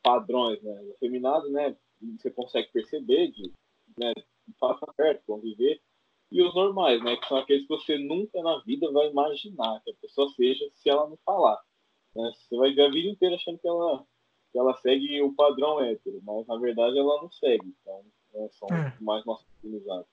[0.03, 0.81] padrões, né?
[0.83, 1.77] Os afeminados, né?
[2.19, 3.51] Você consegue perceber de,
[3.97, 4.13] né?
[4.59, 5.81] Passa perto, conviver.
[6.31, 7.17] E os normais, né?
[7.17, 10.89] Que são aqueles que você nunca na vida vai imaginar que a pessoa seja se
[10.89, 11.61] ela não falar.
[12.15, 12.33] Né?
[12.35, 14.05] Você vai ver a vida inteira achando que ela,
[14.53, 17.75] que ela segue o padrão hétero, mas na verdade ela não segue.
[17.81, 18.05] Então,
[18.35, 18.49] né?
[18.53, 18.97] são é.
[19.01, 20.07] mais masculinizados.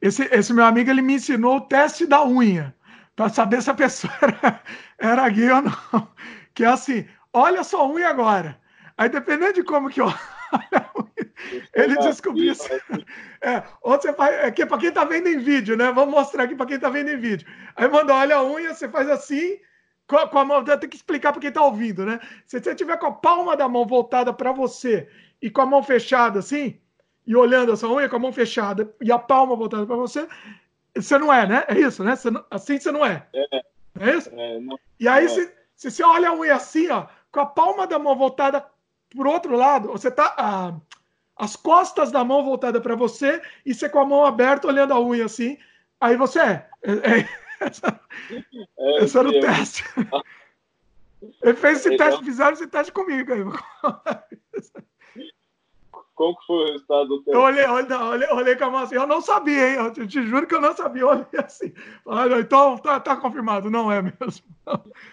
[0.00, 2.74] Esse, esse meu amigo ele me ensinou o teste da unha
[3.14, 4.62] para saber se a pessoa era,
[4.98, 6.08] era gay ou não.
[6.54, 8.58] Que é assim, olha sua unha agora.
[8.96, 10.90] Aí dependendo de como que olha
[11.74, 12.68] ele descobriu isso.
[13.42, 15.90] É, ou você faz, é que é para quem está vendo em vídeo, né?
[15.92, 17.48] Vamos mostrar aqui para quem está vendo em vídeo.
[17.74, 19.56] Aí manda, olha a unha, você faz assim,
[20.06, 22.20] com a, com a mão, tem que explicar para quem está ouvindo, né?
[22.46, 25.08] Se você tiver com a palma da mão voltada para você
[25.40, 26.78] e com a mão fechada assim,
[27.30, 30.26] e olhando essa unha com a mão fechada e a palma voltada para você,
[30.96, 31.64] você não é, né?
[31.68, 32.16] É isso, né?
[32.16, 33.24] Você não, assim você não é.
[33.32, 33.62] É,
[34.00, 34.28] é isso?
[34.32, 35.28] É, não, e aí, é.
[35.28, 38.66] se, se você olha a unha assim, ó, com a palma da mão voltada
[39.16, 40.34] para o outro lado, você tá.
[40.36, 40.74] Ah,
[41.36, 45.00] as costas da mão voltada para você e você com a mão aberta olhando a
[45.00, 45.56] unha assim,
[46.00, 46.68] aí você é.
[46.82, 47.40] é, é
[48.76, 49.84] é, esse era o teste.
[51.42, 53.44] Ele fez esse então, teste, fizeram esse teste comigo aí.
[56.20, 57.32] Como que foi o resultado do teste?
[57.32, 59.76] Eu olhei, olhei, olhei, com a mão assim, eu não sabia, hein?
[59.96, 61.00] Eu te juro que eu não sabia.
[61.00, 61.72] Eu olhei assim.
[62.04, 64.44] Olha, então tá, tá confirmado, não é mesmo.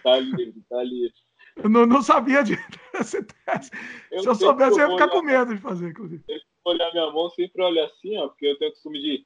[0.03, 1.13] Tá livre, tá livre.
[1.55, 2.57] Eu não, não sabia de
[2.91, 3.71] desse teste.
[4.11, 6.21] Eu Se eu soubesse, eu ia ficar com medo de fazer, inclusive.
[6.27, 9.25] Eu olhar minha mão, sempre olha assim, ó, porque eu tenho o costume de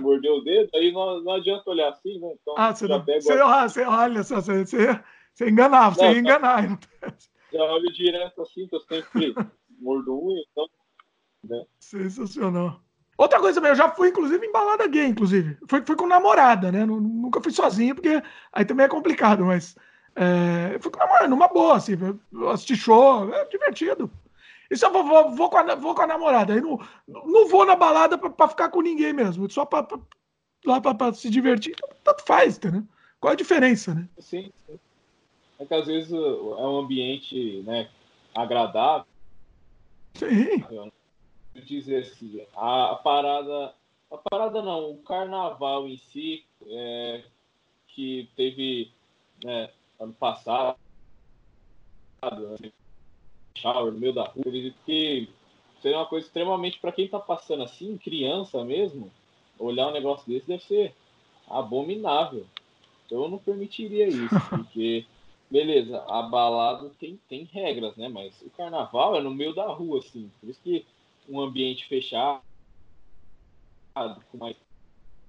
[0.00, 2.32] morder o dedo, aí não, não adianta olhar assim, né?
[2.40, 3.68] Então, ah, você, não, você, a...
[3.68, 4.34] você olha você,
[4.64, 5.00] você,
[5.34, 6.18] você enganava, você ia tá.
[6.18, 6.78] enganar.
[7.52, 9.34] Já olho direto assim, que eu sempre
[9.78, 10.66] mordo um, então
[11.44, 11.64] né?
[11.78, 12.80] Sensacional.
[13.16, 15.56] Outra coisa também, eu já fui, inclusive, em balada gay, inclusive.
[15.68, 16.84] Fui, fui com namorada, né?
[16.84, 19.76] Nunca fui sozinho, porque aí também é complicado, mas
[20.16, 21.92] é, fui com namorada, numa boa, assim,
[22.52, 24.10] assistir show, é divertido.
[24.70, 27.46] E se eu vou, vou, vou, com, a, vou com a namorada, aí não, não
[27.46, 29.98] vou na balada pra, pra ficar com ninguém mesmo, só pra, pra
[30.64, 32.82] lá pra, pra, se divertir, então, tanto faz, entendeu?
[33.20, 34.08] Qual a diferença, né?
[34.18, 34.78] Sim, sim.
[35.60, 37.88] É que às vezes é um ambiente né,
[38.34, 39.06] agradável.
[40.14, 40.64] Sim
[41.60, 43.74] dizer assim, a, a, parada,
[44.10, 47.22] a parada não, o carnaval em si, é,
[47.88, 48.90] que teve
[49.44, 49.70] né,
[50.00, 50.76] ano passado,
[53.54, 54.40] shower no meio da rua.
[54.40, 55.28] Acredito que
[55.80, 59.10] seria uma coisa extremamente, para quem tá passando assim, criança mesmo,
[59.58, 60.94] olhar um negócio desse deve ser
[61.48, 62.46] abominável.
[63.10, 65.04] Eu não permitiria isso, porque,
[65.50, 68.08] beleza, a balada tem, tem regras, né?
[68.08, 70.30] Mas o carnaval é no meio da rua, assim.
[70.40, 70.86] Por isso que
[71.28, 72.42] um ambiente fechado,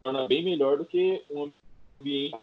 [0.03, 1.52] torna bem melhor do que um
[1.99, 2.38] ambiente.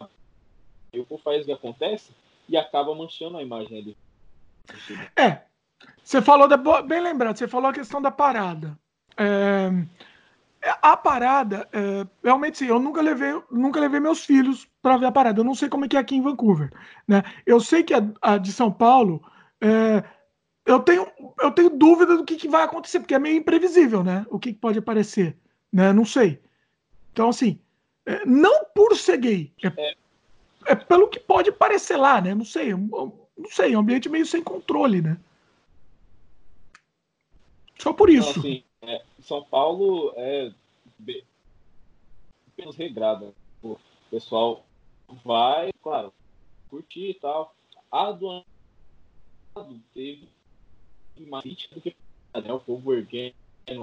[1.09, 2.11] O faz o que acontece
[2.49, 3.97] e acaba manchando a imagem ali.
[5.17, 5.41] É,
[6.03, 8.77] você falou, da, bem lembrado, você falou a questão da parada.
[9.17, 9.69] É,
[10.81, 15.11] a parada, é, realmente sim, eu nunca levei, nunca levei meus filhos para ver a
[15.11, 15.39] parada.
[15.39, 16.71] Eu não sei como é que é aqui em Vancouver.
[17.07, 17.23] Né?
[17.45, 19.23] Eu sei que a, a de São Paulo,
[19.59, 20.03] é,
[20.65, 21.07] eu, tenho,
[21.41, 24.25] eu tenho dúvida do que, que, vai acontecer, porque é meio imprevisível, né?
[24.29, 25.35] O que, que pode aparecer.
[25.71, 25.91] Né?
[25.91, 26.41] Não sei.
[27.11, 27.59] Então, assim,
[28.05, 29.95] é, não por ser gay, é,
[30.67, 32.33] é, pelo que pode parecer lá, né?
[32.33, 35.19] Não sei, não sei, é um ambiente meio sem controle, né?
[37.79, 38.29] Só por isso.
[38.29, 40.51] Então, assim, é, São Paulo é
[40.99, 41.23] bem,
[42.57, 43.33] menos regrado.
[43.63, 43.77] O
[44.09, 44.63] pessoal
[45.25, 46.13] vai, claro,
[46.69, 47.55] curtir e tal.
[47.91, 50.29] A do ano teve
[51.19, 51.95] mais do que
[52.33, 53.33] né, o povo erguendo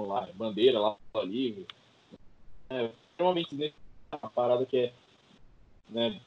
[0.05, 1.65] lá, bandeira lá, livre.
[2.69, 3.73] É, extremamente
[4.11, 4.93] uma parada que é
[5.89, 6.19] né,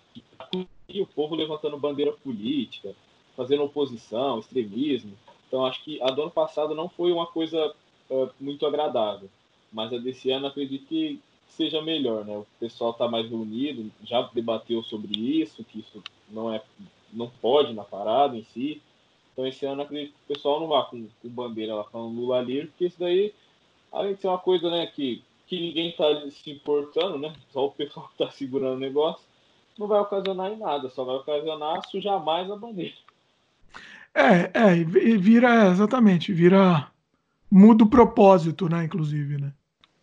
[0.89, 2.95] e o povo levantando bandeira política,
[3.37, 5.17] fazendo oposição, extremismo.
[5.49, 7.75] Então, acho que a do ano passado não foi uma coisa
[8.11, 9.29] uh, muito agradável.
[9.73, 12.37] Mas a desse ano, acredito que seja melhor, né?
[12.37, 16.63] O pessoal está mais reunido, já debateu sobre isso, que isso não é,
[17.13, 18.83] não pode na parada em si.
[19.33, 22.41] Então, esse ano, acredito que o pessoal não vá com, com bandeira lá falando Lula
[22.43, 23.35] livre, porque isso daí,
[23.91, 27.35] além de ser uma coisa, né, que, que ninguém está se importando, né?
[27.51, 29.25] Só o pessoal está segurando o negócio,
[29.79, 32.95] não vai ocasionar em nada, só vai ocasionar sujar mais a bandeira.
[34.15, 36.89] É, é, e vira, exatamente, vira.
[37.51, 39.53] Muda o propósito, né, inclusive, né?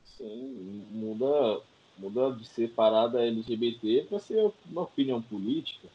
[0.06, 1.61] Sim, muda,
[1.97, 5.88] muda de ser parada LGBT para ser uma opinião política.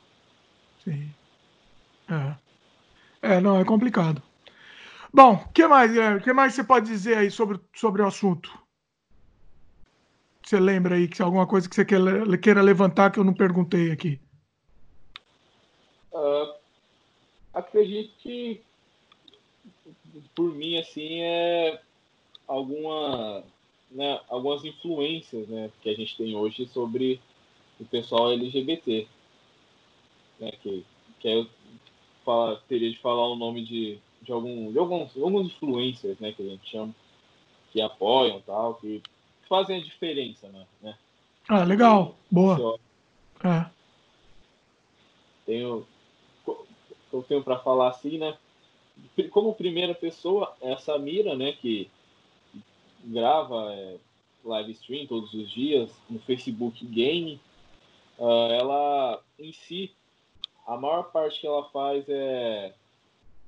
[0.83, 1.09] Sim.
[2.09, 2.44] É.
[3.25, 4.23] É, não, é complicado.
[5.11, 8.53] Bom, o que mais, O que mais você pode dizer aí sobre, sobre o assunto?
[10.45, 14.21] Você lembra aí que alguma coisa que você queira levantar que eu não perguntei aqui?
[16.13, 16.55] Uh,
[17.55, 18.61] acredito que
[20.35, 21.81] por mim assim é
[22.47, 23.43] alguma
[23.91, 27.21] né, algumas influências né, que a gente tem hoje sobre
[27.81, 29.09] o pessoal LGBT
[30.39, 30.85] né, que,
[31.21, 31.49] que eu
[32.25, 36.43] fala, teria de falar o nome de, de, algum, de alguns, alguns influencers né, que
[36.43, 36.95] a gente chama
[37.73, 39.03] que apoiam tal que
[39.49, 40.97] fazem a diferença né, né?
[41.49, 42.79] ah legal boa
[43.45, 43.67] é.
[45.45, 45.87] tenho
[47.15, 48.37] eu tenho para falar assim, né?
[49.31, 51.89] Como primeira pessoa, essa Mira, né, que
[53.05, 53.97] grava é,
[54.45, 57.41] live stream todos os dias no Facebook Game,
[58.19, 59.93] uh, ela em si,
[60.67, 62.73] a maior parte que ela faz é,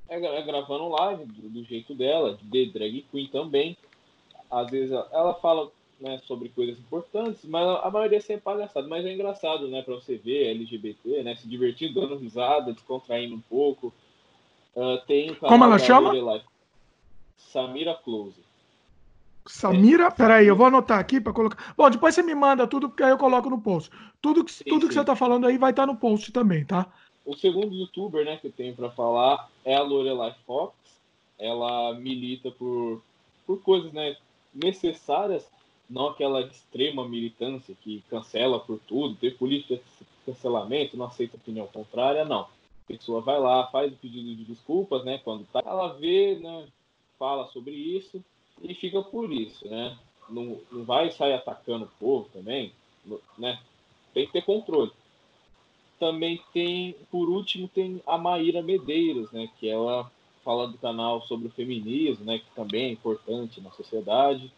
[0.09, 3.77] é, é gravando live do, do, jeito dela, de drag queen também.
[4.51, 5.71] Às vezes ela fala
[6.01, 8.87] né, sobre coisas importantes, mas a maioria é sempre palhaçada.
[8.87, 13.41] Mas é engraçado, né, para você ver LGBT, né, se divertindo, dando risada, descontraindo um
[13.41, 13.93] pouco.
[14.75, 16.13] Uh, tem Como ela chama?
[17.37, 18.45] Samira Close.
[19.47, 20.11] Samira, é.
[20.11, 21.75] peraí, eu vou anotar aqui para colocar.
[21.77, 23.91] Bom, depois você me manda tudo, porque aí eu coloco no post.
[24.21, 24.89] Tudo que, sim, tudo sim.
[24.89, 26.87] que você tá falando aí vai estar tá no post também, tá?
[27.27, 30.75] O segundo youtuber, né, que eu tenho para falar é a Lorelai Fox.
[31.39, 33.03] Ela milita por,
[33.45, 34.17] por coisas, né,
[34.55, 35.47] necessárias
[35.89, 41.67] não aquela extrema militância que cancela por tudo, ter política de cancelamento, não aceita opinião
[41.67, 42.41] contrária, não.
[42.41, 42.49] A
[42.89, 45.19] pessoa vai lá, faz o pedido de desculpas, né?
[45.19, 46.67] Quando tá, ela vê, né?
[47.19, 48.23] Fala sobre isso
[48.63, 49.97] e fica por isso, né?
[50.29, 52.73] Não, não vai sair atacando o povo também,
[53.39, 53.61] né?
[54.13, 54.91] Tem que ter controle.
[55.99, 59.49] Também tem, por último, tem a Maíra Medeiros, né?
[59.59, 60.11] Que ela
[60.45, 62.39] fala do canal sobre o feminismo, né?
[62.39, 64.53] Que também é importante na sociedade.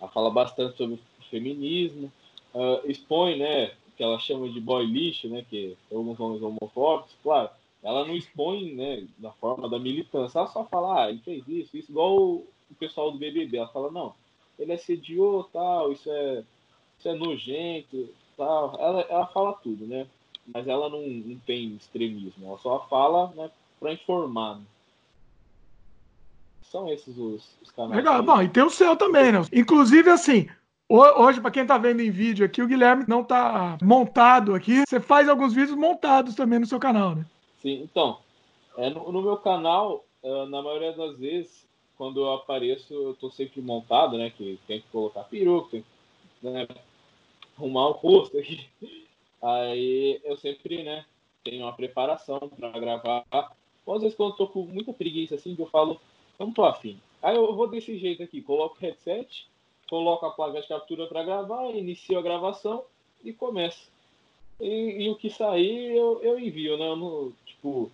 [0.00, 2.12] Ela fala bastante sobre o feminismo,
[2.54, 7.14] uh, expõe, né, que ela chama de boy lixo, né, que é alguns homens homofóbicos,
[7.22, 7.50] claro,
[7.82, 11.76] ela não expõe, né, da forma da militância, ela só fala, ah, ele fez isso,
[11.76, 12.46] isso, igual o,
[12.78, 14.14] pessoal do BBB, ela fala, não,
[14.58, 16.44] ele assediou, tal, isso é,
[16.98, 20.06] isso é nojento, tal, ela, ela fala tudo, né,
[20.52, 24.64] mas ela não, não tem extremismo, ela só fala, né, para informar, né?
[26.62, 27.96] São esses os, os canais.
[27.96, 29.38] Legal, bom, e tem o seu também, né?
[29.52, 30.46] Inclusive, assim,
[30.90, 34.84] Hoje, para quem está vendo em vídeo aqui, o Guilherme não está montado aqui.
[34.88, 37.26] Você faz alguns vídeos montados também no seu canal, né?
[37.60, 38.18] Sim, então,
[38.78, 43.30] é, no, no, meu canal uh, na maioria das vezes, quando eu apareço, eu tô
[43.30, 44.30] sempre montado, né?
[44.30, 45.84] Que tem que colocar peruca, tem
[46.40, 46.66] que né,
[47.58, 48.66] arrumar o rosto aqui.
[49.42, 51.04] Aí eu sempre, né,
[51.44, 53.24] tenho uma preparação para gravar.
[53.86, 56.00] Ou às vezes quando eu tô com muita preguiça assim, eu falo,
[56.38, 56.98] eu não tô afim.
[57.22, 59.46] Aí eu vou desse jeito aqui, coloco o headset,
[59.88, 62.84] coloco a placa de captura para gravar, inicio a gravação
[63.24, 63.90] e começo.
[64.60, 66.88] E, e, o que sair eu, eu envio, né?
[66.88, 67.90] Eu não, tipo,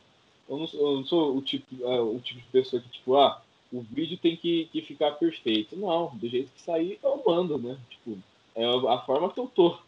[0.48, 3.42] eu não, eu não sou o tipo, é, o tipo de pessoa que, tipo, ah,
[3.72, 5.76] o vídeo tem que, que ficar perfeito.
[5.76, 7.78] Não, do jeito que sair, eu mando, né?
[7.90, 8.18] Tipo,
[8.54, 9.78] é a forma que eu tô.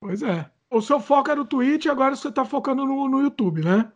[0.00, 0.50] Pois é.
[0.70, 3.92] O seu foco era o Twitch, agora você tá focando no, no YouTube, né?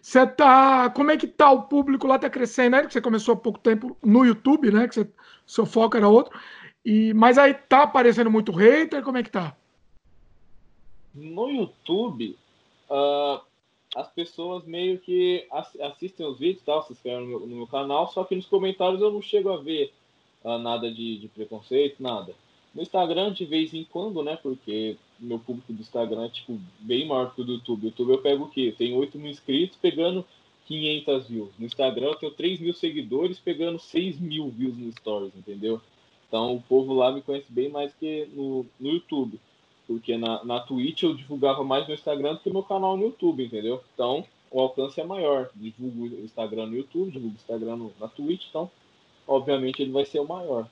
[0.00, 0.90] Você tá.
[0.90, 2.18] Como é que tá o público lá?
[2.18, 2.86] Tá crescendo, né?
[2.86, 4.88] Que você começou há pouco tempo no YouTube, né?
[4.88, 5.10] Que você,
[5.46, 6.38] seu foco era outro.
[6.84, 9.54] E, mas aí tá aparecendo muito hater, como é que tá?
[11.14, 12.38] No YouTube,
[12.88, 13.40] uh,
[13.94, 15.46] as pessoas meio que
[15.82, 19.00] assistem os vídeos, tal, se inscrevem no meu, no meu, canal, só que nos comentários
[19.00, 19.92] eu não chego a ver
[20.44, 22.34] uh, nada de, de, preconceito, nada.
[22.78, 24.38] No Instagram, de vez em quando, né?
[24.40, 27.86] Porque meu público do Instagram é, tipo, bem maior que o do YouTube.
[27.86, 28.68] YouTube eu pego o quê?
[28.68, 30.24] Eu tenho 8 mil inscritos pegando
[30.66, 31.50] 500 views.
[31.58, 35.80] No Instagram eu tenho 3 mil seguidores pegando 6 mil views no Stories, entendeu?
[36.28, 39.40] Então o povo lá me conhece bem mais que no, no YouTube.
[39.84, 43.44] Porque na, na Twitch eu divulgava mais no Instagram do que meu canal no YouTube,
[43.44, 43.82] entendeu?
[43.92, 45.50] Então o alcance é maior.
[45.52, 48.70] Divulgo o Instagram no YouTube, divulgo o Instagram no, na Twitch, então
[49.26, 50.68] obviamente ele vai ser o maior.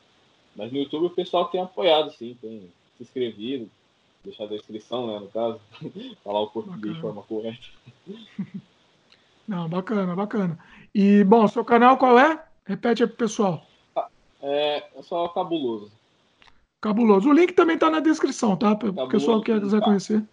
[0.56, 3.68] Mas no YouTube o pessoal tem apoiado, sim, tem se inscrevido,
[4.24, 5.60] deixado a inscrição, né, no caso,
[6.24, 6.94] falar o português bacana.
[6.94, 7.66] de forma correta.
[9.46, 10.58] Não, bacana, bacana.
[10.92, 12.42] E, bom, seu canal qual é?
[12.64, 13.64] Repete aí pro pessoal.
[14.42, 15.92] É, é só cabuloso.
[16.80, 17.28] Cabuloso.
[17.28, 18.74] O link também tá na descrição, tá?
[18.74, 20.24] Para o pessoal que quiser conhecer.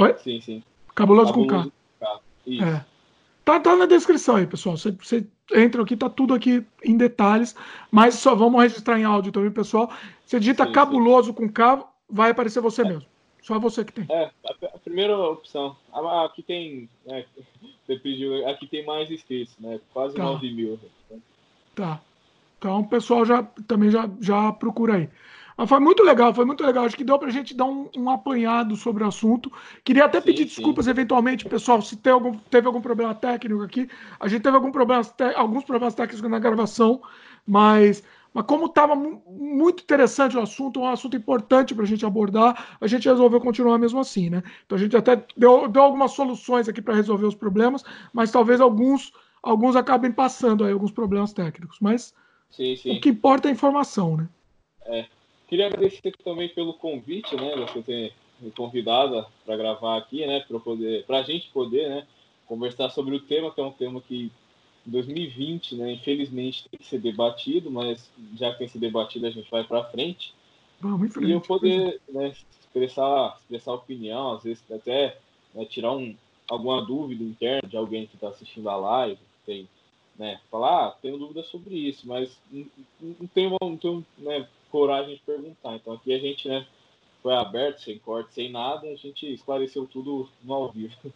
[0.00, 0.16] Oi?
[0.18, 0.62] Sim, sim.
[0.94, 1.70] Cabuloso, Cabuloso com
[2.00, 2.20] K.
[2.46, 2.64] Isso.
[2.64, 2.84] É.
[3.44, 4.76] Tá, tá na descrição aí, pessoal.
[4.76, 7.54] Você, você entra aqui, tá tudo aqui em detalhes.
[7.90, 9.90] Mas só vamos registrar em áudio também, pessoal.
[10.24, 11.34] Você digita sim, cabuloso sim.
[11.34, 12.84] com K, vai aparecer você é.
[12.84, 13.06] mesmo.
[13.42, 14.06] Só você que tem.
[14.10, 15.74] É, a, primeira opção.
[16.24, 16.88] Aqui tem.
[17.06, 17.24] Né,
[17.84, 19.80] você pediu, aqui tem mais inscritos, né?
[19.92, 20.22] Quase tá.
[20.22, 20.78] 9 mil.
[21.74, 22.00] Tá.
[22.58, 25.08] Então o pessoal já também já, já procura aí.
[25.56, 26.84] Mas foi muito legal, foi muito legal.
[26.84, 29.52] Acho que deu para a gente dar um, um, apanhado sobre o assunto.
[29.84, 30.48] Queria até sim, pedir sim.
[30.48, 33.88] desculpas eventualmente, pessoal, se algum, teve algum problema técnico aqui.
[34.18, 35.02] A gente teve algum problema,
[35.36, 37.02] alguns problemas técnicos na gravação,
[37.46, 38.02] mas,
[38.32, 42.86] mas como estava muito interessante o assunto, um assunto importante para a gente abordar, a
[42.86, 44.42] gente resolveu continuar mesmo assim, né?
[44.64, 48.60] Então a gente até deu, deu algumas soluções aqui para resolver os problemas, mas talvez
[48.60, 49.12] alguns,
[49.42, 51.78] alguns acabem passando aí alguns problemas técnicos.
[51.80, 52.14] Mas
[52.50, 52.96] Sim, sim.
[52.96, 54.28] O que importa é a informação, né?
[54.86, 55.06] É.
[55.50, 57.56] Queria agradecer também pelo convite, né?
[57.56, 60.44] Você ter me convidado para gravar aqui, né?
[60.46, 62.06] Para poder, para a gente poder, né?
[62.46, 64.30] Conversar sobre o tema, que é um tema que
[64.86, 65.92] em 2020, né?
[65.94, 69.64] Infelizmente tem que ser debatido, mas já que tem que ser debatido, a gente vai
[69.64, 70.32] para frente.
[70.80, 71.28] Vamos frente.
[71.28, 75.18] E eu poder né, expressar, expressar opinião, às vezes até
[75.52, 76.14] né, tirar um,
[76.48, 79.68] alguma dúvida interna de alguém que está assistindo a live, tem
[80.16, 80.38] né?
[80.50, 82.66] Falar, ah, tenho dúvida sobre isso, mas não,
[83.00, 85.76] não tenho, não tenho né, coragem de perguntar.
[85.76, 86.66] Então aqui a gente, né,
[87.22, 90.94] foi aberto, sem corte, sem nada, a gente esclareceu tudo no ao vivo.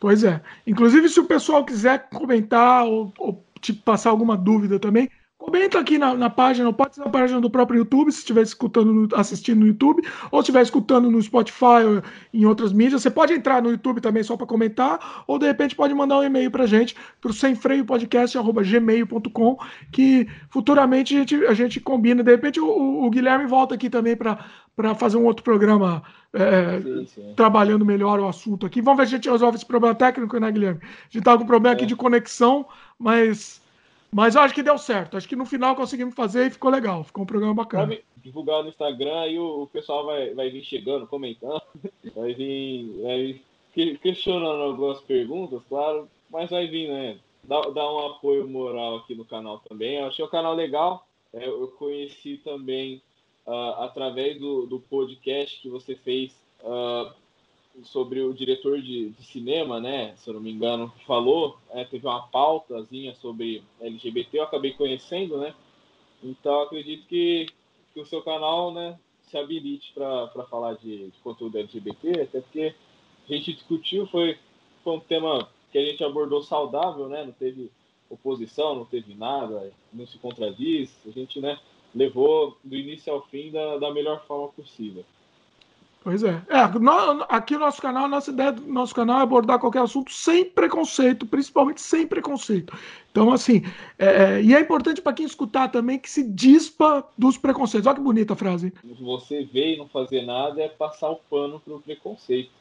[0.00, 0.40] Pois é.
[0.64, 5.98] Inclusive, se o pessoal quiser comentar ou, ou te passar alguma dúvida também, Comenta aqui
[5.98, 9.68] na, na, página, pode ser na página do próprio YouTube, se estiver escutando, assistindo no
[9.68, 10.02] YouTube,
[10.32, 12.02] ou estiver escutando no Spotify ou
[12.34, 13.02] em outras mídias.
[13.02, 16.24] Você pode entrar no YouTube também só para comentar, ou de repente pode mandar um
[16.24, 19.58] e-mail para gente, para o semfreiopodcast.gmail.com,
[19.92, 22.24] que futuramente a gente, a gente combina.
[22.24, 24.44] De repente o, o Guilherme volta aqui também para
[24.96, 26.02] fazer um outro programa
[26.32, 27.32] é, sim, sim.
[27.36, 28.82] trabalhando melhor o assunto aqui.
[28.82, 30.80] Vamos ver se a gente resolve esse problema técnico, né, Guilherme?
[30.82, 31.76] A gente está com um problema é.
[31.76, 32.66] aqui de conexão,
[32.98, 33.62] mas
[34.10, 35.16] mas eu acho que deu certo.
[35.16, 37.04] Acho que no final conseguimos fazer e ficou legal.
[37.04, 37.86] Ficou um programa bacana.
[37.86, 41.62] Pode divulgar no Instagram o, o, pessoal vai, vai vir chegando, comentando,
[42.14, 43.40] vai vir, vai
[43.74, 47.18] vir questionando algumas perguntas, claro, mas vai vir, né?
[47.44, 49.96] Dá, dá um apoio moral aqui no canal também.
[49.96, 51.06] Eu achei o canal legal.
[51.32, 53.02] É, eu conheci também
[53.46, 56.32] uh, através do, do podcast que você fez
[56.62, 57.12] uh,
[57.84, 60.14] sobre o diretor de, de, cinema, né?
[60.16, 65.38] Se eu não me engano, falou, é, teve uma pautazinha sobre LGBT, eu acabei conhecendo,
[65.38, 65.54] né?
[66.22, 67.46] Então acredito que,
[67.94, 72.74] que o seu canal, né, se habilite para falar de, de, conteúdo LGBT, até porque
[73.28, 74.38] a gente discutiu, foi,
[74.82, 77.24] foi um tema que a gente abordou saudável, né?
[77.24, 77.70] Não teve
[78.10, 81.58] oposição, não teve nada, não se contradiz, a gente, né,
[81.94, 85.04] levou do início ao fim da, da melhor forma possível.
[86.08, 86.42] Pois é.
[86.48, 90.10] é no, aqui no nosso canal, nossa ideia do nosso canal é abordar qualquer assunto
[90.10, 92.74] sem preconceito, principalmente sem preconceito.
[93.10, 93.60] Então, assim,
[93.98, 97.86] é, é e é importante para quem escutar também que se dispa dos preconceitos.
[97.86, 98.72] Olha que bonita a frase.
[98.98, 102.52] Você vê e não fazer nada é passar o pano para o preconceito.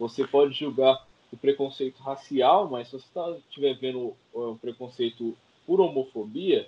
[0.00, 3.06] Você pode julgar o preconceito racial, mas se você
[3.38, 6.66] estiver tá, vendo o preconceito por homofobia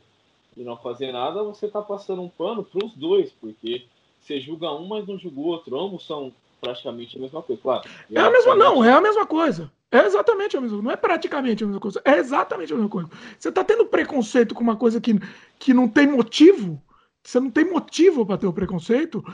[0.56, 3.86] e não fazer nada, você está passando um pano para os dois, porque
[4.28, 5.80] você julga um, mas não julga o outro.
[5.80, 7.88] Ambos são praticamente a mesma coisa, claro.
[8.12, 9.72] É a mesma, não, é a mesma coisa.
[9.90, 10.84] É exatamente a mesma coisa.
[10.84, 12.02] Não é praticamente a mesma coisa.
[12.04, 13.08] É exatamente a mesma coisa.
[13.38, 15.18] Você está tendo preconceito com uma coisa que,
[15.58, 16.80] que não tem motivo.
[17.24, 19.24] Você não tem motivo para ter o preconceito.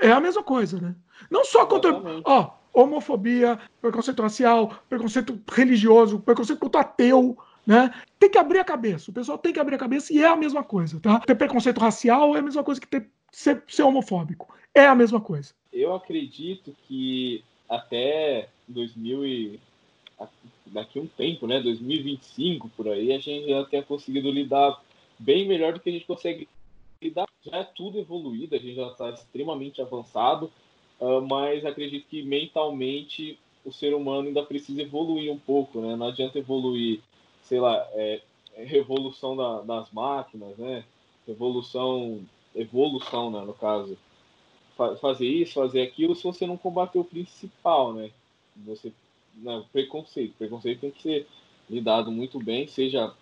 [0.00, 0.94] É a mesma coisa, né?
[1.30, 1.92] Não só contra.
[2.24, 7.36] Ó, homofobia, preconceito racial, preconceito religioso, preconceito contra ateu.
[7.66, 7.92] Né?
[8.18, 9.10] Tem que abrir a cabeça.
[9.10, 11.18] O pessoal tem que abrir a cabeça e é a mesma coisa, tá?
[11.18, 14.54] Ter preconceito racial é a mesma coisa que ter ser, ser homofóbico.
[14.74, 15.54] É a mesma coisa.
[15.72, 19.60] Eu acredito que até 2000 e
[20.66, 24.80] daqui um tempo, né, 2025 por aí, a gente já tenha conseguido lidar
[25.18, 26.48] bem melhor do que a gente consegue
[27.00, 27.26] lidar.
[27.44, 30.50] Já é tudo evoluído, a gente já está extremamente avançado,
[31.00, 35.96] uh, mas acredito que mentalmente o ser humano ainda precisa evoluir um pouco, né?
[35.96, 37.00] Não adianta evoluir,
[37.42, 38.20] sei lá, é,
[38.56, 40.84] é revolução da, das máquinas, né?
[41.26, 42.20] Revolução
[42.56, 43.96] evolução, né, no caso,
[45.00, 48.10] fazer isso, fazer aquilo, se você não combater o principal, né?
[48.66, 48.92] Você,
[49.34, 50.34] né, preconceito.
[50.36, 51.26] Preconceito tem que ser
[51.68, 53.12] lidado muito bem, seja,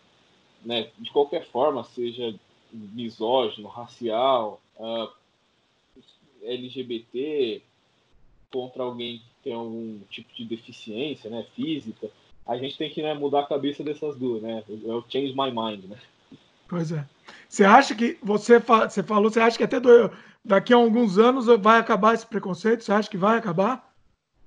[0.64, 2.34] né, de qualquer forma, seja
[2.72, 5.12] misógino, racial, uh, ah,
[6.42, 7.62] LGBT,
[8.50, 12.10] contra alguém que tem algum tipo de deficiência, né, física,
[12.46, 14.62] a gente tem que né, mudar a cabeça dessas duas, né?
[14.68, 15.98] É o change my mind, né?
[16.68, 17.06] Pois é.
[17.54, 20.10] Você acha que você, você falou, você acha que até do,
[20.44, 22.82] daqui a alguns anos vai acabar esse preconceito?
[22.82, 23.94] Você acha que vai acabar?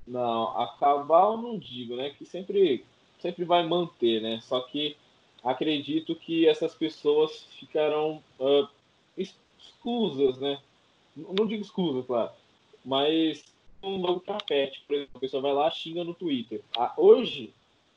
[0.06, 2.10] Não, acabar eu não digo, né?
[2.10, 2.84] Que sempre,
[3.22, 4.42] sempre vai manter, né?
[4.42, 4.98] Só que
[5.42, 8.68] acredito que essas pessoas ficarão uh,
[10.42, 10.60] né?
[11.16, 12.32] Não digo exclusas, claro,
[12.84, 13.42] mas
[13.82, 16.62] um novo tapete, por exemplo, a pessoa vai lá xinga no Twitter.
[16.78, 17.54] Ah, hoje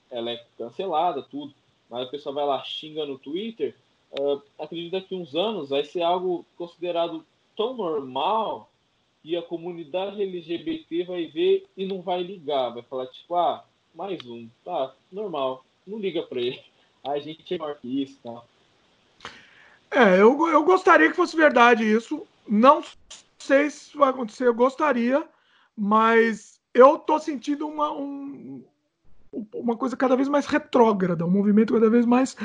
[0.09, 1.53] ela é cancelada, tudo,
[1.91, 3.75] mas a pessoa vai lá xinga no Twitter
[4.19, 7.25] uh, acredito que uns anos vai ser algo considerado
[7.57, 8.71] tão normal
[9.23, 13.65] que a comunidade LGBT vai ver e não vai ligar, vai falar tipo, ah,
[13.95, 16.61] mais um, tá, normal, não liga para ele.
[17.03, 18.43] A gente é maior que isso, tá?
[19.91, 22.27] É, eu, eu gostaria que fosse verdade isso.
[22.47, 22.85] Não
[23.39, 25.27] sei se vai acontecer, eu gostaria,
[25.77, 28.63] mas eu tô sentindo uma, um,
[29.55, 32.37] uma coisa cada vez mais retrógrada, um movimento cada vez mais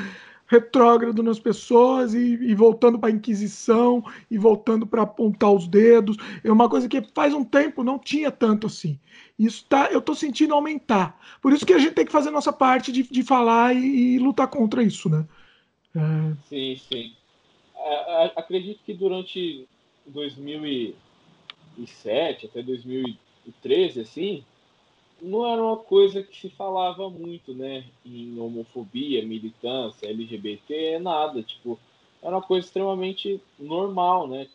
[0.46, 6.16] retrógrado nas pessoas e, e voltando para a Inquisição e voltando para apontar os dedos.
[6.42, 8.98] É uma coisa que faz um tempo não tinha tanto assim.
[9.38, 11.20] Isso tá, eu estou sentindo aumentar.
[11.42, 14.18] Por isso que a gente tem que fazer nossa parte de, de falar e, e
[14.18, 15.26] lutar contra isso, né?
[15.94, 16.34] É...
[16.48, 17.14] Sim, sim.
[17.76, 19.66] É, é acredito que durante
[20.06, 24.44] 2007 até 2013, assim,
[25.20, 27.84] não era uma coisa que se falava muito, né?
[28.04, 31.42] Em homofobia, militância, LGBT, nada.
[31.42, 31.78] Tipo,
[32.22, 34.48] era uma coisa extremamente normal, né?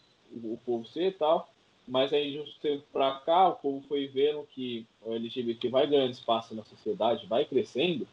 [0.43, 1.49] O, povo ser e tal.
[1.87, 5.87] Mas aí, de um tempo pra cá, o povo foi vendo que o LGBT vai
[5.87, 8.07] ganhando espaço na sociedade, vai crescendo.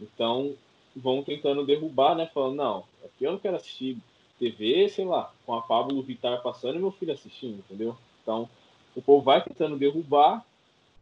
[0.00, 0.54] Então,
[0.94, 2.30] vão tentando derrubar, né?
[2.32, 3.96] Falando, não, aqui eu não quero assistir
[4.38, 7.96] TV, sei lá, com a Pablo Vittar passando e meu filho assistindo, entendeu?
[8.22, 8.48] Então,
[8.94, 10.44] o povo vai tentando derrubar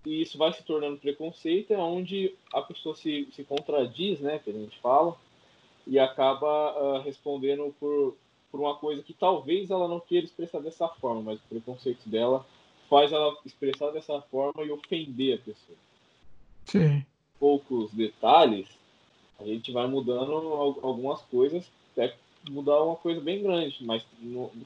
[0.05, 4.51] e isso vai se tornando preconceito, é onde a pessoa se, se contradiz, né, que
[4.51, 5.17] a gente fala,
[5.87, 8.17] e acaba uh, respondendo por,
[8.51, 12.47] por uma coisa que talvez ela não queira expressar dessa forma, mas o preconceito dela
[12.89, 15.79] faz ela expressar dessa forma e ofender a pessoa.
[16.65, 17.05] Sim.
[17.39, 18.69] Poucos detalhes,
[19.39, 20.33] a gente vai mudando
[20.83, 22.15] algumas coisas até
[22.49, 24.05] mudar uma coisa bem grande, mas,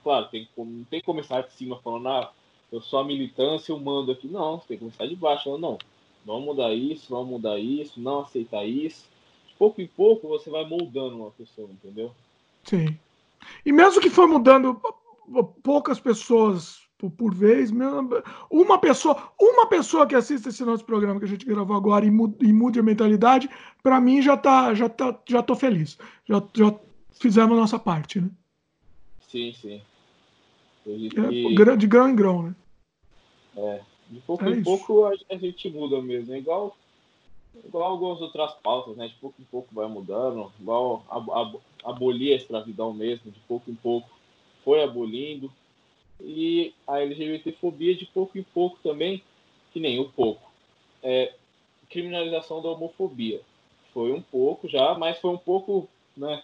[0.03, 2.33] claro, tem, não tem que começar de cima falando, ah,
[2.75, 4.27] eu sou a militância, eu mando aqui.
[4.27, 5.49] Não, você tem que começar de baixo.
[5.51, 5.79] Não, não,
[6.27, 9.05] vamos mudar isso, vamos mudar isso, não aceitar isso.
[9.47, 12.11] De pouco em pouco você vai moldando uma pessoa, entendeu?
[12.65, 12.99] Sim.
[13.65, 14.81] E mesmo que for mudando
[15.63, 16.83] poucas pessoas
[17.17, 17.71] por, vez,
[18.51, 22.11] uma pessoa, uma pessoa que assista esse nosso programa que a gente gravou agora e
[22.11, 23.49] mude, a mentalidade,
[23.83, 25.97] para mim já tá, já tá, já tô feliz.
[26.27, 26.75] Já, já
[27.13, 28.31] fizemos a nossa parte, né?
[29.29, 29.81] Sim, sim.
[30.87, 32.55] É, de grão em grão, né?
[33.57, 36.35] É, de pouco é em pouco a, gente muda mesmo.
[36.35, 36.77] É igual,
[37.65, 39.09] igual algumas outras pautas, né?
[39.09, 40.53] De pouco em pouco vai mudando.
[40.61, 44.09] Igual ab, ab, abolir a escravidão mesmo, de pouco em pouco
[44.65, 45.53] foi abolindo.
[46.21, 49.23] e a LGBTfobia de pouco em pouco também,
[49.73, 50.51] que nem o pouco.
[51.03, 51.35] É,
[51.91, 53.41] criminalização da homofobia.
[53.93, 56.43] Foi um pouco já, mas foi um pouco, né?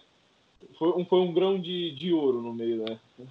[0.77, 2.99] Foi um, foi um grão de, de ouro no meio, né?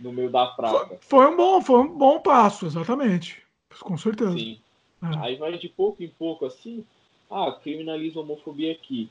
[0.00, 0.98] no meio da prata.
[1.02, 3.42] Foi, um bom, foi um bom passo, exatamente.
[3.80, 4.32] Com certeza.
[4.32, 4.58] Sim.
[5.02, 5.18] É.
[5.18, 6.84] Aí vai de pouco em pouco assim.
[7.30, 9.08] Ah, criminaliza a homofobia aqui.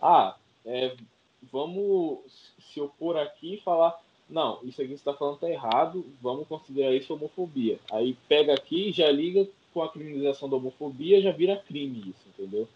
[0.00, 0.94] Ah, é,
[1.50, 2.20] vamos
[2.60, 6.46] se opor aqui e falar, não, isso aqui que você está falando tá errado, vamos
[6.46, 7.78] considerar isso homofobia.
[7.90, 12.68] Aí pega aqui, já liga com a criminalização da homofobia, já vira crime isso, entendeu?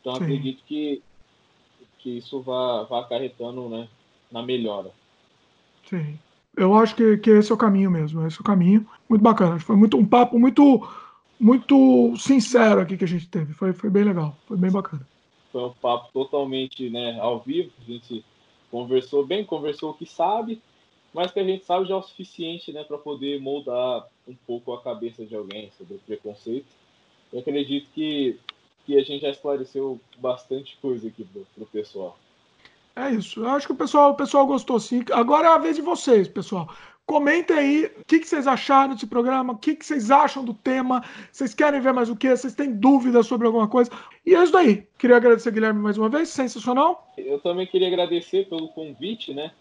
[0.00, 0.24] Então Sim.
[0.24, 1.02] acredito que,
[1.98, 3.88] que isso vá, vá acarretando né,
[4.30, 4.90] na melhora.
[5.88, 6.18] Sim.
[6.56, 8.86] Eu acho que, que esse é o caminho mesmo, esse é o caminho.
[9.08, 9.58] Muito bacana.
[9.60, 10.88] Foi muito, um papo muito,
[11.38, 13.52] muito sincero aqui que a gente teve.
[13.52, 15.06] Foi, foi bem legal, foi bem bacana.
[15.52, 17.70] Foi um papo totalmente né, ao vivo.
[17.80, 18.24] A gente
[18.70, 20.60] conversou bem, conversou o que sabe,
[21.12, 24.72] mas que a gente sabe já é o suficiente né, para poder moldar um pouco
[24.72, 26.66] a cabeça de alguém sobre o preconceito.
[27.32, 28.38] Eu acredito que,
[28.86, 32.16] que a gente já esclareceu bastante coisa aqui pro, pro pessoal.
[32.94, 33.40] É isso.
[33.40, 35.04] Eu acho que o pessoal, o pessoal gostou sim.
[35.12, 36.68] Agora é a vez de vocês, pessoal.
[37.04, 40.52] Comentem aí o que, que, vocês acharam desse programa, o que, que, vocês acham do
[40.52, 43.90] tema, vocês querem ver mais o que, vocês têm dúvidas sobre alguma coisa.
[44.24, 44.84] E é isso aí.
[44.98, 47.12] Queria agradecer, Guilherme, mais uma vez, sensacional.
[47.16, 49.52] Eu também queria agradecer pelo convite, né?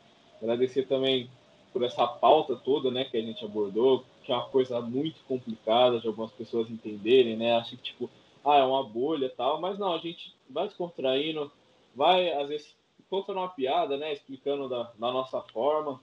[0.42, 1.30] Agradecer também
[1.72, 6.00] por essa pauta toda, né, que a gente abordou, que é uma coisa muito complicada
[6.00, 7.58] de algumas pessoas entenderem, né?
[7.58, 8.10] Acho que, tipo,
[8.46, 11.52] ah, é uma bolha tal, mas não, a gente vai descontraindo,
[11.96, 12.76] vai, às vezes,
[13.10, 14.14] contando uma piada, né?
[14.14, 16.00] Explicando da, da nossa forma.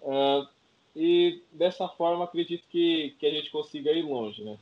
[0.00, 0.48] Uh,
[0.96, 4.56] e dessa forma acredito que, que a gente consiga ir longe, né?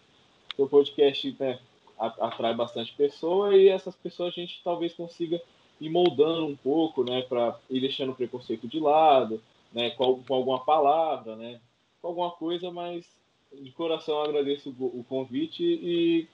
[0.59, 1.61] O podcast né,
[1.99, 5.41] atrai bastante pessoa e essas pessoas a gente talvez consiga
[5.81, 9.43] ir moldando um pouco, né, para ir deixando o preconceito de lado,
[9.73, 11.61] né, com, com, alguma palavra, né,
[12.01, 13.07] com alguma coisa, mas
[13.53, 16.27] de coração agradeço o convite e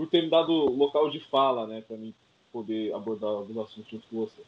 [0.00, 2.14] por ter me dado local de fala, né, para mim
[2.50, 4.40] poder abordar alguns assuntos com você.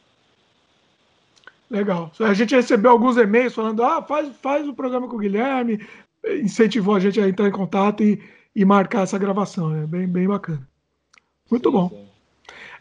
[1.69, 2.11] Legal.
[2.19, 5.79] A gente recebeu alguns e-mails falando: ah, faz, faz o programa com o Guilherme,
[6.41, 8.19] incentivou a gente a entrar em contato e,
[8.55, 9.75] e marcar essa gravação.
[9.75, 10.67] É bem, bem bacana.
[11.51, 11.89] Muito sim, bom.
[11.89, 12.07] Sim.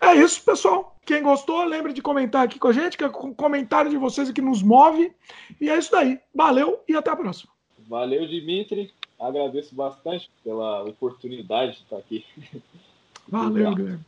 [0.01, 0.99] É isso, pessoal.
[1.05, 4.31] Quem gostou, lembre de comentar aqui com a gente, que é o comentário de vocês
[4.31, 5.13] que nos move.
[5.61, 6.19] E é isso daí.
[6.35, 7.53] Valeu e até a próxima.
[7.87, 8.91] Valeu, Dimitri.
[9.23, 12.25] Agradeço bastante pela oportunidade de estar aqui.
[13.29, 14.05] Valeu, Guilherme.